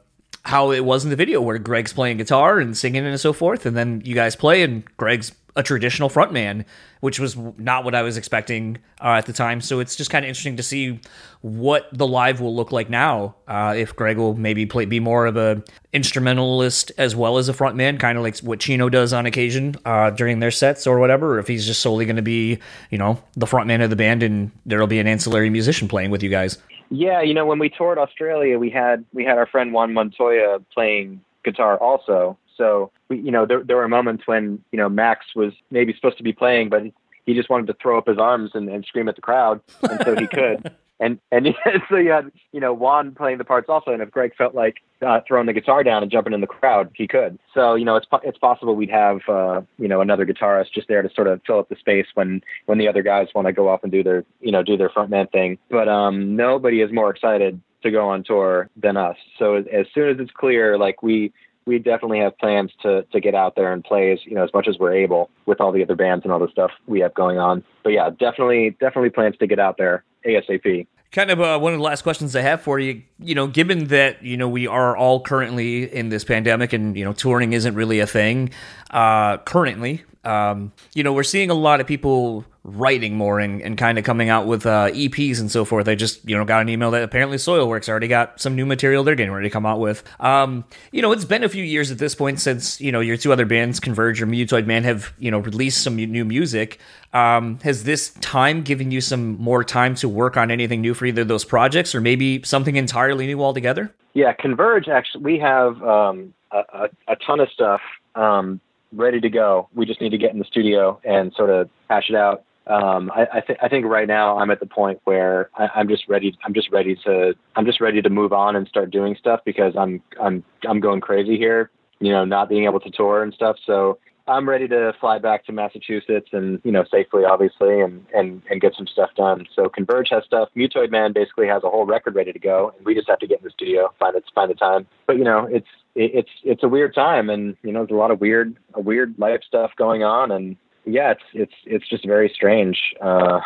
how 0.42 0.70
it 0.70 0.84
was 0.86 1.04
in 1.04 1.10
the 1.10 1.16
video 1.16 1.42
where 1.42 1.58
Greg's 1.58 1.92
playing 1.92 2.16
guitar 2.16 2.60
and 2.60 2.74
singing 2.74 3.04
and 3.04 3.20
so 3.20 3.34
forth. 3.34 3.66
And 3.66 3.76
then 3.76 4.00
you 4.06 4.14
guys 4.14 4.36
play 4.36 4.62
and 4.62 4.84
Greg's 4.96 5.32
a 5.56 5.62
traditional 5.62 6.10
frontman, 6.10 6.64
which 7.00 7.18
was 7.18 7.36
not 7.58 7.82
what 7.82 7.94
I 7.94 8.02
was 8.02 8.16
expecting 8.16 8.78
uh, 9.00 9.14
at 9.14 9.26
the 9.26 9.32
time. 9.32 9.60
So 9.60 9.80
it's 9.80 9.96
just 9.96 10.10
kind 10.10 10.24
of 10.24 10.28
interesting 10.28 10.56
to 10.58 10.62
see 10.62 11.00
what 11.40 11.88
the 11.92 12.06
live 12.06 12.40
will 12.40 12.54
look 12.54 12.72
like 12.72 12.90
now. 12.90 13.34
Uh, 13.48 13.74
if 13.76 13.96
Greg 13.96 14.18
will 14.18 14.34
maybe 14.34 14.66
play 14.66 14.84
be 14.84 15.00
more 15.00 15.26
of 15.26 15.36
a 15.36 15.62
instrumentalist 15.92 16.92
as 16.98 17.16
well 17.16 17.38
as 17.38 17.48
a 17.48 17.54
frontman, 17.54 17.98
kind 17.98 18.18
of 18.18 18.24
like 18.24 18.38
what 18.38 18.60
Chino 18.60 18.88
does 18.88 19.12
on 19.12 19.24
occasion 19.24 19.74
uh, 19.86 20.10
during 20.10 20.40
their 20.40 20.50
sets 20.50 20.86
or 20.86 20.98
whatever, 20.98 21.36
or 21.36 21.38
if 21.38 21.48
he's 21.48 21.66
just 21.66 21.80
solely 21.80 22.04
going 22.04 22.16
to 22.16 22.22
be, 22.22 22.58
you 22.90 22.98
know, 22.98 23.22
the 23.34 23.46
frontman 23.46 23.82
of 23.82 23.90
the 23.90 23.96
band 23.96 24.22
and 24.22 24.50
there'll 24.66 24.86
be 24.86 24.98
an 24.98 25.06
ancillary 25.06 25.48
musician 25.48 25.88
playing 25.88 26.10
with 26.10 26.22
you 26.22 26.28
guys. 26.28 26.58
Yeah, 26.90 27.22
you 27.22 27.34
know, 27.34 27.46
when 27.46 27.58
we 27.58 27.68
toured 27.68 27.98
Australia, 27.98 28.58
we 28.58 28.70
had 28.70 29.04
we 29.12 29.24
had 29.24 29.38
our 29.38 29.46
friend 29.46 29.72
Juan 29.72 29.92
Montoya 29.92 30.60
playing 30.72 31.20
guitar 31.44 31.78
also. 31.78 32.36
So 32.56 32.90
we, 33.08 33.18
you 33.18 33.30
know, 33.30 33.46
there, 33.46 33.62
there 33.62 33.76
were 33.76 33.88
moments 33.88 34.26
when 34.26 34.62
you 34.72 34.78
know 34.78 34.88
Max 34.88 35.26
was 35.34 35.52
maybe 35.70 35.94
supposed 35.94 36.18
to 36.18 36.24
be 36.24 36.32
playing, 36.32 36.68
but 36.68 36.82
he 37.24 37.34
just 37.34 37.50
wanted 37.50 37.66
to 37.66 37.74
throw 37.80 37.98
up 37.98 38.06
his 38.06 38.18
arms 38.18 38.52
and, 38.54 38.68
and 38.68 38.84
scream 38.84 39.08
at 39.08 39.16
the 39.16 39.22
crowd, 39.22 39.60
and 39.82 40.00
so 40.04 40.16
he 40.16 40.26
could. 40.26 40.70
and 41.00 41.18
and 41.30 41.48
so 41.88 41.96
you 41.96 42.10
had 42.10 42.30
you 42.52 42.60
know 42.60 42.72
Juan 42.72 43.14
playing 43.14 43.38
the 43.38 43.44
parts 43.44 43.68
also, 43.68 43.92
and 43.92 44.02
if 44.02 44.10
Greg 44.10 44.34
felt 44.36 44.54
like 44.54 44.76
uh, 45.02 45.20
throwing 45.26 45.46
the 45.46 45.52
guitar 45.52 45.82
down 45.84 46.02
and 46.02 46.10
jumping 46.10 46.32
in 46.32 46.40
the 46.40 46.46
crowd, 46.46 46.90
he 46.94 47.06
could. 47.06 47.38
So 47.54 47.74
you 47.74 47.84
know 47.84 47.96
it's 47.96 48.06
it's 48.22 48.38
possible 48.38 48.74
we'd 48.74 48.90
have 48.90 49.20
uh, 49.28 49.62
you 49.78 49.88
know 49.88 50.00
another 50.00 50.24
guitarist 50.24 50.72
just 50.72 50.88
there 50.88 51.02
to 51.02 51.10
sort 51.14 51.28
of 51.28 51.40
fill 51.46 51.58
up 51.58 51.68
the 51.68 51.76
space 51.76 52.06
when 52.14 52.42
when 52.66 52.78
the 52.78 52.88
other 52.88 53.02
guys 53.02 53.28
want 53.34 53.46
to 53.46 53.52
go 53.52 53.68
off 53.68 53.82
and 53.82 53.92
do 53.92 54.02
their 54.02 54.24
you 54.40 54.52
know 54.52 54.62
do 54.62 54.76
their 54.76 54.90
frontman 54.90 55.30
thing. 55.30 55.58
But 55.70 55.88
um, 55.88 56.36
nobody 56.36 56.80
is 56.80 56.92
more 56.92 57.10
excited 57.10 57.60
to 57.82 57.90
go 57.90 58.08
on 58.08 58.24
tour 58.24 58.70
than 58.76 58.96
us. 58.96 59.16
So 59.38 59.56
as, 59.56 59.66
as 59.72 59.86
soon 59.94 60.08
as 60.08 60.16
it's 60.18 60.32
clear, 60.32 60.78
like 60.78 61.02
we 61.02 61.32
we 61.66 61.78
definitely 61.78 62.20
have 62.20 62.38
plans 62.38 62.70
to 62.82 63.02
to 63.12 63.20
get 63.20 63.34
out 63.34 63.56
there 63.56 63.72
and 63.72 63.84
play 63.84 64.12
as 64.12 64.20
you 64.24 64.34
know 64.34 64.44
as 64.44 64.52
much 64.54 64.68
as 64.68 64.78
we're 64.78 64.94
able 64.94 65.28
with 65.44 65.60
all 65.60 65.72
the 65.72 65.82
other 65.82 65.96
bands 65.96 66.24
and 66.24 66.32
all 66.32 66.38
the 66.38 66.50
stuff 66.50 66.70
we 66.86 67.00
have 67.00 67.12
going 67.14 67.38
on. 67.38 67.62
But 67.82 67.92
yeah, 67.92 68.08
definitely 68.10 68.76
definitely 68.80 69.10
plans 69.10 69.36
to 69.38 69.46
get 69.46 69.58
out 69.58 69.76
there 69.76 70.04
ASAP. 70.24 70.86
Kind 71.12 71.30
of 71.30 71.40
uh, 71.40 71.58
one 71.58 71.72
of 71.72 71.78
the 71.78 71.84
last 71.84 72.02
questions 72.02 72.34
I 72.34 72.42
have 72.42 72.62
for 72.62 72.78
you. 72.78 73.02
You 73.18 73.34
know, 73.34 73.46
given 73.46 73.88
that 73.88 74.22
you 74.22 74.36
know 74.36 74.48
we 74.48 74.66
are 74.66 74.96
all 74.96 75.20
currently 75.20 75.92
in 75.92 76.08
this 76.08 76.24
pandemic 76.24 76.72
and 76.72 76.96
you 76.96 77.04
know 77.04 77.12
touring 77.12 77.52
isn't 77.52 77.74
really 77.74 78.00
a 78.00 78.06
thing 78.06 78.50
uh, 78.90 79.38
currently. 79.38 80.04
Um, 80.26 80.72
you 80.94 81.02
know, 81.02 81.12
we're 81.12 81.22
seeing 81.22 81.50
a 81.50 81.54
lot 81.54 81.80
of 81.80 81.86
people 81.86 82.44
writing 82.66 83.14
more 83.14 83.38
and, 83.38 83.62
and 83.62 83.78
kind 83.78 83.96
of 83.96 84.04
coming 84.04 84.28
out 84.28 84.46
with 84.46 84.66
uh, 84.66 84.90
EPs 84.90 85.38
and 85.38 85.50
so 85.50 85.64
forth. 85.64 85.86
I 85.86 85.94
just 85.94 86.28
you 86.28 86.36
know 86.36 86.44
got 86.44 86.62
an 86.62 86.68
email 86.68 86.90
that 86.90 87.02
apparently 87.04 87.36
Soilwork's 87.36 87.88
already 87.88 88.08
got 88.08 88.40
some 88.40 88.56
new 88.56 88.66
material 88.66 89.04
they're 89.04 89.14
getting 89.14 89.32
ready 89.32 89.48
to 89.48 89.52
come 89.52 89.64
out 89.64 89.78
with. 89.78 90.02
Um, 90.20 90.64
you 90.90 91.00
know, 91.00 91.12
it's 91.12 91.24
been 91.24 91.44
a 91.44 91.48
few 91.48 91.62
years 91.62 91.92
at 91.92 91.98
this 91.98 92.14
point 92.14 92.40
since 92.40 92.80
you 92.80 92.90
know 92.90 93.00
your 93.00 93.16
two 93.16 93.32
other 93.32 93.46
bands, 93.46 93.78
Converge 93.78 94.20
or 94.20 94.26
Mutoid 94.26 94.66
Man, 94.66 94.82
have 94.82 95.12
you 95.18 95.30
know 95.30 95.38
released 95.38 95.82
some 95.82 95.96
new 95.96 96.24
music. 96.24 96.80
Um, 97.12 97.60
has 97.60 97.84
this 97.84 98.10
time 98.20 98.62
given 98.62 98.90
you 98.90 99.00
some 99.00 99.40
more 99.40 99.62
time 99.62 99.94
to 99.96 100.08
work 100.08 100.36
on 100.36 100.50
anything 100.50 100.80
new 100.80 100.92
for 100.92 101.06
either 101.06 101.24
those 101.24 101.44
projects 101.44 101.94
or 101.94 102.00
maybe 102.00 102.42
something 102.42 102.76
entirely 102.76 103.26
new 103.26 103.40
altogether? 103.42 103.94
Yeah, 104.12 104.32
Converge 104.32 104.88
actually 104.88 105.22
we 105.22 105.38
have 105.38 105.80
um, 105.82 106.34
a, 106.50 106.58
a, 106.58 106.88
a, 107.08 107.16
ton 107.16 107.38
of 107.38 107.48
stuff 107.50 107.80
um, 108.16 108.60
ready 108.92 109.20
to 109.20 109.28
go. 109.28 109.68
We 109.74 109.86
just 109.86 110.00
need 110.00 110.10
to 110.10 110.18
get 110.18 110.32
in 110.32 110.38
the 110.38 110.44
studio 110.44 111.00
and 111.04 111.32
sort 111.34 111.50
of 111.50 111.68
hash 111.88 112.08
it 112.08 112.16
out 112.16 112.44
um, 112.66 113.12
I, 113.14 113.26
I, 113.34 113.40
th- 113.40 113.58
I 113.62 113.68
think 113.68 113.86
right 113.86 114.08
now 114.08 114.38
I'm 114.38 114.50
at 114.50 114.58
the 114.58 114.66
point 114.66 115.00
where 115.04 115.50
I, 115.54 115.68
I'm 115.76 115.88
just 115.88 116.08
ready. 116.08 116.36
I'm 116.44 116.52
just 116.52 116.70
ready 116.72 116.96
to. 117.04 117.34
I'm 117.54 117.64
just 117.64 117.80
ready 117.80 118.02
to 118.02 118.10
move 118.10 118.32
on 118.32 118.56
and 118.56 118.66
start 118.66 118.90
doing 118.90 119.16
stuff 119.18 119.40
because 119.44 119.74
I'm 119.76 120.02
I'm 120.20 120.42
I'm 120.68 120.80
going 120.80 121.00
crazy 121.00 121.36
here. 121.36 121.70
You 122.00 122.12
know, 122.12 122.24
not 122.24 122.48
being 122.48 122.64
able 122.64 122.80
to 122.80 122.90
tour 122.90 123.22
and 123.22 123.32
stuff. 123.32 123.56
So 123.64 123.98
I'm 124.26 124.48
ready 124.48 124.66
to 124.68 124.92
fly 125.00 125.18
back 125.20 125.46
to 125.46 125.52
Massachusetts 125.52 126.30
and 126.32 126.60
you 126.64 126.72
know 126.72 126.84
safely, 126.90 127.24
obviously, 127.24 127.80
and 127.80 128.04
and 128.12 128.42
and 128.50 128.60
get 128.60 128.74
some 128.76 128.88
stuff 128.88 129.10
done. 129.16 129.46
So 129.54 129.68
Converge 129.68 130.08
has 130.10 130.24
stuff. 130.24 130.48
Mutoid 130.56 130.90
Man 130.90 131.12
basically 131.12 131.46
has 131.46 131.62
a 131.62 131.70
whole 131.70 131.86
record 131.86 132.16
ready 132.16 132.32
to 132.32 132.38
go, 132.40 132.72
and 132.76 132.84
we 132.84 132.96
just 132.96 133.08
have 133.08 133.20
to 133.20 133.28
get 133.28 133.38
in 133.38 133.44
the 133.44 133.50
studio, 133.50 133.94
find 134.00 134.16
it, 134.16 134.24
find 134.34 134.50
the 134.50 134.56
time. 134.56 134.88
But 135.06 135.18
you 135.18 135.24
know, 135.24 135.46
it's 135.48 135.68
it's 135.96 136.30
it's 136.44 136.62
a 136.62 136.68
weird 136.68 136.94
time, 136.94 137.30
and 137.30 137.56
you 137.62 137.72
know, 137.72 137.80
there's 137.80 137.96
a 137.96 137.98
lot 137.98 138.10
of 138.10 138.20
weird 138.20 138.56
a 138.74 138.80
weird 138.80 139.14
life 139.18 139.40
stuff 139.46 139.70
going 139.76 140.02
on, 140.02 140.30
and 140.30 140.56
yeah, 140.84 141.12
it's 141.12 141.22
it's 141.32 141.54
it's 141.64 141.88
just 141.88 142.06
very 142.06 142.30
strange. 142.32 142.78
Uh, 143.00 143.40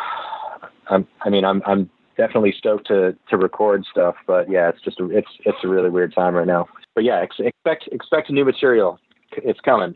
I'm, 0.89 1.07
I 1.21 1.29
mean, 1.29 1.45
I'm 1.45 1.61
I'm 1.65 1.89
definitely 2.17 2.53
stoked 2.57 2.87
to 2.87 3.15
to 3.29 3.37
record 3.37 3.85
stuff, 3.89 4.15
but 4.27 4.51
yeah, 4.51 4.69
it's 4.69 4.81
just 4.81 4.99
a, 4.99 5.09
it's 5.09 5.29
it's 5.45 5.57
a 5.63 5.67
really 5.67 5.89
weird 5.89 6.13
time 6.13 6.35
right 6.35 6.47
now. 6.47 6.67
But 6.93 7.05
yeah, 7.05 7.21
ex- 7.21 7.39
expect 7.39 7.87
expect 7.91 8.29
new 8.29 8.45
material. 8.45 8.99
It's 9.37 9.61
coming 9.61 9.95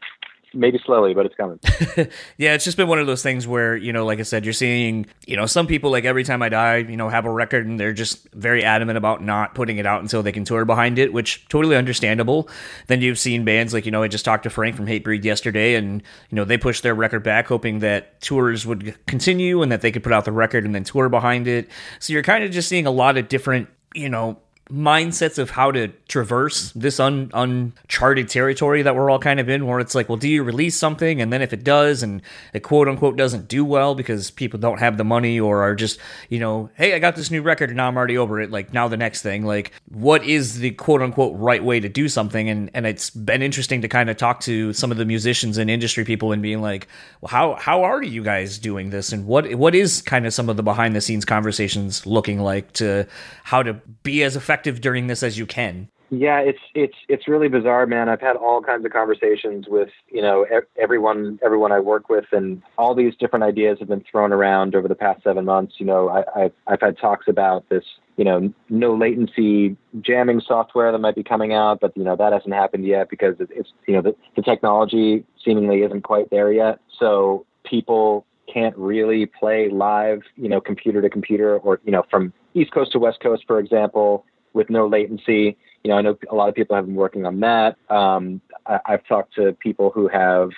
maybe 0.55 0.79
slowly, 0.85 1.13
but 1.13 1.25
it's 1.25 1.35
coming. 1.35 1.59
yeah, 2.37 2.53
it's 2.53 2.63
just 2.63 2.77
been 2.77 2.87
one 2.87 2.99
of 2.99 3.07
those 3.07 3.21
things 3.21 3.47
where, 3.47 3.75
you 3.75 3.93
know, 3.93 4.05
like 4.05 4.19
I 4.19 4.23
said, 4.23 4.45
you're 4.45 4.53
seeing, 4.53 5.05
you 5.27 5.35
know, 5.35 5.45
some 5.45 5.67
people 5.67 5.91
like 5.91 6.05
every 6.05 6.23
time 6.23 6.41
I 6.41 6.49
die, 6.49 6.77
you 6.77 6.97
know, 6.97 7.09
have 7.09 7.25
a 7.25 7.31
record 7.31 7.65
and 7.65 7.79
they're 7.79 7.93
just 7.93 8.27
very 8.33 8.63
adamant 8.63 8.97
about 8.97 9.23
not 9.23 9.53
putting 9.55 9.77
it 9.77 9.85
out 9.85 10.01
until 10.01 10.23
they 10.23 10.31
can 10.31 10.45
tour 10.45 10.65
behind 10.65 10.97
it, 10.97 11.13
which 11.13 11.47
totally 11.49 11.75
understandable. 11.75 12.49
Then 12.87 13.01
you've 13.01 13.19
seen 13.19 13.45
bands 13.45 13.73
like, 13.73 13.85
you 13.85 13.91
know, 13.91 14.03
I 14.03 14.07
just 14.07 14.25
talked 14.25 14.43
to 14.43 14.49
Frank 14.49 14.75
from 14.75 14.87
Hatebreed 14.87 15.23
yesterday 15.23 15.75
and, 15.75 16.01
you 16.29 16.35
know, 16.35 16.45
they 16.45 16.57
pushed 16.57 16.83
their 16.83 16.95
record 16.95 17.23
back 17.23 17.47
hoping 17.47 17.79
that 17.79 18.21
tours 18.21 18.65
would 18.65 18.95
continue 19.05 19.61
and 19.61 19.71
that 19.71 19.81
they 19.81 19.91
could 19.91 20.03
put 20.03 20.13
out 20.13 20.25
the 20.25 20.31
record 20.31 20.65
and 20.65 20.73
then 20.73 20.83
tour 20.83 21.09
behind 21.09 21.47
it. 21.47 21.69
So 21.99 22.13
you're 22.13 22.23
kind 22.23 22.43
of 22.43 22.51
just 22.51 22.69
seeing 22.69 22.85
a 22.85 22.91
lot 22.91 23.17
of 23.17 23.27
different, 23.27 23.67
you 23.93 24.09
know, 24.09 24.39
mindsets 24.69 25.37
of 25.37 25.51
how 25.51 25.71
to 25.71 25.89
traverse 26.07 26.71
this 26.71 26.99
un, 26.99 27.29
uncharted 27.35 28.27
territory 28.27 28.81
that 28.81 28.95
we're 28.95 29.11
all 29.11 29.19
kind 29.19 29.39
of 29.39 29.47
in 29.47 29.67
where 29.67 29.79
it's 29.79 29.93
like 29.93 30.09
well 30.09 30.17
do 30.17 30.27
you 30.27 30.43
release 30.43 30.75
something? 30.75 31.21
And 31.21 31.31
then 31.31 31.43
if 31.43 31.53
it 31.53 31.63
does 31.63 32.01
and 32.01 32.19
it 32.51 32.61
quote 32.61 32.87
unquote 32.87 33.15
doesn't 33.15 33.47
do 33.47 33.63
well 33.63 33.93
because 33.93 34.31
people 34.31 34.59
don't 34.59 34.79
have 34.79 34.97
the 34.97 35.03
money 35.03 35.39
or 35.39 35.61
are 35.61 35.75
just 35.75 35.99
you 36.29 36.39
know 36.39 36.71
hey 36.75 36.95
i 36.95 36.99
got 36.99 37.15
this 37.15 37.29
new 37.29 37.43
record 37.43 37.69
and 37.69 37.77
now 37.77 37.87
i'm 37.87 37.95
already 37.95 38.17
over 38.17 38.41
it. 38.41 38.49
Like 38.49 38.73
now 38.73 38.87
the 38.87 38.97
next 38.97 39.21
thing 39.21 39.45
like 39.45 39.71
what 39.89 40.23
is 40.23 40.57
the 40.57 40.71
quote 40.71 41.03
unquote 41.03 41.37
right 41.37 41.63
way 41.63 41.79
to 41.79 41.89
do 41.89 42.09
something? 42.09 42.49
And 42.49 42.71
and 42.73 42.87
it's 42.87 43.11
been 43.11 43.43
interesting 43.43 43.81
to 43.83 43.87
kind 43.87 44.09
of 44.09 44.17
talk 44.17 44.39
to 44.41 44.73
some 44.73 44.91
of 44.91 44.97
the 44.97 45.05
musicians 45.05 45.59
and 45.59 45.69
industry 45.69 46.05
people 46.05 46.31
and 46.31 46.41
being 46.41 46.61
like 46.61 46.87
well 47.21 47.29
how 47.29 47.53
how 47.53 47.83
are 47.83 48.01
you 48.01 48.23
guys 48.23 48.57
doing 48.57 48.89
this? 48.89 49.11
And 49.11 49.27
what 49.27 49.53
what 49.53 49.75
is 49.75 50.01
kind 50.01 50.25
of 50.25 50.33
some 50.33 50.49
of 50.49 50.57
the 50.57 50.63
behind 50.63 50.95
the 50.95 51.01
scenes 51.01 51.23
conversations 51.23 52.07
looking 52.07 52.39
like 52.39 52.73
to 52.73 53.05
how 53.43 53.61
to 53.61 53.75
be 54.01 54.23
as 54.23 54.35
effective 54.35 54.54
effective 54.55 54.81
during 54.81 55.07
this 55.07 55.21
as 55.21 55.37
you 55.37 55.45
can. 55.45 55.89
Yeah, 56.11 56.39
it's 56.39 56.59
it's 56.75 56.95
it's 57.09 57.27
really 57.27 57.47
bizarre, 57.47 57.87
man. 57.87 58.09
I've 58.09 58.21
had 58.21 58.35
all 58.35 58.61
kinds 58.61 58.85
of 58.85 58.91
conversations 58.91 59.65
with 59.67 59.89
you 60.07 60.21
know 60.21 60.45
everyone 60.79 61.39
everyone 61.43 61.71
I 61.71 61.79
work 61.79 62.09
with, 62.09 62.25
and 62.31 62.61
all 62.77 62.93
these 62.93 63.15
different 63.19 63.43
ideas 63.43 63.79
have 63.79 63.89
been 63.89 64.03
thrown 64.09 64.31
around 64.31 64.75
over 64.75 64.87
the 64.87 64.95
past 64.95 65.23
seven 65.23 65.45
months. 65.45 65.75
You 65.79 65.87
know, 65.87 66.09
I, 66.09 66.43
I've 66.43 66.51
I've 66.67 66.81
had 66.81 66.97
talks 66.99 67.27
about 67.27 67.67
this 67.69 67.83
you 68.17 68.23
know 68.23 68.53
no 68.69 68.95
latency 68.95 69.75
jamming 70.01 70.41
software 70.41 70.91
that 70.91 70.99
might 70.99 71.15
be 71.15 71.23
coming 71.23 71.53
out, 71.53 71.79
but 71.81 71.97
you 71.97 72.03
know 72.03 72.15
that 72.15 72.31
hasn't 72.33 72.53
happened 72.53 72.85
yet 72.85 73.09
because 73.09 73.35
it's 73.39 73.69
you 73.87 73.95
know 73.95 74.03
the, 74.03 74.15
the 74.35 74.43
technology 74.43 75.25
seemingly 75.43 75.81
isn't 75.81 76.03
quite 76.03 76.29
there 76.29 76.51
yet. 76.51 76.79
So 76.99 77.47
people 77.63 78.27
can't 78.53 78.77
really 78.77 79.25
play 79.25 79.69
live, 79.69 80.21
you 80.35 80.47
know, 80.47 80.61
computer 80.61 81.01
to 81.01 81.09
computer 81.09 81.57
or 81.57 81.79
you 81.83 81.91
know 81.91 82.03
from 82.11 82.31
East 82.53 82.71
Coast 82.71 82.91
to 82.91 82.99
West 82.99 83.19
Coast, 83.21 83.43
for 83.47 83.57
example 83.57 84.23
with 84.55 84.69
no 84.71 84.87
latency. 84.87 85.55
You 85.83 85.89
know, 85.91 85.97
I 85.97 86.01
know 86.01 86.17
a 86.31 86.35
lot 86.35 86.49
of 86.49 86.55
people 86.55 86.75
have 86.75 86.87
been 86.87 86.95
working 86.95 87.27
on 87.27 87.41
that. 87.41 87.77
Um, 87.89 88.41
I, 88.65 88.79
I've 88.87 89.05
talked 89.05 89.35
to 89.35 89.53
people 89.53 89.91
who 89.93 90.07
have 90.07 90.49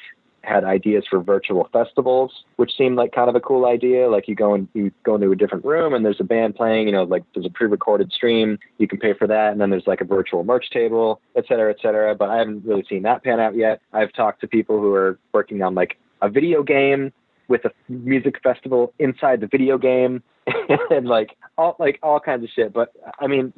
had 0.43 0.63
ideas 0.63 1.03
for 1.09 1.19
virtual 1.19 1.67
festivals, 1.73 2.31
which 2.55 2.71
seemed 2.77 2.95
like 2.95 3.11
kind 3.11 3.27
of 3.27 3.35
a 3.35 3.41
cool 3.41 3.65
idea. 3.65 4.09
Like 4.09 4.29
you 4.29 4.35
go 4.35 4.53
and 4.53 4.69
you 4.73 4.91
go 5.03 5.15
into 5.15 5.29
a 5.33 5.35
different 5.35 5.65
room 5.65 5.93
and 5.93 6.05
there's 6.05 6.21
a 6.21 6.23
band 6.23 6.55
playing, 6.55 6.87
you 6.87 6.93
know, 6.93 7.03
like 7.03 7.23
there's 7.33 7.45
a 7.45 7.49
pre-recorded 7.49 8.13
stream, 8.13 8.57
you 8.77 8.87
can 8.87 8.97
pay 8.97 9.13
for 9.13 9.27
that, 9.27 9.51
and 9.51 9.59
then 9.59 9.69
there's 9.69 9.87
like 9.87 9.99
a 9.99 10.05
virtual 10.05 10.45
merch 10.45 10.69
table, 10.69 11.19
et 11.35 11.43
cetera, 11.49 11.69
et 11.69 11.77
cetera. 11.81 12.15
But 12.15 12.29
I 12.29 12.37
haven't 12.37 12.63
really 12.63 12.85
seen 12.87 13.01
that 13.01 13.25
pan 13.25 13.41
out 13.41 13.55
yet. 13.57 13.81
I've 13.91 14.13
talked 14.13 14.39
to 14.41 14.47
people 14.47 14.79
who 14.79 14.93
are 14.93 15.19
working 15.33 15.61
on 15.63 15.75
like 15.75 15.97
a 16.21 16.29
video 16.29 16.63
game 16.63 17.11
with 17.47 17.65
a 17.65 17.71
music 17.89 18.41
festival 18.43 18.93
inside 18.99 19.41
the 19.41 19.47
video 19.47 19.77
game 19.77 20.23
and 20.89 21.07
like 21.07 21.35
all 21.57 21.75
like 21.79 21.99
all 22.03 22.19
kinds 22.19 22.43
of 22.43 22.49
shit. 22.55 22.73
But 22.73 22.93
I 23.19 23.27
mean, 23.27 23.53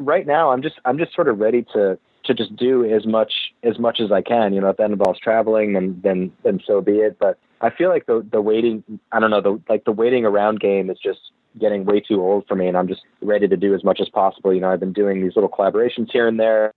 right 0.00 0.26
now 0.26 0.50
I'm 0.50 0.62
just 0.62 0.76
I'm 0.84 0.98
just 0.98 1.14
sort 1.14 1.28
of 1.28 1.38
ready 1.38 1.64
to 1.74 1.98
to 2.24 2.34
just 2.34 2.56
do 2.56 2.84
as 2.84 3.06
much 3.06 3.32
as 3.62 3.78
much 3.78 4.00
as 4.00 4.10
I 4.10 4.22
can. 4.22 4.52
You 4.52 4.60
know, 4.60 4.70
if 4.70 4.76
that 4.78 4.90
involves 4.90 5.20
traveling, 5.20 5.74
then 5.74 6.00
then 6.02 6.32
then 6.42 6.60
so 6.66 6.80
be 6.80 6.98
it. 6.98 7.18
But 7.18 7.38
I 7.60 7.70
feel 7.70 7.88
like 7.88 8.06
the 8.06 8.26
the 8.30 8.40
waiting 8.40 8.82
I 9.12 9.20
don't 9.20 9.30
know 9.30 9.40
the 9.40 9.60
like 9.68 9.84
the 9.84 9.92
waiting 9.92 10.24
around 10.24 10.60
game 10.60 10.90
is 10.90 10.98
just 11.02 11.20
getting 11.60 11.84
way 11.84 12.00
too 12.00 12.20
old 12.20 12.46
for 12.48 12.56
me, 12.56 12.66
and 12.66 12.76
I'm 12.76 12.88
just 12.88 13.02
ready 13.22 13.46
to 13.48 13.56
do 13.56 13.74
as 13.74 13.84
much 13.84 14.00
as 14.00 14.08
possible. 14.08 14.52
You 14.52 14.60
know, 14.60 14.70
I've 14.70 14.80
been 14.80 14.92
doing 14.92 15.22
these 15.22 15.36
little 15.36 15.50
collaborations 15.50 16.10
here 16.10 16.26
and 16.26 16.38
there, 16.38 16.74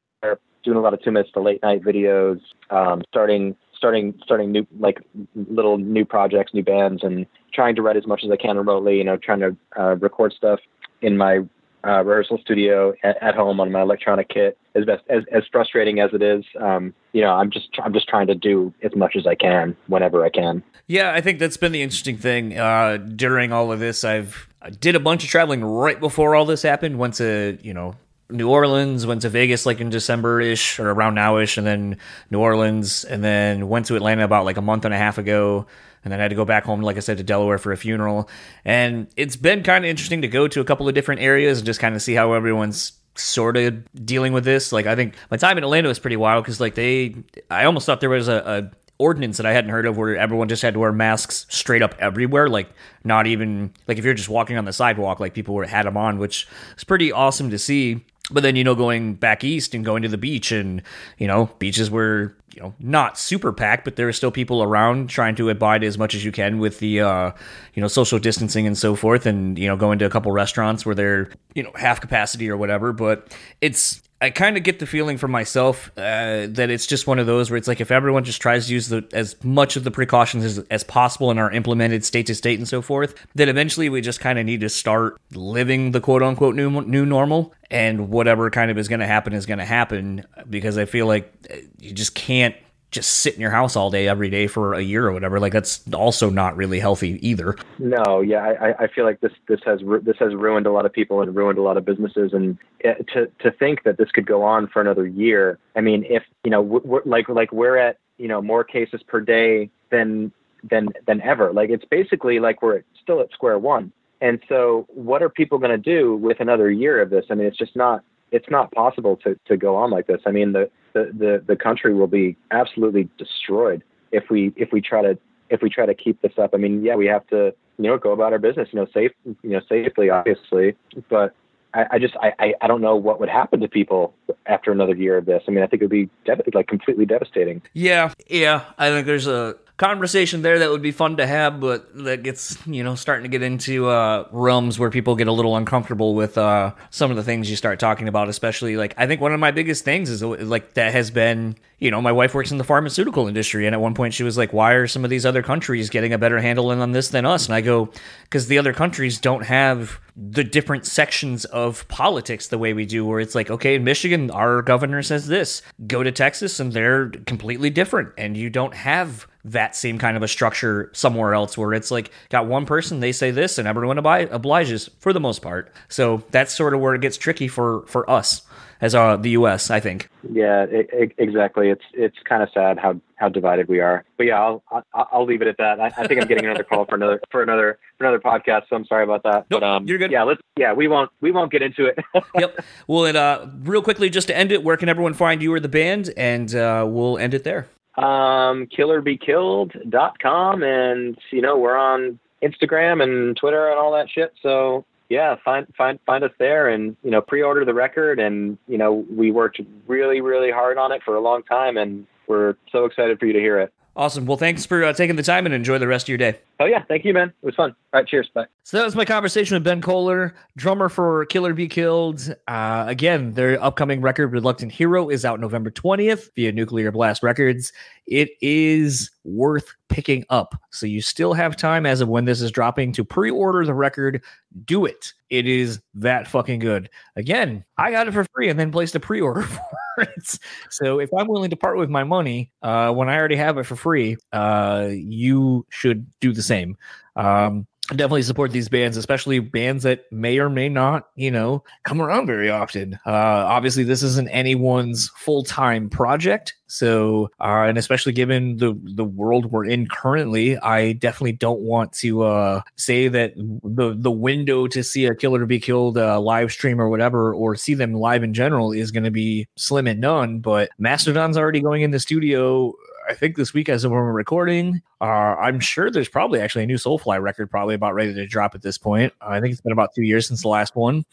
doing 0.63 0.77
a 0.77 0.81
lot 0.81 0.93
of 0.93 1.01
two 1.01 1.11
minutes 1.11 1.31
to 1.33 1.39
late 1.39 1.61
night 1.63 1.81
videos, 1.81 2.39
um, 2.69 3.01
starting 3.07 3.55
starting 3.77 4.19
starting 4.23 4.51
new 4.51 4.67
like 4.79 4.99
little 5.35 5.77
new 5.77 6.05
projects, 6.05 6.53
new 6.53 6.63
bands, 6.63 7.03
and 7.03 7.25
trying 7.53 7.75
to 7.75 7.81
write 7.81 7.97
as 7.97 8.07
much 8.07 8.23
as 8.23 8.31
I 8.31 8.35
can 8.35 8.57
remotely. 8.57 8.97
You 8.97 9.03
know, 9.03 9.17
trying 9.17 9.39
to 9.39 9.55
uh, 9.79 9.95
record 9.97 10.33
stuff 10.33 10.59
in 11.01 11.17
my 11.17 11.41
uh, 11.85 12.03
rehearsal 12.03 12.37
studio 12.39 12.93
at, 13.03 13.21
at, 13.21 13.35
home 13.35 13.59
on 13.59 13.71
my 13.71 13.81
electronic 13.81 14.29
kit. 14.29 14.57
As 14.75 14.85
best 14.85 15.03
as, 15.09 15.23
as 15.31 15.43
frustrating 15.51 15.99
as 15.99 16.11
it 16.13 16.21
is, 16.21 16.43
um, 16.59 16.93
you 17.13 17.21
know, 17.21 17.31
I'm 17.31 17.49
just 17.49 17.69
I'm 17.83 17.93
just 17.93 18.07
trying 18.07 18.27
to 18.27 18.35
do 18.35 18.73
as 18.83 18.95
much 18.95 19.15
as 19.15 19.25
I 19.25 19.35
can 19.35 19.75
whenever 19.87 20.25
I 20.25 20.29
can. 20.29 20.63
Yeah, 20.87 21.13
I 21.13 21.21
think 21.21 21.39
that's 21.39 21.57
been 21.57 21.71
the 21.71 21.81
interesting 21.81 22.17
thing 22.17 22.57
uh, 22.57 22.97
during 22.97 23.51
all 23.51 23.71
of 23.71 23.79
this. 23.79 24.03
I've 24.03 24.49
I 24.61 24.69
did 24.69 24.95
a 24.95 24.99
bunch 24.99 25.23
of 25.23 25.29
traveling 25.29 25.63
right 25.63 25.99
before 25.99 26.35
all 26.35 26.45
this 26.45 26.61
happened. 26.61 26.99
Went 26.99 27.15
to 27.15 27.57
you 27.61 27.73
know 27.73 27.95
New 28.29 28.49
Orleans, 28.49 29.05
went 29.05 29.21
to 29.21 29.29
Vegas 29.29 29.65
like 29.65 29.79
in 29.79 29.89
December 29.89 30.41
ish 30.41 30.79
or 30.79 30.91
around 30.91 31.15
now 31.15 31.37
ish, 31.37 31.57
and 31.57 31.65
then 31.65 31.97
New 32.29 32.39
Orleans, 32.39 33.05
and 33.05 33.23
then 33.23 33.69
went 33.69 33.85
to 33.87 33.95
Atlanta 33.95 34.23
about 34.23 34.45
like 34.45 34.57
a 34.57 34.61
month 34.61 34.85
and 34.85 34.93
a 34.93 34.97
half 34.97 35.17
ago 35.17 35.65
and 36.07 36.11
then 36.13 36.21
I 36.21 36.23
had 36.23 36.29
to 36.29 36.35
go 36.35 36.45
back 36.45 36.63
home, 36.63 36.79
like 36.81 36.95
I 36.95 37.01
said, 37.01 37.17
to 37.17 37.23
Delaware 37.23 37.57
for 37.57 37.73
a 37.73 37.77
funeral. 37.77 38.29
And 38.63 39.07
it's 39.17 39.35
been 39.35 39.61
kind 39.61 39.83
of 39.83 39.89
interesting 39.89 40.21
to 40.21 40.29
go 40.29 40.47
to 40.47 40.61
a 40.61 40.63
couple 40.63 40.87
of 40.87 40.95
different 40.95 41.19
areas 41.19 41.59
and 41.59 41.65
just 41.65 41.81
kind 41.81 41.95
of 41.95 42.01
see 42.01 42.13
how 42.13 42.31
everyone's 42.31 42.93
sort 43.15 43.57
of 43.57 43.83
dealing 44.05 44.31
with 44.31 44.45
this. 44.45 44.71
Like 44.71 44.85
I 44.85 44.95
think 44.95 45.15
my 45.29 45.35
time 45.35 45.57
in 45.57 45.65
Atlanta 45.65 45.89
was 45.89 45.99
pretty 45.99 46.15
wild 46.15 46.45
because 46.45 46.61
like 46.61 46.75
they, 46.75 47.15
I 47.51 47.65
almost 47.65 47.85
thought 47.85 47.99
there 47.99 48.09
was 48.09 48.29
a, 48.29 48.71
a 48.71 48.77
ordinance 48.99 49.35
that 49.35 49.45
I 49.45 49.51
hadn't 49.51 49.71
heard 49.71 49.85
of 49.85 49.97
where 49.97 50.15
everyone 50.15 50.47
just 50.47 50.61
had 50.61 50.75
to 50.75 50.79
wear 50.79 50.93
masks 50.93 51.45
straight 51.49 51.81
up 51.81 51.93
everywhere. 51.99 52.47
Like 52.47 52.69
not 53.03 53.27
even 53.27 53.73
like 53.87 53.97
if 53.97 54.05
you're 54.05 54.13
just 54.13 54.29
walking 54.29 54.57
on 54.57 54.63
the 54.63 54.71
sidewalk, 54.71 55.19
like 55.19 55.33
people 55.33 55.55
were 55.55 55.65
had 55.65 55.85
them 55.85 55.97
on, 55.97 56.19
which 56.19 56.47
was 56.75 56.85
pretty 56.85 57.11
awesome 57.11 57.49
to 57.49 57.59
see. 57.59 58.05
But 58.29 58.43
then, 58.43 58.57
you 58.57 58.63
know, 58.63 58.75
going 58.75 59.15
back 59.15 59.43
east 59.43 59.73
and 59.73 59.85
going 59.85 60.01
to 60.03 60.09
the 60.09 60.17
beach 60.17 60.51
and, 60.51 60.81
you 61.17 61.27
know, 61.27 61.49
beaches 61.59 61.89
were, 61.89 62.35
you 62.53 62.61
know, 62.61 62.73
not 62.77 63.17
super 63.17 63.53
packed, 63.53 63.85
but 63.85 63.95
there 63.95 64.07
are 64.07 64.13
still 64.13 64.31
people 64.31 64.61
around 64.61 65.09
trying 65.09 65.35
to 65.35 65.49
abide 65.49 65.83
as 65.83 65.97
much 65.97 66.13
as 66.13 66.25
you 66.25 66.31
can 66.33 66.59
with 66.59 66.79
the, 66.79 66.99
uh, 66.99 67.31
you 67.73 67.81
know, 67.81 67.87
social 67.87 68.19
distancing 68.19 68.67
and 68.67 68.77
so 68.77 68.95
forth. 68.95 69.25
And, 69.25 69.57
you 69.57 69.67
know, 69.67 69.77
going 69.77 69.97
to 69.99 70.05
a 70.05 70.09
couple 70.09 70.31
restaurants 70.33 70.85
where 70.85 70.93
they're, 70.93 71.31
you 71.53 71.63
know, 71.63 71.71
half 71.75 72.01
capacity 72.01 72.49
or 72.49 72.57
whatever. 72.57 72.91
But 72.91 73.33
it's, 73.61 74.01
I 74.19 74.31
kind 74.31 74.57
of 74.57 74.63
get 74.63 74.79
the 74.79 74.87
feeling 74.87 75.17
for 75.17 75.27
myself 75.27 75.91
uh, 75.95 76.47
that 76.49 76.69
it's 76.71 76.87
just 76.87 77.05
one 77.05 77.19
of 77.19 77.27
those 77.27 77.51
where 77.51 77.57
it's 77.57 77.67
like 77.67 77.79
if 77.79 77.91
everyone 77.91 78.23
just 78.23 78.41
tries 78.41 78.67
to 78.67 78.73
use 78.73 78.89
the, 78.89 79.07
as 79.13 79.35
much 79.43 79.75
of 79.75 79.83
the 79.83 79.91
precautions 79.91 80.43
as, 80.43 80.59
as 80.71 80.83
possible 80.83 81.29
and 81.29 81.39
are 81.39 81.51
implemented 81.51 82.03
state 82.03 82.25
to 82.25 82.33
state 82.33 82.57
and 82.57 82.67
so 82.67 82.81
forth, 82.81 83.13
then 83.35 83.47
eventually 83.47 83.89
we 83.89 84.01
just 84.01 84.19
kind 84.19 84.39
of 84.39 84.45
need 84.45 84.61
to 84.61 84.69
start 84.69 85.19
living 85.33 85.91
the 85.91 86.01
quote 86.01 86.23
unquote 86.23 86.55
new 86.55 86.81
new 86.81 87.05
normal, 87.05 87.53
and 87.69 88.09
whatever 88.09 88.49
kind 88.49 88.71
of 88.71 88.77
is 88.77 88.87
going 88.87 89.01
to 89.01 89.07
happen 89.07 89.33
is 89.33 89.45
going 89.45 89.59
to 89.59 89.65
happen 89.65 90.25
because 90.49 90.79
I 90.79 90.85
feel 90.85 91.05
like 91.05 91.31
uh, 91.51 91.57
you 91.79 91.93
just 91.93 92.15
can't 92.15 92.55
just 92.91 93.19
sit 93.19 93.35
in 93.35 93.41
your 93.41 93.51
house 93.51 93.75
all 93.75 93.89
day 93.91 94.07
every 94.07 94.29
day 94.29 94.47
for 94.47 94.73
a 94.73 94.81
year 94.81 95.07
or 95.07 95.11
whatever 95.11 95.39
like 95.39 95.53
that's 95.53 95.81
also 95.93 96.29
not 96.29 96.55
really 96.55 96.79
healthy 96.79 97.19
either. 97.27 97.55
No 97.79 98.21
yeah 98.21 98.43
i 98.43 98.83
i 98.83 98.87
feel 98.87 99.05
like 99.05 99.19
this 99.21 99.33
this 99.47 99.59
has 99.65 99.81
this 100.03 100.17
has 100.19 100.33
ruined 100.33 100.65
a 100.65 100.71
lot 100.71 100.85
of 100.85 100.93
people 100.93 101.21
and 101.21 101.35
ruined 101.35 101.57
a 101.57 101.61
lot 101.61 101.77
of 101.77 101.85
businesses 101.85 102.33
and 102.33 102.57
eh, 102.83 102.93
to 103.13 103.29
to 103.39 103.51
think 103.51 103.83
that 103.83 103.97
this 103.97 104.09
could 104.11 104.25
go 104.25 104.43
on 104.43 104.67
for 104.67 104.81
another 104.81 105.05
year 105.05 105.59
i 105.75 105.81
mean 105.81 106.05
if 106.09 106.23
you 106.43 106.51
know 106.51 106.61
we're, 106.61 107.01
like 107.05 107.27
like 107.29 107.51
we're 107.51 107.77
at 107.77 107.97
you 108.17 108.27
know 108.27 108.41
more 108.41 108.63
cases 108.63 109.01
per 109.03 109.19
day 109.21 109.69
than 109.89 110.31
than 110.63 110.89
than 111.05 111.21
ever. 111.21 111.53
Like 111.53 111.69
it's 111.69 111.85
basically 111.85 112.39
like 112.39 112.61
we're 112.61 112.83
still 113.01 113.21
at 113.21 113.31
square 113.31 113.59
one. 113.59 113.91
And 114.19 114.41
so 114.49 114.87
what 114.89 115.21
are 115.21 115.29
people 115.29 115.59
going 115.59 115.71
to 115.71 115.77
do 115.77 116.15
with 116.15 116.39
another 116.39 116.71
year 116.71 117.01
of 117.01 117.09
this? 117.09 117.25
I 117.29 117.35
mean 117.35 117.47
it's 117.47 117.57
just 117.57 117.75
not 117.75 118.03
it's 118.31 118.49
not 118.49 118.71
possible 118.71 119.17
to, 119.17 119.39
to 119.45 119.57
go 119.57 119.75
on 119.75 119.91
like 119.91 120.07
this. 120.07 120.21
I 120.25 120.31
mean, 120.31 120.53
the, 120.53 120.69
the, 120.93 121.11
the, 121.17 121.43
the 121.47 121.55
country 121.55 121.93
will 121.93 122.07
be 122.07 122.35
absolutely 122.51 123.09
destroyed 123.17 123.83
if 124.11 124.29
we 124.29 124.53
if 124.55 124.71
we 124.71 124.81
try 124.81 125.01
to 125.01 125.17
if 125.49 125.61
we 125.61 125.69
try 125.69 125.85
to 125.85 125.93
keep 125.93 126.21
this 126.21 126.33
up. 126.37 126.51
I 126.53 126.57
mean, 126.57 126.83
yeah, 126.83 126.95
we 126.95 127.05
have 127.07 127.25
to 127.27 127.53
you 127.77 127.89
know 127.89 127.97
go 127.97 128.11
about 128.11 128.33
our 128.33 128.39
business, 128.39 128.69
you 128.71 128.79
know, 128.79 128.87
safe, 128.93 129.11
you 129.25 129.49
know, 129.49 129.61
safely, 129.67 130.09
obviously, 130.09 130.75
but 131.09 131.33
I, 131.73 131.85
I 131.91 131.99
just 131.99 132.15
I, 132.21 132.53
I 132.61 132.67
don't 132.67 132.81
know 132.81 132.95
what 132.95 133.19
would 133.19 133.29
happen 133.29 133.59
to 133.61 133.67
people 133.67 134.13
after 134.45 134.71
another 134.71 134.95
year 134.95 135.17
of 135.17 135.25
this. 135.25 135.43
I 135.47 135.51
mean, 135.51 135.63
I 135.63 135.67
think 135.67 135.81
it 135.81 135.85
would 135.85 135.91
be 135.91 136.09
dev- 136.25 136.41
like 136.53 136.67
completely 136.67 137.05
devastating. 137.05 137.61
Yeah, 137.73 138.13
yeah. 138.27 138.63
I 138.77 138.89
think 138.89 139.05
there's 139.05 139.27
a 139.27 139.55
conversation 139.77 140.41
there 140.41 140.59
that 140.59 140.71
would 140.71 140.81
be 140.81 140.91
fun 140.91 141.17
to 141.17 141.27
have, 141.27 141.59
but 141.59 141.95
that 142.03 142.23
gets 142.23 142.57
you 142.67 142.83
know 142.83 142.95
starting 142.95 143.23
to 143.23 143.29
get 143.29 143.43
into 143.43 143.87
uh, 143.87 144.27
realms 144.31 144.79
where 144.79 144.89
people 144.89 145.15
get 145.15 145.27
a 145.27 145.31
little 145.31 145.55
uncomfortable 145.55 146.15
with 146.15 146.37
uh, 146.37 146.73
some 146.89 147.11
of 147.11 147.17
the 147.17 147.23
things 147.23 147.49
you 147.49 147.55
start 147.55 147.79
talking 147.79 148.07
about. 148.07 148.27
Especially 148.27 148.75
like 148.75 148.93
I 148.97 149.07
think 149.07 149.21
one 149.21 149.33
of 149.33 149.39
my 149.39 149.51
biggest 149.51 149.85
things 149.85 150.09
is 150.09 150.21
like 150.23 150.73
that 150.73 150.91
has 150.93 151.11
been 151.11 151.55
you 151.79 151.91
know 151.91 152.01
my 152.01 152.11
wife 152.11 152.33
works 152.33 152.51
in 152.51 152.57
the 152.57 152.63
pharmaceutical 152.63 153.27
industry, 153.27 153.65
and 153.65 153.75
at 153.75 153.81
one 153.81 153.93
point 153.93 154.13
she 154.13 154.23
was 154.23 154.37
like, 154.37 154.51
"Why 154.51 154.73
are 154.73 154.87
some 154.87 155.03
of 155.03 155.09
these 155.09 155.25
other 155.25 155.43
countries 155.43 155.89
getting 155.89 156.11
a 156.11 156.17
better 156.17 156.39
handle 156.39 156.69
on 156.71 156.91
this 156.91 157.09
than 157.09 157.25
us?" 157.25 157.45
And 157.45 157.55
I 157.55 157.61
go, 157.61 157.89
"Because 158.23 158.47
the 158.47 158.57
other 158.57 158.73
countries 158.73 159.19
don't 159.19 159.43
have." 159.43 159.99
the 160.19 160.43
different 160.43 160.83
sections 160.83 161.45
of 161.45 161.87
politics 161.89 162.47
the 162.47 162.57
way 162.57 162.73
we 162.73 162.87
do 162.87 163.05
where 163.05 163.19
it's 163.19 163.35
like 163.35 163.51
okay 163.51 163.75
in 163.75 163.83
michigan 163.83 164.31
our 164.31 164.63
governor 164.63 165.03
says 165.03 165.27
this 165.27 165.61
go 165.85 166.01
to 166.01 166.11
texas 166.11 166.59
and 166.59 166.73
they're 166.73 167.09
completely 167.27 167.69
different 167.69 168.11
and 168.17 168.35
you 168.35 168.49
don't 168.49 168.73
have 168.73 169.27
that 169.51 169.75
same 169.75 169.97
kind 169.97 170.17
of 170.17 170.23
a 170.23 170.27
structure 170.27 170.91
somewhere 170.93 171.33
else 171.33 171.57
where 171.57 171.73
it's 171.73 171.91
like 171.91 172.11
got 172.29 172.45
one 172.47 172.65
person 172.65 172.99
they 172.99 173.11
say 173.11 173.31
this 173.31 173.57
and 173.57 173.67
everyone 173.67 173.97
obliges 173.97 174.89
for 174.99 175.13
the 175.13 175.19
most 175.19 175.41
part. 175.41 175.71
So 175.87 176.23
that's 176.31 176.53
sort 176.53 176.73
of 176.73 176.81
where 176.81 176.93
it 176.93 177.01
gets 177.01 177.17
tricky 177.17 177.47
for 177.47 177.85
for 177.87 178.09
us 178.09 178.41
as 178.81 178.93
uh, 178.93 179.17
the 179.17 179.31
us 179.31 179.69
i 179.71 179.79
think. 179.79 180.09
Yeah 180.29 180.63
it, 180.63 180.89
it, 180.91 181.11
exactly. 181.17 181.69
It's 181.69 181.83
it's 181.93 182.17
kind 182.27 182.43
of 182.43 182.49
sad 182.53 182.77
how 182.77 182.99
how 183.15 183.29
divided 183.29 183.67
we 183.67 183.79
are. 183.79 184.03
But 184.17 184.27
yeah 184.27 184.39
i'll 184.39 184.63
i'll, 184.71 185.07
I'll 185.11 185.25
leave 185.25 185.41
it 185.41 185.47
at 185.47 185.57
that. 185.57 185.79
I, 185.79 185.87
I, 185.87 186.07
think 186.07 186.21
i'm 186.21 186.27
getting 186.27 186.45
another 186.45 186.63
call 186.63 186.85
for 186.85 186.95
another 186.95 187.19
for 187.31 187.41
another 187.41 187.79
for 187.97 188.05
another 188.05 188.19
podcast 188.19 188.63
so 188.69 188.75
i'm 188.75 188.85
sorry 188.85 189.03
about 189.03 189.23
that. 189.23 189.45
Nope, 189.49 189.61
but 189.61 189.63
um 189.63 189.87
you're 189.87 189.97
good. 189.97 190.11
yeah 190.11 190.23
let's 190.23 190.41
yeah 190.57 190.73
we 190.73 190.87
won't 190.87 191.09
we 191.21 191.31
won't 191.31 191.51
get 191.51 191.61
into 191.61 191.85
it. 191.85 191.97
Yep. 192.37 192.59
Well 192.87 193.05
and 193.05 193.17
uh 193.17 193.47
real 193.61 193.81
quickly 193.81 194.09
just 194.09 194.27
to 194.27 194.37
end 194.37 194.51
it 194.51 194.63
where 194.63 194.77
can 194.77 194.89
everyone 194.89 195.13
find 195.13 195.41
you 195.41 195.53
or 195.53 195.59
the 195.59 195.69
band? 195.69 196.13
And 196.17 196.53
uh 196.53 196.85
we'll 196.87 197.17
end 197.17 197.33
it 197.33 197.43
there 197.43 197.67
um, 197.97 198.67
killerbekilled.com. 198.67 200.63
And, 200.63 201.17
you 201.31 201.41
know, 201.41 201.57
we're 201.57 201.77
on 201.77 202.19
Instagram 202.41 203.01
and 203.03 203.35
Twitter 203.35 203.69
and 203.69 203.79
all 203.79 203.91
that 203.93 204.09
shit. 204.09 204.33
So, 204.41 204.85
yeah, 205.09 205.35
find 205.43 205.67
find 205.77 205.99
find 206.05 206.23
us 206.23 206.31
there 206.37 206.67
and 206.67 206.95
you 207.01 207.11
know 207.11 207.21
pre-order 207.21 207.63
the 207.63 207.73
record 207.73 208.19
and 208.19 208.57
you 208.67 208.77
know 208.77 209.05
we 209.09 209.31
worked 209.31 209.61
really 209.87 210.19
really 210.19 210.51
hard 210.51 210.77
on 210.77 210.91
it 210.91 211.01
for 211.01 211.15
a 211.15 211.21
long 211.21 211.43
time 211.43 211.77
and 211.77 212.05
we're 212.27 212.55
so 212.71 212.83
excited 212.83 213.17
for 213.19 213.25
you 213.25 213.33
to 213.33 213.39
hear 213.39 213.59
it. 213.59 213.73
Awesome. 213.95 214.25
Well, 214.27 214.37
thanks 214.37 214.65
for 214.65 214.83
uh, 214.83 214.93
taking 214.93 215.15
the 215.15 215.23
time 215.23 215.45
and 215.47 215.55
enjoy 215.55 215.79
the 215.79 215.87
rest 215.87 216.05
of 216.05 216.09
your 216.09 216.19
day. 216.19 216.39
Oh, 216.59 216.65
yeah. 216.65 216.83
Thank 216.87 217.05
you, 217.05 217.13
man. 217.13 217.29
It 217.29 217.45
was 217.45 217.55
fun. 217.55 217.75
All 217.93 217.99
right. 217.99 218.07
Cheers. 218.07 218.29
Bye. 218.33 218.47
So 218.63 218.77
that 218.77 218.83
was 218.83 218.95
my 218.95 219.05
conversation 219.05 219.55
with 219.55 219.63
Ben 219.63 219.81
Koller, 219.81 220.35
drummer 220.57 220.89
for 220.89 221.25
Killer 221.27 221.53
Be 221.53 221.67
Killed. 221.67 222.35
Uh, 222.47 222.85
again, 222.87 223.33
their 223.33 223.63
upcoming 223.63 224.01
record, 224.01 224.27
Reluctant 224.27 224.71
Hero, 224.71 225.09
is 225.09 225.23
out 225.23 225.39
November 225.39 225.71
20th 225.71 226.29
via 226.35 226.51
Nuclear 226.51 226.91
Blast 226.91 227.23
Records. 227.23 227.71
It 228.07 228.31
is 228.41 229.11
worth 229.23 229.73
picking 229.89 230.25
up. 230.29 230.59
So 230.71 230.85
you 230.85 231.01
still 231.01 231.33
have 231.33 231.55
time 231.55 231.85
as 231.85 232.01
of 232.01 232.09
when 232.09 232.25
this 232.25 232.41
is 232.41 232.51
dropping 232.51 232.91
to 232.93 233.05
pre 233.05 233.29
order 233.29 233.65
the 233.65 233.73
record. 233.73 234.21
Do 234.65 234.85
it. 234.85 235.13
It 235.29 235.45
is 235.45 235.81
that 235.93 236.27
fucking 236.27 236.59
good. 236.59 236.89
Again, 237.15 237.65
I 237.77 237.91
got 237.91 238.07
it 238.07 238.13
for 238.13 238.25
free 238.33 238.49
and 238.49 238.59
then 238.59 238.71
placed 238.71 238.95
a 238.95 238.99
pre 238.99 239.21
order 239.21 239.41
for 239.97 240.03
it. 240.03 240.39
So 240.69 240.99
if 240.99 241.09
I'm 241.13 241.27
willing 241.27 241.49
to 241.49 241.55
part 241.55 241.77
with 241.77 241.89
my 241.89 242.03
money 242.03 242.51
uh, 242.61 242.91
when 242.93 243.09
I 243.09 243.17
already 243.17 243.35
have 243.35 243.57
it 243.57 243.63
for 243.63 243.75
free, 243.75 244.17
uh, 244.31 244.89
you 244.91 245.65
should 245.69 246.07
do 246.19 246.31
the 246.33 246.43
same. 246.47 246.77
Um, 247.15 247.67
definitely 247.89 248.23
support 248.23 248.51
these 248.51 248.67
bands, 248.67 248.97
especially 248.97 249.39
bands 249.39 249.83
that 249.83 250.11
may 250.11 250.39
or 250.39 250.49
may 250.49 250.67
not, 250.67 251.07
you 251.15 251.31
know, 251.31 251.63
come 251.83 252.01
around 252.01 252.27
very 252.27 252.49
often. 252.49 252.99
Uh, 253.05 253.11
obviously, 253.11 253.83
this 253.83 254.03
isn't 254.03 254.27
anyone's 254.29 255.09
full 255.15 255.43
time 255.43 255.89
project, 255.89 256.53
so 256.67 257.29
uh, 257.39 257.65
and 257.67 257.77
especially 257.77 258.11
given 258.11 258.57
the 258.57 258.77
the 258.83 259.05
world 259.05 259.51
we're 259.51 259.65
in 259.65 259.87
currently, 259.87 260.57
I 260.57 260.93
definitely 260.93 261.33
don't 261.33 261.61
want 261.61 261.93
to 261.93 262.23
uh, 262.23 262.61
say 262.75 263.07
that 263.07 263.33
the 263.35 263.95
the 263.97 264.11
window 264.11 264.67
to 264.67 264.83
see 264.83 265.05
a 265.05 265.15
Killer 265.15 265.45
Be 265.45 265.59
Killed 265.59 265.97
uh, 265.97 266.19
live 266.19 266.51
stream 266.51 266.81
or 266.81 266.89
whatever, 266.89 267.33
or 267.33 267.55
see 267.55 267.73
them 267.73 267.93
live 267.93 268.23
in 268.23 268.33
general, 268.33 268.71
is 268.73 268.91
going 268.91 269.05
to 269.05 269.11
be 269.11 269.47
slim 269.55 269.87
and 269.87 270.01
none. 270.01 270.39
But 270.39 270.69
Mastodon's 270.77 271.37
already 271.37 271.61
going 271.61 271.83
in 271.83 271.91
the 271.91 271.99
studio 271.99 272.73
I 273.07 273.13
think 273.13 273.35
this 273.35 273.53
week 273.53 273.69
as 273.69 273.83
of 273.83 273.91
when 273.91 273.99
we're 273.99 274.11
recording, 274.11 274.81
uh, 275.01 275.05
I'm 275.05 275.59
sure 275.59 275.89
there's 275.89 276.09
probably 276.09 276.39
actually 276.39 276.63
a 276.63 276.67
new 276.67 276.75
Soulfly 276.75 277.21
record 277.21 277.49
probably 277.49 277.75
about 277.75 277.93
ready 277.93 278.13
to 278.13 278.27
drop 278.27 278.55
at 278.55 278.61
this 278.61 278.77
point. 278.77 279.13
I 279.21 279.39
think 279.39 279.53
it's 279.53 279.61
been 279.61 279.71
about 279.71 279.93
two 279.95 280.03
years 280.03 280.27
since 280.27 280.41
the 280.41 280.49
last 280.49 280.75
one. 280.75 281.05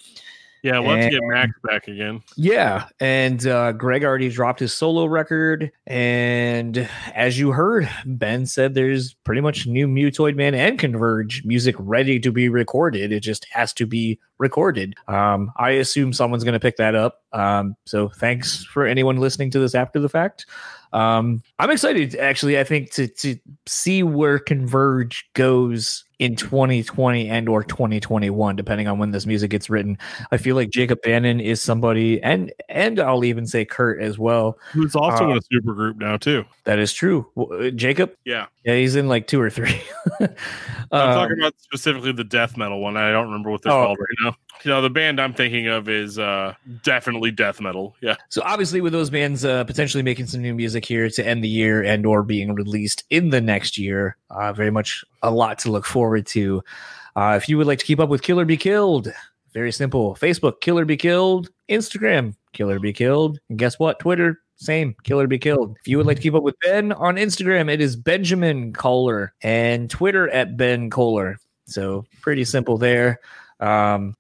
Yeah, 0.65 0.79
let's 0.79 1.11
get 1.11 1.21
Max 1.25 1.53
back 1.63 1.89
again. 1.89 2.23
Yeah, 2.37 2.87
and 2.99 3.47
uh, 3.47 3.73
Greg 3.73 4.03
already 4.03 4.31
dropped 4.31 4.61
his 4.61 4.73
solo 4.73 5.05
record, 5.05 5.71
and 5.87 6.89
as 7.15 7.39
you 7.39 7.53
heard, 7.53 7.87
Ben 8.07 8.47
said 8.47 8.73
there's 8.73 9.13
pretty 9.25 9.43
much 9.43 9.67
new 9.67 9.87
Mutoid 9.87 10.37
Man 10.37 10.55
and 10.55 10.79
Converge 10.79 11.45
music 11.45 11.77
ready 11.79 12.19
to 12.19 12.33
be 12.33 12.49
recorded. 12.49 13.13
It 13.13 13.21
just 13.21 13.47
has 13.51 13.75
to 13.75 13.85
be 13.85 14.19
recorded. 14.39 14.95
Um, 15.07 15.53
I 15.59 15.73
assume 15.73 16.15
someone's 16.15 16.45
going 16.45 16.55
to 16.55 16.61
pick 16.61 16.79
that 16.79 16.95
up. 16.95 17.23
Um, 17.35 17.77
so 17.85 18.09
thanks 18.09 18.65
for 18.65 18.87
anyone 18.87 19.19
listening 19.19 19.51
to 19.51 19.59
this 19.59 19.75
after 19.75 20.01
the 20.01 20.09
fact. 20.09 20.47
Um, 20.95 21.43
I'm 21.59 21.71
excited 21.71 22.15
actually. 22.17 22.59
I 22.59 22.65
think 22.65 22.93
to 22.93 23.09
to 23.09 23.37
see 23.67 24.05
where 24.05 24.39
Converge 24.39 25.29
goes 25.35 26.05
in 26.21 26.37
2020 26.37 27.29
and 27.29 27.49
or 27.49 27.65
2021 27.65 28.55
depending 28.55 28.87
on 28.87 28.99
when 28.99 29.11
this 29.11 29.27
music 29.27 29.51
gets 29.51 29.69
written. 29.69 29.99
I 30.31 30.37
feel 30.37 30.55
like 30.55 30.71
jacob 30.71 31.01
bannon 31.03 31.41
is 31.41 31.61
somebody 31.61 32.23
and 32.23 32.53
and 32.69 33.01
i'll 33.01 33.25
even 33.25 33.47
say 33.47 33.65
kurt 33.65 34.01
as 34.01 34.19
well. 34.19 34.57
Who's 34.73 34.95
also 34.95 35.27
uh, 35.27 35.31
in 35.33 35.39
a 35.39 35.41
super 35.53 35.75
group 35.75 35.97
now 35.97 36.17
too. 36.17 36.45
that 36.63 36.79
is 36.79 36.93
true. 36.93 37.27
Uh, 37.37 37.71
jacob? 37.71 38.15
Yeah. 38.25 38.47
Yeah 38.65 38.77
he's 38.77 38.95
in 38.95 39.09
like 39.09 39.27
two 39.27 39.41
or 39.41 39.51
three. 39.51 39.83
I'm 40.21 40.29
um, 40.93 41.15
talking 41.15 41.39
about 41.41 41.55
specifically 41.59 42.13
the 42.13 42.25
death 42.25 42.57
metal 42.57 42.81
one. 42.81 42.97
I 42.97 43.11
don't 43.11 43.27
remember 43.27 43.51
what 43.51 43.63
they're 43.63 43.73
oh, 43.73 43.85
called 43.85 43.99
right 43.99 44.25
now 44.25 44.37
you 44.63 44.71
know 44.71 44.81
the 44.81 44.91
band 44.91 45.21
i'm 45.21 45.35
thinking 45.35 45.67
of 45.67 45.89
is 45.89 46.19
uh 46.19 46.55
definitely 46.83 47.31
death 47.31 47.61
metal 47.61 47.97
yeah 48.01 48.15
so 48.29 48.41
obviously 48.45 48.81
with 48.81 48.93
those 48.93 49.11
bands 49.11 49.45
uh 49.45 49.65
potentially 49.65 50.03
making 50.03 50.27
some 50.27 50.41
new 50.41 50.55
music 50.55 50.85
here 50.85 51.09
to 51.11 51.27
end 51.27 51.43
the 51.43 51.49
year 51.49 51.83
and 51.83 52.07
or 52.07 52.23
being 52.23 52.55
released 52.55 53.05
in 53.11 53.31
the 53.31 53.41
next 53.41 53.77
year 53.77 54.17
uh 54.31 54.53
very 54.53 54.71
much 54.71 55.05
a 55.25 55.31
lot 55.31 55.59
to 55.61 55.71
look 55.71 55.85
forward 55.85 56.27
to. 56.27 56.63
Uh, 57.17 57.35
if 57.41 57.49
you 57.49 57.59
would 57.59 57.67
like 57.67 57.79
to 57.79 57.85
keep 57.85 58.01
up 58.01 58.09
with 58.09 58.23
Killer 58.23 58.45
Be 58.45 58.57
Killed, 58.57 59.13
very 59.53 59.73
simple. 59.73 60.15
Facebook, 60.15 60.61
Killer 60.61 60.85
Be 60.85 60.97
Killed. 60.97 61.49
Instagram, 61.69 62.35
Killer 62.53 62.79
Be 62.79 62.93
Killed. 62.93 63.39
And 63.49 63.59
guess 63.59 63.79
what? 63.79 63.99
Twitter, 63.99 64.41
same, 64.57 64.95
Killer 65.05 65.27
Be 65.27 65.39
Killed. 65.39 65.77
If 65.81 65.89
you 65.89 65.97
would 65.97 66.07
like 66.07 66.17
to 66.17 66.23
keep 66.23 66.35
up 66.35 66.43
with 66.43 66.59
Ben 66.61 66.93
on 66.93 67.17
Instagram, 67.17 67.71
it 67.71 67.81
is 67.81 67.97
Benjamin 67.97 68.73
Koller 68.73 69.33
and 69.43 69.89
Twitter 69.89 70.29
at 70.31 70.57
Ben 70.57 70.91
Koller. 70.91 71.39
So 71.67 72.05
pretty 72.21 72.45
simple 72.45 72.77
there. 72.77 73.21
Um, 73.65 74.15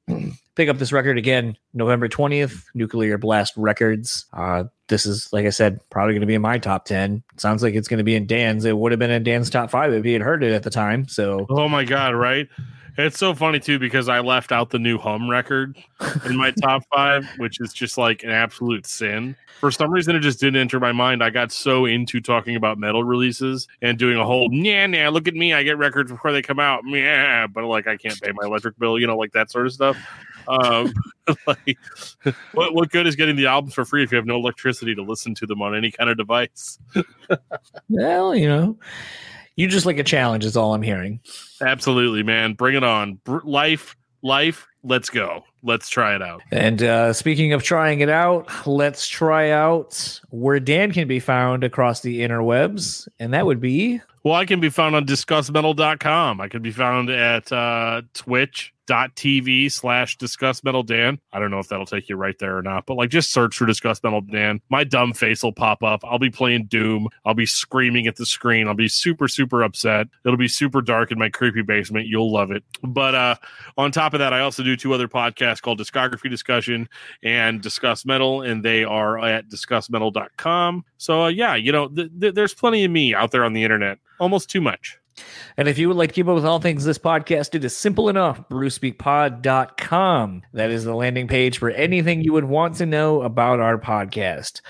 pick 0.57 0.69
up 0.69 0.79
this 0.79 0.93
record 0.93 1.19
again, 1.19 1.57
November 1.73 2.09
20th, 2.09 2.65
Nuclear 2.75 3.19
Blast 3.19 3.53
Records. 3.57 4.27
Uh, 4.33 4.65
this 4.89 5.07
is, 5.07 5.33
like 5.33 5.47
I 5.47 5.51
said, 5.51 5.81
probably 5.91 6.15
going 6.15 6.21
to 6.21 6.27
be 6.27 6.35
in 6.35 6.43
my 6.43 6.59
top 6.59 6.85
10. 6.85 7.23
sounds 7.37 7.63
like 7.63 7.75
it's 7.75 7.89
going 7.89 7.99
to 7.99 8.05
be 8.05 8.15
in 8.15 8.27
Dan's. 8.27 8.65
It 8.65 8.77
would 8.77 8.93
have 8.93 8.99
been 8.99 9.11
in 9.11 9.23
Dan's 9.23 9.51
top 9.51 9.71
five 9.71 9.93
if 9.93 10.05
he 10.05 10.13
had 10.13 10.23
heard 10.23 10.43
it 10.43 10.53
at 10.53 10.63
the 10.63 10.71
time. 10.71 11.09
So, 11.09 11.47
oh 11.51 11.69
my 11.69 11.85
God, 11.85 12.15
right? 12.15 12.49
It's 12.97 13.19
so 13.19 13.35
funny 13.35 13.59
too 13.59 13.79
because 13.79 14.09
I 14.09 14.21
left 14.21 14.53
out 14.53 14.71
the 14.71 14.79
new 14.79 14.99
Hum 14.99 15.29
record 15.29 15.77
in 16.27 16.37
my 16.37 16.51
top 16.63 16.85
five, 16.95 17.29
which 17.39 17.61
is 17.61 17.73
just 17.73 17.99
like 17.99 18.23
an 18.23 18.31
absolute 18.31 18.87
sin. 18.87 19.35
For 19.61 19.71
some 19.71 19.91
reason, 19.91 20.15
it 20.15 20.21
just 20.21 20.39
didn't 20.39 20.61
enter 20.61 20.79
my 20.79 20.93
mind. 20.93 21.23
I 21.23 21.31
got 21.31 21.51
so 21.51 21.87
into 21.87 22.21
talking 22.21 22.55
about 22.55 22.79
metal 22.79 23.03
releases 23.03 23.67
and 23.83 23.99
doing 23.99 24.17
a 24.17 24.25
whole 24.25 24.49
yeah, 24.53 24.87
yeah, 24.87 25.09
look 25.09 25.27
at 25.27 25.35
me, 25.35 25.53
I 25.53 25.63
get 25.63 25.77
records 25.77 26.13
before 26.13 26.31
they 26.33 26.43
come 26.43 26.61
out, 26.61 26.83
yeah, 26.87 27.47
but 27.47 27.65
like 27.65 27.89
I 27.89 27.97
can't 27.97 28.21
pay 28.21 28.31
my 28.33 28.47
electric 28.47 28.79
bill, 28.79 28.99
you 28.99 29.07
know, 29.07 29.17
like 29.17 29.33
that 29.33 29.51
sort 29.51 29.67
of 29.67 29.73
stuff. 29.73 29.97
Um, 30.47 30.93
like, 31.47 31.79
what 32.53 32.75
what 32.75 32.91
good 32.91 33.07
is 33.07 33.17
getting 33.17 33.37
the 33.37 33.47
albums 33.47 33.75
for 33.75 33.85
free 33.85 34.03
if 34.03 34.13
you 34.13 34.17
have 34.17 34.27
no 34.27 34.37
electricity 34.37 34.95
to 34.95 35.03
listen 35.03 35.35
to 35.37 35.47
them 35.47 35.63
on 35.63 35.75
any 35.75 35.91
kind 35.91 36.11
of 36.11 36.17
device? 36.17 36.79
well, 37.89 38.35
you 38.35 38.49
know, 38.49 38.79
you 39.57 39.69
just 39.69 39.87
like 39.87 39.99
a 39.99 40.05
challenge. 40.05 40.45
Is 40.45 40.57
all 40.57 40.75
I'm 40.75 40.83
hearing. 40.83 41.21
Absolutely, 41.61 42.23
man. 42.23 42.55
Bring 42.55 42.77
it 42.77 42.85
on. 42.85 43.21
Br- 43.25 43.39
life, 43.45 43.97
life, 44.23 44.67
let's 44.85 45.11
go. 45.11 45.45
Let's 45.63 45.89
try 45.89 46.15
it 46.15 46.23
out. 46.23 46.43
And 46.53 46.83
uh, 46.83 47.13
speaking 47.13 47.53
of 47.53 47.63
trying 47.63 48.01
it 48.01 48.11
out, 48.11 48.49
let's 48.67 49.09
try 49.09 49.51
out 49.51 50.21
where 50.31 50.61
Dan 50.61 50.93
can 50.93 51.09
be 51.09 51.21
found 51.21 51.65
across 51.65 52.01
the 52.01 52.21
interwebs, 52.21 53.09
and 53.19 53.33
that 53.35 53.47
would 53.47 53.61
be. 53.61 54.01
Well, 54.23 54.35
I 54.35 54.45
can 54.45 54.61
be 54.61 54.71
found 54.71 54.95
on 54.95 55.05
discussmetal.com. 55.07 56.41
I 56.41 56.49
can 56.49 56.63
be 56.63 56.71
found 56.71 57.11
at 57.11 57.51
uh, 57.53 58.03
Twitch 58.15 58.75
dot 58.87 59.15
tv 59.15 59.73
slash 59.73 60.19
discuss 60.19 60.63
metal 60.63 60.83
dan 60.83 61.19
i 61.33 61.39
don't 61.39 61.51
know 61.51 61.59
if 61.59 61.69
that'll 61.69 61.87
take 61.87 62.09
you 62.09 62.17
right 62.17 62.39
there 62.39 62.59
or 62.59 62.63
not 62.63 62.85
but 62.85 62.95
like 62.95 63.09
just 63.09 63.33
search 63.33 63.57
for 63.57 63.65
discuss 63.65 64.03
metal 64.03 64.21
dan 64.21 64.61
my 64.69 64.85
dumb 64.85 65.13
face 65.13 65.43
will 65.43 65.53
pop 65.53 65.83
up 65.83 66.05
i'll 66.05 66.19
be 66.19 66.31
playing 66.31 66.67
doom 66.67 67.09
i'll 67.25 67.35
be 67.35 67.47
screaming 67.47 68.07
at 68.07 68.17
the 68.17 68.27
screen 68.27 68.69
i'll 68.69 68.75
be 68.75 68.89
super 68.89 69.27
super 69.27 69.63
upset 69.63 70.07
it'll 70.25 70.37
be 70.37 70.49
super 70.49 70.83
dark 70.83 71.11
in 71.11 71.19
my 71.19 71.31
creepy 71.31 71.63
basement 71.63 72.07
you'll 72.07 72.31
love 72.31 72.51
it 72.51 72.63
but 72.83 73.15
uh 73.15 73.35
on 73.79 73.91
top 73.91 74.13
of 74.13 74.19
that 74.21 74.33
i 74.33 74.41
also 74.41 74.63
do 74.63 74.74
two 74.77 74.93
other 74.93 75.09
podcasts 75.09 75.61
called 75.61 75.79
discography 75.79 76.31
discussion 76.31 76.89
and 77.23 77.61
discuss 77.61 78.05
metal 78.05 78.43
and 78.43 78.65
they 78.65 78.85
are 78.85 79.19
at 79.19 79.49
discussmetal.com 79.49 80.85
so 80.97 81.25
uh, 81.25 81.29
yeah 81.29 81.55
you 81.55 81.73
know 81.73 81.89
th- 81.89 82.11
th- 82.21 82.35
there's 82.35 82.55
plenty 82.55 82.85
of 82.85 82.91
me 82.91 83.15
out 83.15 83.31
there 83.31 83.45
on 83.45 83.53
the 83.53 83.63
internet 83.63 83.99
almost 84.21 84.51
too 84.51 84.61
much 84.61 84.99
and 85.57 85.69
if 85.69 85.79
you 85.79 85.89
would 85.89 85.97
like 85.97 86.11
to 86.11 86.15
keep 86.15 86.29
up 86.29 86.35
with 86.35 86.45
all 86.45 86.59
things 86.59 86.85
this 86.85 86.99
podcast, 86.99 87.55
it 87.55 87.65
is 87.65 87.77
simple 87.77 88.09
enough. 88.09 88.41
BrewSpeakPod.com. 88.49 90.43
That 90.53 90.71
is 90.71 90.85
the 90.85 90.95
landing 90.95 91.29
page 91.29 91.59
for 91.59 91.71
anything 91.71 92.23
you 92.23 92.33
would 92.33 92.45
want 92.45 92.77
to 92.77 92.87
know 92.87 93.23
about 93.23 93.61
our 93.61 93.79
podcast. 93.79 94.61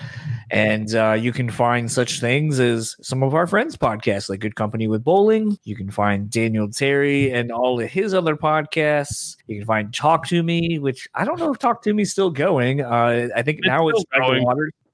And 0.51 0.93
uh, 0.95 1.13
you 1.13 1.31
can 1.31 1.49
find 1.49 1.91
such 1.91 2.19
things 2.19 2.59
as 2.59 2.95
some 3.01 3.23
of 3.23 3.33
our 3.33 3.47
friends' 3.47 3.75
podcasts, 3.75 4.29
like 4.29 4.41
Good 4.41 4.55
Company 4.55 4.87
with 4.87 5.03
Bowling. 5.03 5.57
You 5.63 5.75
can 5.75 5.89
find 5.89 6.29
Daniel 6.29 6.69
Terry 6.69 7.31
and 7.31 7.51
all 7.51 7.81
of 7.81 7.89
his 7.89 8.13
other 8.13 8.35
podcasts. 8.35 9.37
You 9.47 9.57
can 9.59 9.65
find 9.65 9.93
Talk 9.93 10.27
to 10.27 10.43
Me, 10.43 10.79
which 10.79 11.07
I 11.15 11.25
don't 11.25 11.39
know 11.39 11.51
if 11.51 11.59
Talk 11.59 11.81
to 11.83 11.93
Me 11.93 12.03
is 12.03 12.11
still 12.11 12.29
going. 12.29 12.81
Uh, 12.81 13.29
I 13.35 13.41
think 13.41 13.59
it's 13.59 13.67
now 13.67 13.87
it's 13.87 14.03
going. 14.15 14.45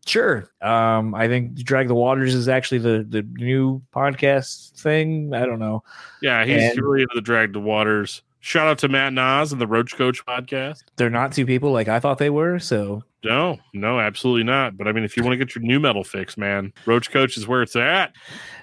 Sure. 0.06 0.50
Um, 0.62 1.14
I 1.14 1.28
think 1.28 1.56
Drag 1.56 1.88
the 1.88 1.96
Waters 1.96 2.34
is 2.34 2.50
actually 2.50 2.80
the 2.80 3.06
the 3.08 3.22
new 3.22 3.82
podcast 3.94 4.72
thing. 4.80 5.34
I 5.34 5.46
don't 5.46 5.60
know. 5.60 5.84
Yeah, 6.22 6.44
he's 6.44 6.72
and, 6.72 6.82
really 6.82 7.04
into 7.04 7.16
the 7.16 7.22
Drag 7.22 7.54
the 7.54 7.60
Waters. 7.60 8.24
Shout 8.44 8.68
out 8.68 8.80
to 8.80 8.90
Matt 8.90 9.14
Nas 9.14 9.52
and 9.52 9.62
the 9.62 9.68
Roach 9.68 9.96
Coach 9.96 10.26
podcast. 10.26 10.84
They're 10.96 11.12
not 11.12 11.32
two 11.32 11.46
people 11.46 11.72
like 11.72 11.88
I 11.88 12.00
thought 12.00 12.18
they 12.18 12.32
were. 12.32 12.58
So 12.58 13.04
no, 13.24 13.60
no, 13.74 14.00
absolutely 14.00 14.44
not. 14.44 14.78
But 14.78 14.88
I 14.88 14.94
mean, 14.94 15.04
if 15.04 15.16
you 15.16 15.24
want 15.24 15.34
to 15.34 15.38
get 15.38 15.54
your 15.54 15.64
nu 15.64 15.80
metal 15.80 16.04
fix, 16.04 16.38
man, 16.38 16.74
Roach 16.88 17.12
Coach 17.12 17.38
is 17.38 17.48
where 17.48 17.62
it's 17.62 17.76
at. 17.76 18.14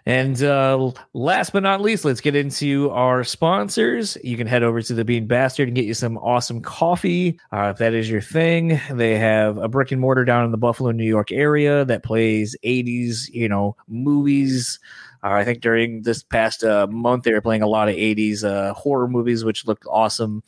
And 0.04 0.42
uh, 0.42 0.90
last 1.12 1.52
but 1.52 1.62
not 1.62 1.80
least, 1.80 2.04
let's 2.04 2.20
get 2.20 2.34
into 2.34 2.90
our 2.90 3.22
sponsors. 3.22 4.18
You 4.24 4.36
can 4.36 4.48
head 4.48 4.64
over 4.64 4.82
to 4.82 4.94
the 4.94 5.04
Bean 5.04 5.28
Bastard 5.28 5.68
and 5.68 5.76
get 5.76 5.84
you 5.84 5.94
some 5.94 6.18
awesome 6.18 6.60
coffee. 6.60 7.38
Uh, 7.52 7.70
if 7.72 7.78
that 7.78 7.94
is 7.94 8.10
your 8.10 8.20
thing, 8.20 8.80
they 8.90 9.16
have 9.16 9.58
a 9.58 9.68
brick 9.68 9.92
and 9.92 10.00
mortar 10.00 10.24
down 10.24 10.44
in 10.44 10.50
the 10.50 10.58
Buffalo, 10.58 10.90
New 10.90 11.04
York 11.04 11.30
area 11.30 11.84
that 11.84 12.02
plays 12.02 12.56
80s, 12.64 13.28
you 13.30 13.48
know, 13.48 13.76
movies. 13.86 14.80
Uh, 15.22 15.32
I 15.32 15.44
think 15.44 15.60
during 15.60 16.02
this 16.02 16.22
past 16.22 16.64
uh, 16.64 16.86
month, 16.88 17.24
they 17.24 17.32
were 17.32 17.40
playing 17.40 17.62
a 17.62 17.66
lot 17.66 17.88
of 17.88 17.96
80s 17.96 18.44
uh, 18.44 18.74
horror 18.74 19.08
movies, 19.08 19.44
which 19.44 19.66
looked 19.66 19.84
awesome. 19.90 20.42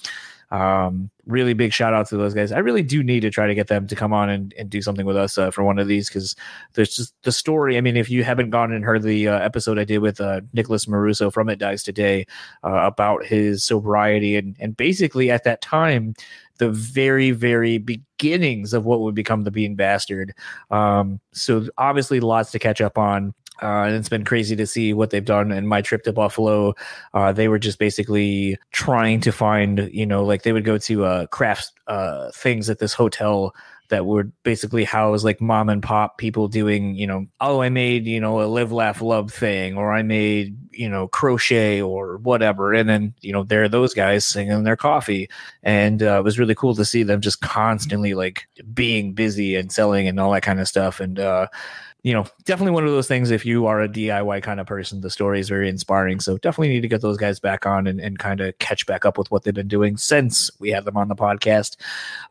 Um, 0.50 1.10
really 1.26 1.54
big 1.54 1.72
shout 1.72 1.94
out 1.94 2.08
to 2.08 2.16
those 2.16 2.34
guys. 2.34 2.50
I 2.50 2.58
really 2.58 2.82
do 2.82 3.04
need 3.04 3.20
to 3.20 3.30
try 3.30 3.46
to 3.46 3.54
get 3.54 3.68
them 3.68 3.86
to 3.86 3.94
come 3.94 4.12
on 4.12 4.28
and, 4.28 4.52
and 4.58 4.68
do 4.68 4.82
something 4.82 5.06
with 5.06 5.16
us 5.16 5.38
uh, 5.38 5.52
for 5.52 5.62
one 5.62 5.78
of 5.78 5.86
these 5.86 6.08
because 6.08 6.34
there's 6.72 6.96
just 6.96 7.14
the 7.22 7.30
story. 7.30 7.76
I 7.76 7.80
mean, 7.80 7.96
if 7.96 8.10
you 8.10 8.24
haven't 8.24 8.50
gone 8.50 8.72
and 8.72 8.84
heard 8.84 9.02
the 9.02 9.28
uh, 9.28 9.38
episode 9.38 9.78
I 9.78 9.84
did 9.84 9.98
with 9.98 10.20
uh, 10.20 10.40
Nicholas 10.52 10.86
Maruso 10.86 11.32
from 11.32 11.48
It 11.48 11.60
Dies 11.60 11.84
Today 11.84 12.26
about 12.64 13.24
his 13.24 13.62
sobriety 13.62 14.36
and 14.36 14.56
and 14.58 14.76
basically 14.76 15.30
at 15.30 15.44
that 15.44 15.62
time 15.62 16.14
the 16.58 16.70
very 16.70 17.30
very 17.30 17.78
beginnings 17.78 18.74
of 18.74 18.84
what 18.84 19.00
would 19.00 19.14
become 19.14 19.44
the 19.44 19.50
Bean 19.52 19.76
Bastard. 19.76 20.34
Um, 20.70 21.20
so 21.32 21.66
obviously 21.78 22.18
lots 22.18 22.50
to 22.50 22.58
catch 22.58 22.80
up 22.80 22.98
on. 22.98 23.34
Uh, 23.62 23.84
and 23.84 23.94
it's 23.94 24.08
been 24.08 24.24
crazy 24.24 24.56
to 24.56 24.66
see 24.66 24.92
what 24.92 25.10
they've 25.10 25.24
done. 25.24 25.52
In 25.52 25.66
my 25.66 25.82
trip 25.82 26.02
to 26.04 26.12
Buffalo, 26.12 26.74
uh, 27.14 27.32
they 27.32 27.48
were 27.48 27.58
just 27.58 27.78
basically 27.78 28.58
trying 28.72 29.20
to 29.20 29.32
find, 29.32 29.90
you 29.92 30.06
know, 30.06 30.24
like 30.24 30.42
they 30.42 30.52
would 30.52 30.64
go 30.64 30.78
to 30.78 31.04
uh, 31.04 31.26
craft 31.26 31.72
uh, 31.86 32.30
things 32.32 32.70
at 32.70 32.78
this 32.78 32.94
hotel 32.94 33.54
that 33.90 34.06
would 34.06 34.32
basically 34.44 34.84
house 34.84 35.24
like 35.24 35.40
mom 35.40 35.68
and 35.68 35.82
pop 35.82 36.16
people 36.16 36.48
doing, 36.48 36.94
you 36.94 37.06
know, 37.06 37.26
oh, 37.40 37.60
I 37.60 37.68
made, 37.68 38.06
you 38.06 38.20
know, 38.20 38.40
a 38.40 38.46
live, 38.46 38.72
laugh, 38.72 39.02
love 39.02 39.32
thing, 39.32 39.76
or 39.76 39.92
I 39.92 40.02
made, 40.02 40.56
you 40.70 40.88
know, 40.88 41.08
crochet 41.08 41.82
or 41.82 42.18
whatever. 42.18 42.72
And 42.72 42.88
then, 42.88 43.14
you 43.20 43.32
know, 43.32 43.42
there 43.42 43.64
are 43.64 43.68
those 43.68 43.92
guys 43.92 44.24
singing 44.24 44.62
their 44.62 44.76
coffee. 44.76 45.28
And 45.64 46.02
uh, 46.02 46.20
it 46.20 46.24
was 46.24 46.38
really 46.38 46.54
cool 46.54 46.74
to 46.76 46.84
see 46.84 47.02
them 47.02 47.20
just 47.20 47.40
constantly 47.40 48.14
like 48.14 48.46
being 48.72 49.12
busy 49.12 49.56
and 49.56 49.72
selling 49.72 50.06
and 50.06 50.18
all 50.18 50.30
that 50.32 50.42
kind 50.42 50.60
of 50.60 50.68
stuff. 50.68 51.00
And, 51.00 51.18
uh, 51.18 51.48
you 52.02 52.14
know, 52.14 52.24
definitely 52.44 52.72
one 52.72 52.84
of 52.84 52.90
those 52.90 53.08
things. 53.08 53.30
If 53.30 53.44
you 53.44 53.66
are 53.66 53.82
a 53.82 53.88
DIY 53.88 54.42
kind 54.42 54.60
of 54.60 54.66
person, 54.66 55.00
the 55.00 55.10
story 55.10 55.40
is 55.40 55.48
very 55.48 55.68
inspiring. 55.68 56.20
So 56.20 56.38
definitely 56.38 56.68
need 56.68 56.80
to 56.80 56.88
get 56.88 57.02
those 57.02 57.18
guys 57.18 57.38
back 57.38 57.66
on 57.66 57.86
and, 57.86 58.00
and 58.00 58.18
kind 58.18 58.40
of 58.40 58.58
catch 58.58 58.86
back 58.86 59.04
up 59.04 59.18
with 59.18 59.30
what 59.30 59.42
they've 59.42 59.54
been 59.54 59.68
doing 59.68 59.96
since 59.96 60.50
we 60.58 60.70
had 60.70 60.84
them 60.84 60.96
on 60.96 61.08
the 61.08 61.16
podcast. 61.16 61.76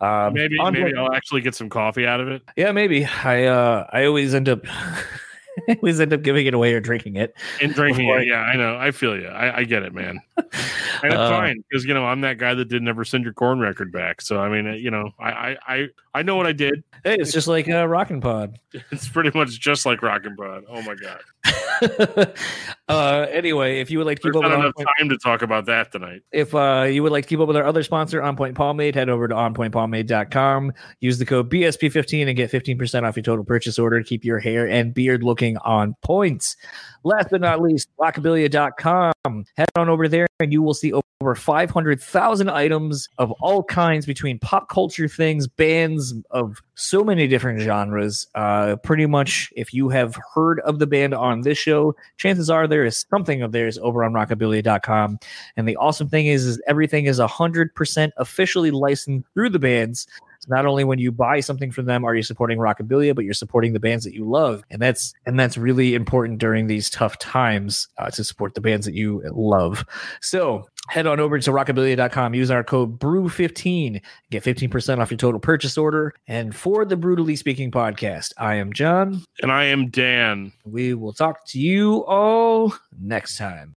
Um, 0.02 0.34
maybe 0.34 0.56
maybe 0.72 0.96
I'll 0.96 1.14
actually 1.14 1.42
get 1.42 1.56
some 1.56 1.70
coffee 1.70 2.08
out 2.08 2.20
of 2.20 2.30
it. 2.30 2.42
Yeah, 2.56 2.72
maybe. 2.72 3.06
I 3.06 3.46
uh, 3.46 3.88
I 3.92 4.06
always 4.06 4.34
end 4.34 4.50
up. 4.50 4.66
always 5.70 6.00
end 6.00 6.14
up 6.14 6.22
giving 6.22 6.46
it 6.46 6.54
away 6.54 6.74
or 6.74 6.80
drinking 6.80 7.16
it. 7.16 7.36
And 7.62 7.74
drinking 7.74 8.08
it, 8.10 8.28
yeah, 8.28 8.42
I 8.42 8.56
know. 8.56 8.78
I 8.78 8.92
feel 8.92 9.20
you. 9.20 9.28
I, 9.28 9.60
I 9.60 9.64
get 9.64 9.84
it, 9.84 9.94
man. 9.94 10.20
and 10.38 10.48
it's 11.04 11.16
uh, 11.16 11.30
fine 11.30 11.64
because 11.70 11.86
you 11.86 11.94
know 11.94 12.06
I'm 12.06 12.22
that 12.22 12.38
guy 12.38 12.54
that 12.54 12.66
did 12.66 12.82
never 12.82 13.04
send 13.06 13.24
your 13.24 13.34
Korn 13.34 13.60
record 13.60 13.92
back. 13.92 14.22
So 14.22 14.40
I 14.40 14.50
mean, 14.50 14.74
you 14.80 14.92
know, 14.92 15.12
I 15.20 15.58
I 15.68 15.88
I 16.14 16.22
know 16.24 16.36
what 16.36 16.48
I 16.48 16.54
did. 16.54 16.84
Hey, 17.04 17.16
it's 17.16 17.32
just 17.32 17.48
like 17.48 17.68
a 17.68 17.88
Rockin' 17.88 18.22
Pod. 18.22 18.60
It's 18.92 19.08
pretty 19.08 19.32
much 19.38 19.60
just 19.60 19.86
like 19.86 20.02
Rockin' 20.02 20.36
Pod. 20.36 20.64
Oh 20.70 20.82
my 20.82 20.96
god. 20.96 21.22
uh, 22.88 23.26
anyway, 23.32 23.80
if 23.80 23.92
you 23.92 23.98
would 23.98 24.08
like 24.08 24.18
to 24.18 24.24
keep 24.24 24.34
There's 24.34 24.44
up 24.44 24.52
not 24.52 24.60
enough 24.60 24.74
time 24.98 25.10
to 25.10 25.18
talk 25.18 25.42
about 25.42 25.66
that 25.66 25.92
tonight. 25.92 26.22
If 26.32 26.54
uh, 26.54 26.88
you 26.90 27.04
would 27.04 27.12
like 27.12 27.26
to 27.26 27.30
keep 27.30 27.40
up 27.40 27.48
with 27.48 27.58
our 27.58 27.64
other 27.64 27.84
sponsor, 27.84 28.22
On 28.22 28.36
Point 28.36 28.56
Pomade, 28.56 28.96
head 28.96 29.10
over 29.10 29.28
to 29.28 29.36
onpointpomade.com. 29.36 30.74
Use 31.00 31.20
the 31.20 31.26
code 31.26 31.50
BSP15 31.52 32.28
and 32.28 32.36
get 32.36 32.52
15% 32.52 33.04
off 33.04 33.16
your 33.16 33.24
total 33.24 33.46
purchase 33.46 33.80
order. 33.80 34.00
To 34.00 34.06
keep 34.06 34.26
your 34.26 34.40
hair 34.40 34.68
and 34.68 34.94
beard 34.94 35.24
looking 35.24 35.58
on 35.58 35.96
point. 36.02 36.56
Last 37.04 37.30
but 37.32 37.42
not 37.42 37.62
least, 37.62 37.90
rockabilia.com. 38.00 39.46
Head 39.56 39.70
on 39.76 39.90
over 39.90 40.08
there 40.08 40.28
and 40.40 40.54
you 40.54 40.62
will 40.62 40.74
see 40.74 40.94
over 40.94 41.36
500,000 41.36 42.50
items 42.50 43.10
of 43.18 43.32
all 43.42 43.64
kinds 43.64 44.06
between 44.06 44.40
pop 44.40 44.70
culture 44.70 45.08
things, 45.08 45.48
bands 45.48 46.14
of 46.32 46.62
so 46.76 47.04
many 47.04 47.28
different 47.28 47.60
genres. 47.60 48.28
Uh, 48.36 48.78
pretty 48.78 49.06
much, 49.06 49.52
if 49.56 49.74
you 49.74 49.90
have 49.90 50.18
heard 50.34 50.62
of 50.62 50.80
the 50.80 50.88
band 50.88 51.14
on 51.14 51.42
this 51.42 51.58
show, 51.58 51.94
chances 52.18 52.50
are 52.50 52.68
there 52.68 52.86
is 52.86 53.06
something 53.10 53.42
of 53.42 53.52
theirs 53.52 53.78
over 53.80 54.04
on 54.04 54.14
rockabilia.com. 54.14 55.20
And 55.58 55.68
the 55.68 55.76
awesome 55.76 56.08
thing 56.08 56.28
is, 56.28 56.46
is 56.46 56.62
everything 56.68 57.06
is 57.06 57.20
100% 57.20 58.12
officially 58.18 58.72
licensed 58.72 59.28
through 59.34 59.50
the 59.50 59.60
bands. 59.60 60.08
So 60.40 60.54
not 60.54 60.66
only 60.66 60.84
when 60.84 61.00
you 61.00 61.12
buy 61.12 61.40
something 61.42 61.72
from 61.72 61.86
them 61.86 62.04
are 62.06 62.16
you 62.16 62.24
supporting 62.24 62.58
Rockabilia, 62.58 63.16
but 63.16 63.26
you're 63.26 63.34
supporting 63.34 63.74
the 63.74 63.80
bands 63.80 64.06
that 64.06 64.14
you 64.14 64.26
love, 64.30 64.64
and 64.70 64.82
that's 64.82 65.14
and 65.26 65.40
that's 65.40 65.58
really 65.58 65.96
important 65.96 66.40
during 66.40 66.68
these 66.68 66.90
tough 66.90 67.18
times 67.20 67.88
uh, 67.98 68.10
to 68.12 68.24
support 68.24 68.54
the 68.54 68.62
bands 68.62 68.86
that 68.86 68.96
you 68.96 69.22
love. 69.32 69.86
So 70.22 70.68
head 70.88 71.06
on 71.06 71.20
over 71.20 71.38
to 71.38 71.52
rockabilia.com 71.52 72.34
use 72.34 72.50
our 72.50 72.64
code 72.64 73.00
brew15 73.00 74.02
get 74.32 74.44
15% 74.44 75.00
off 75.00 75.12
your 75.12 75.18
total 75.18 75.40
purchase 75.40 75.78
order. 75.78 76.16
And 76.28 76.56
for 76.56 76.84
the 76.84 76.98
brutally 76.98 77.36
speaking 77.36 77.70
podcast 77.70 78.34
i 78.38 78.56
am 78.56 78.74
john. 78.74 79.24
And 79.42 79.52
i 79.52 79.66
am 79.66 79.90
dan. 79.90 80.52
We 80.66 80.94
will 80.96 81.14
talk 81.14 81.46
to 81.48 81.60
you 81.60 82.06
all 82.06 82.74
next 83.00 83.38
time 83.38 83.76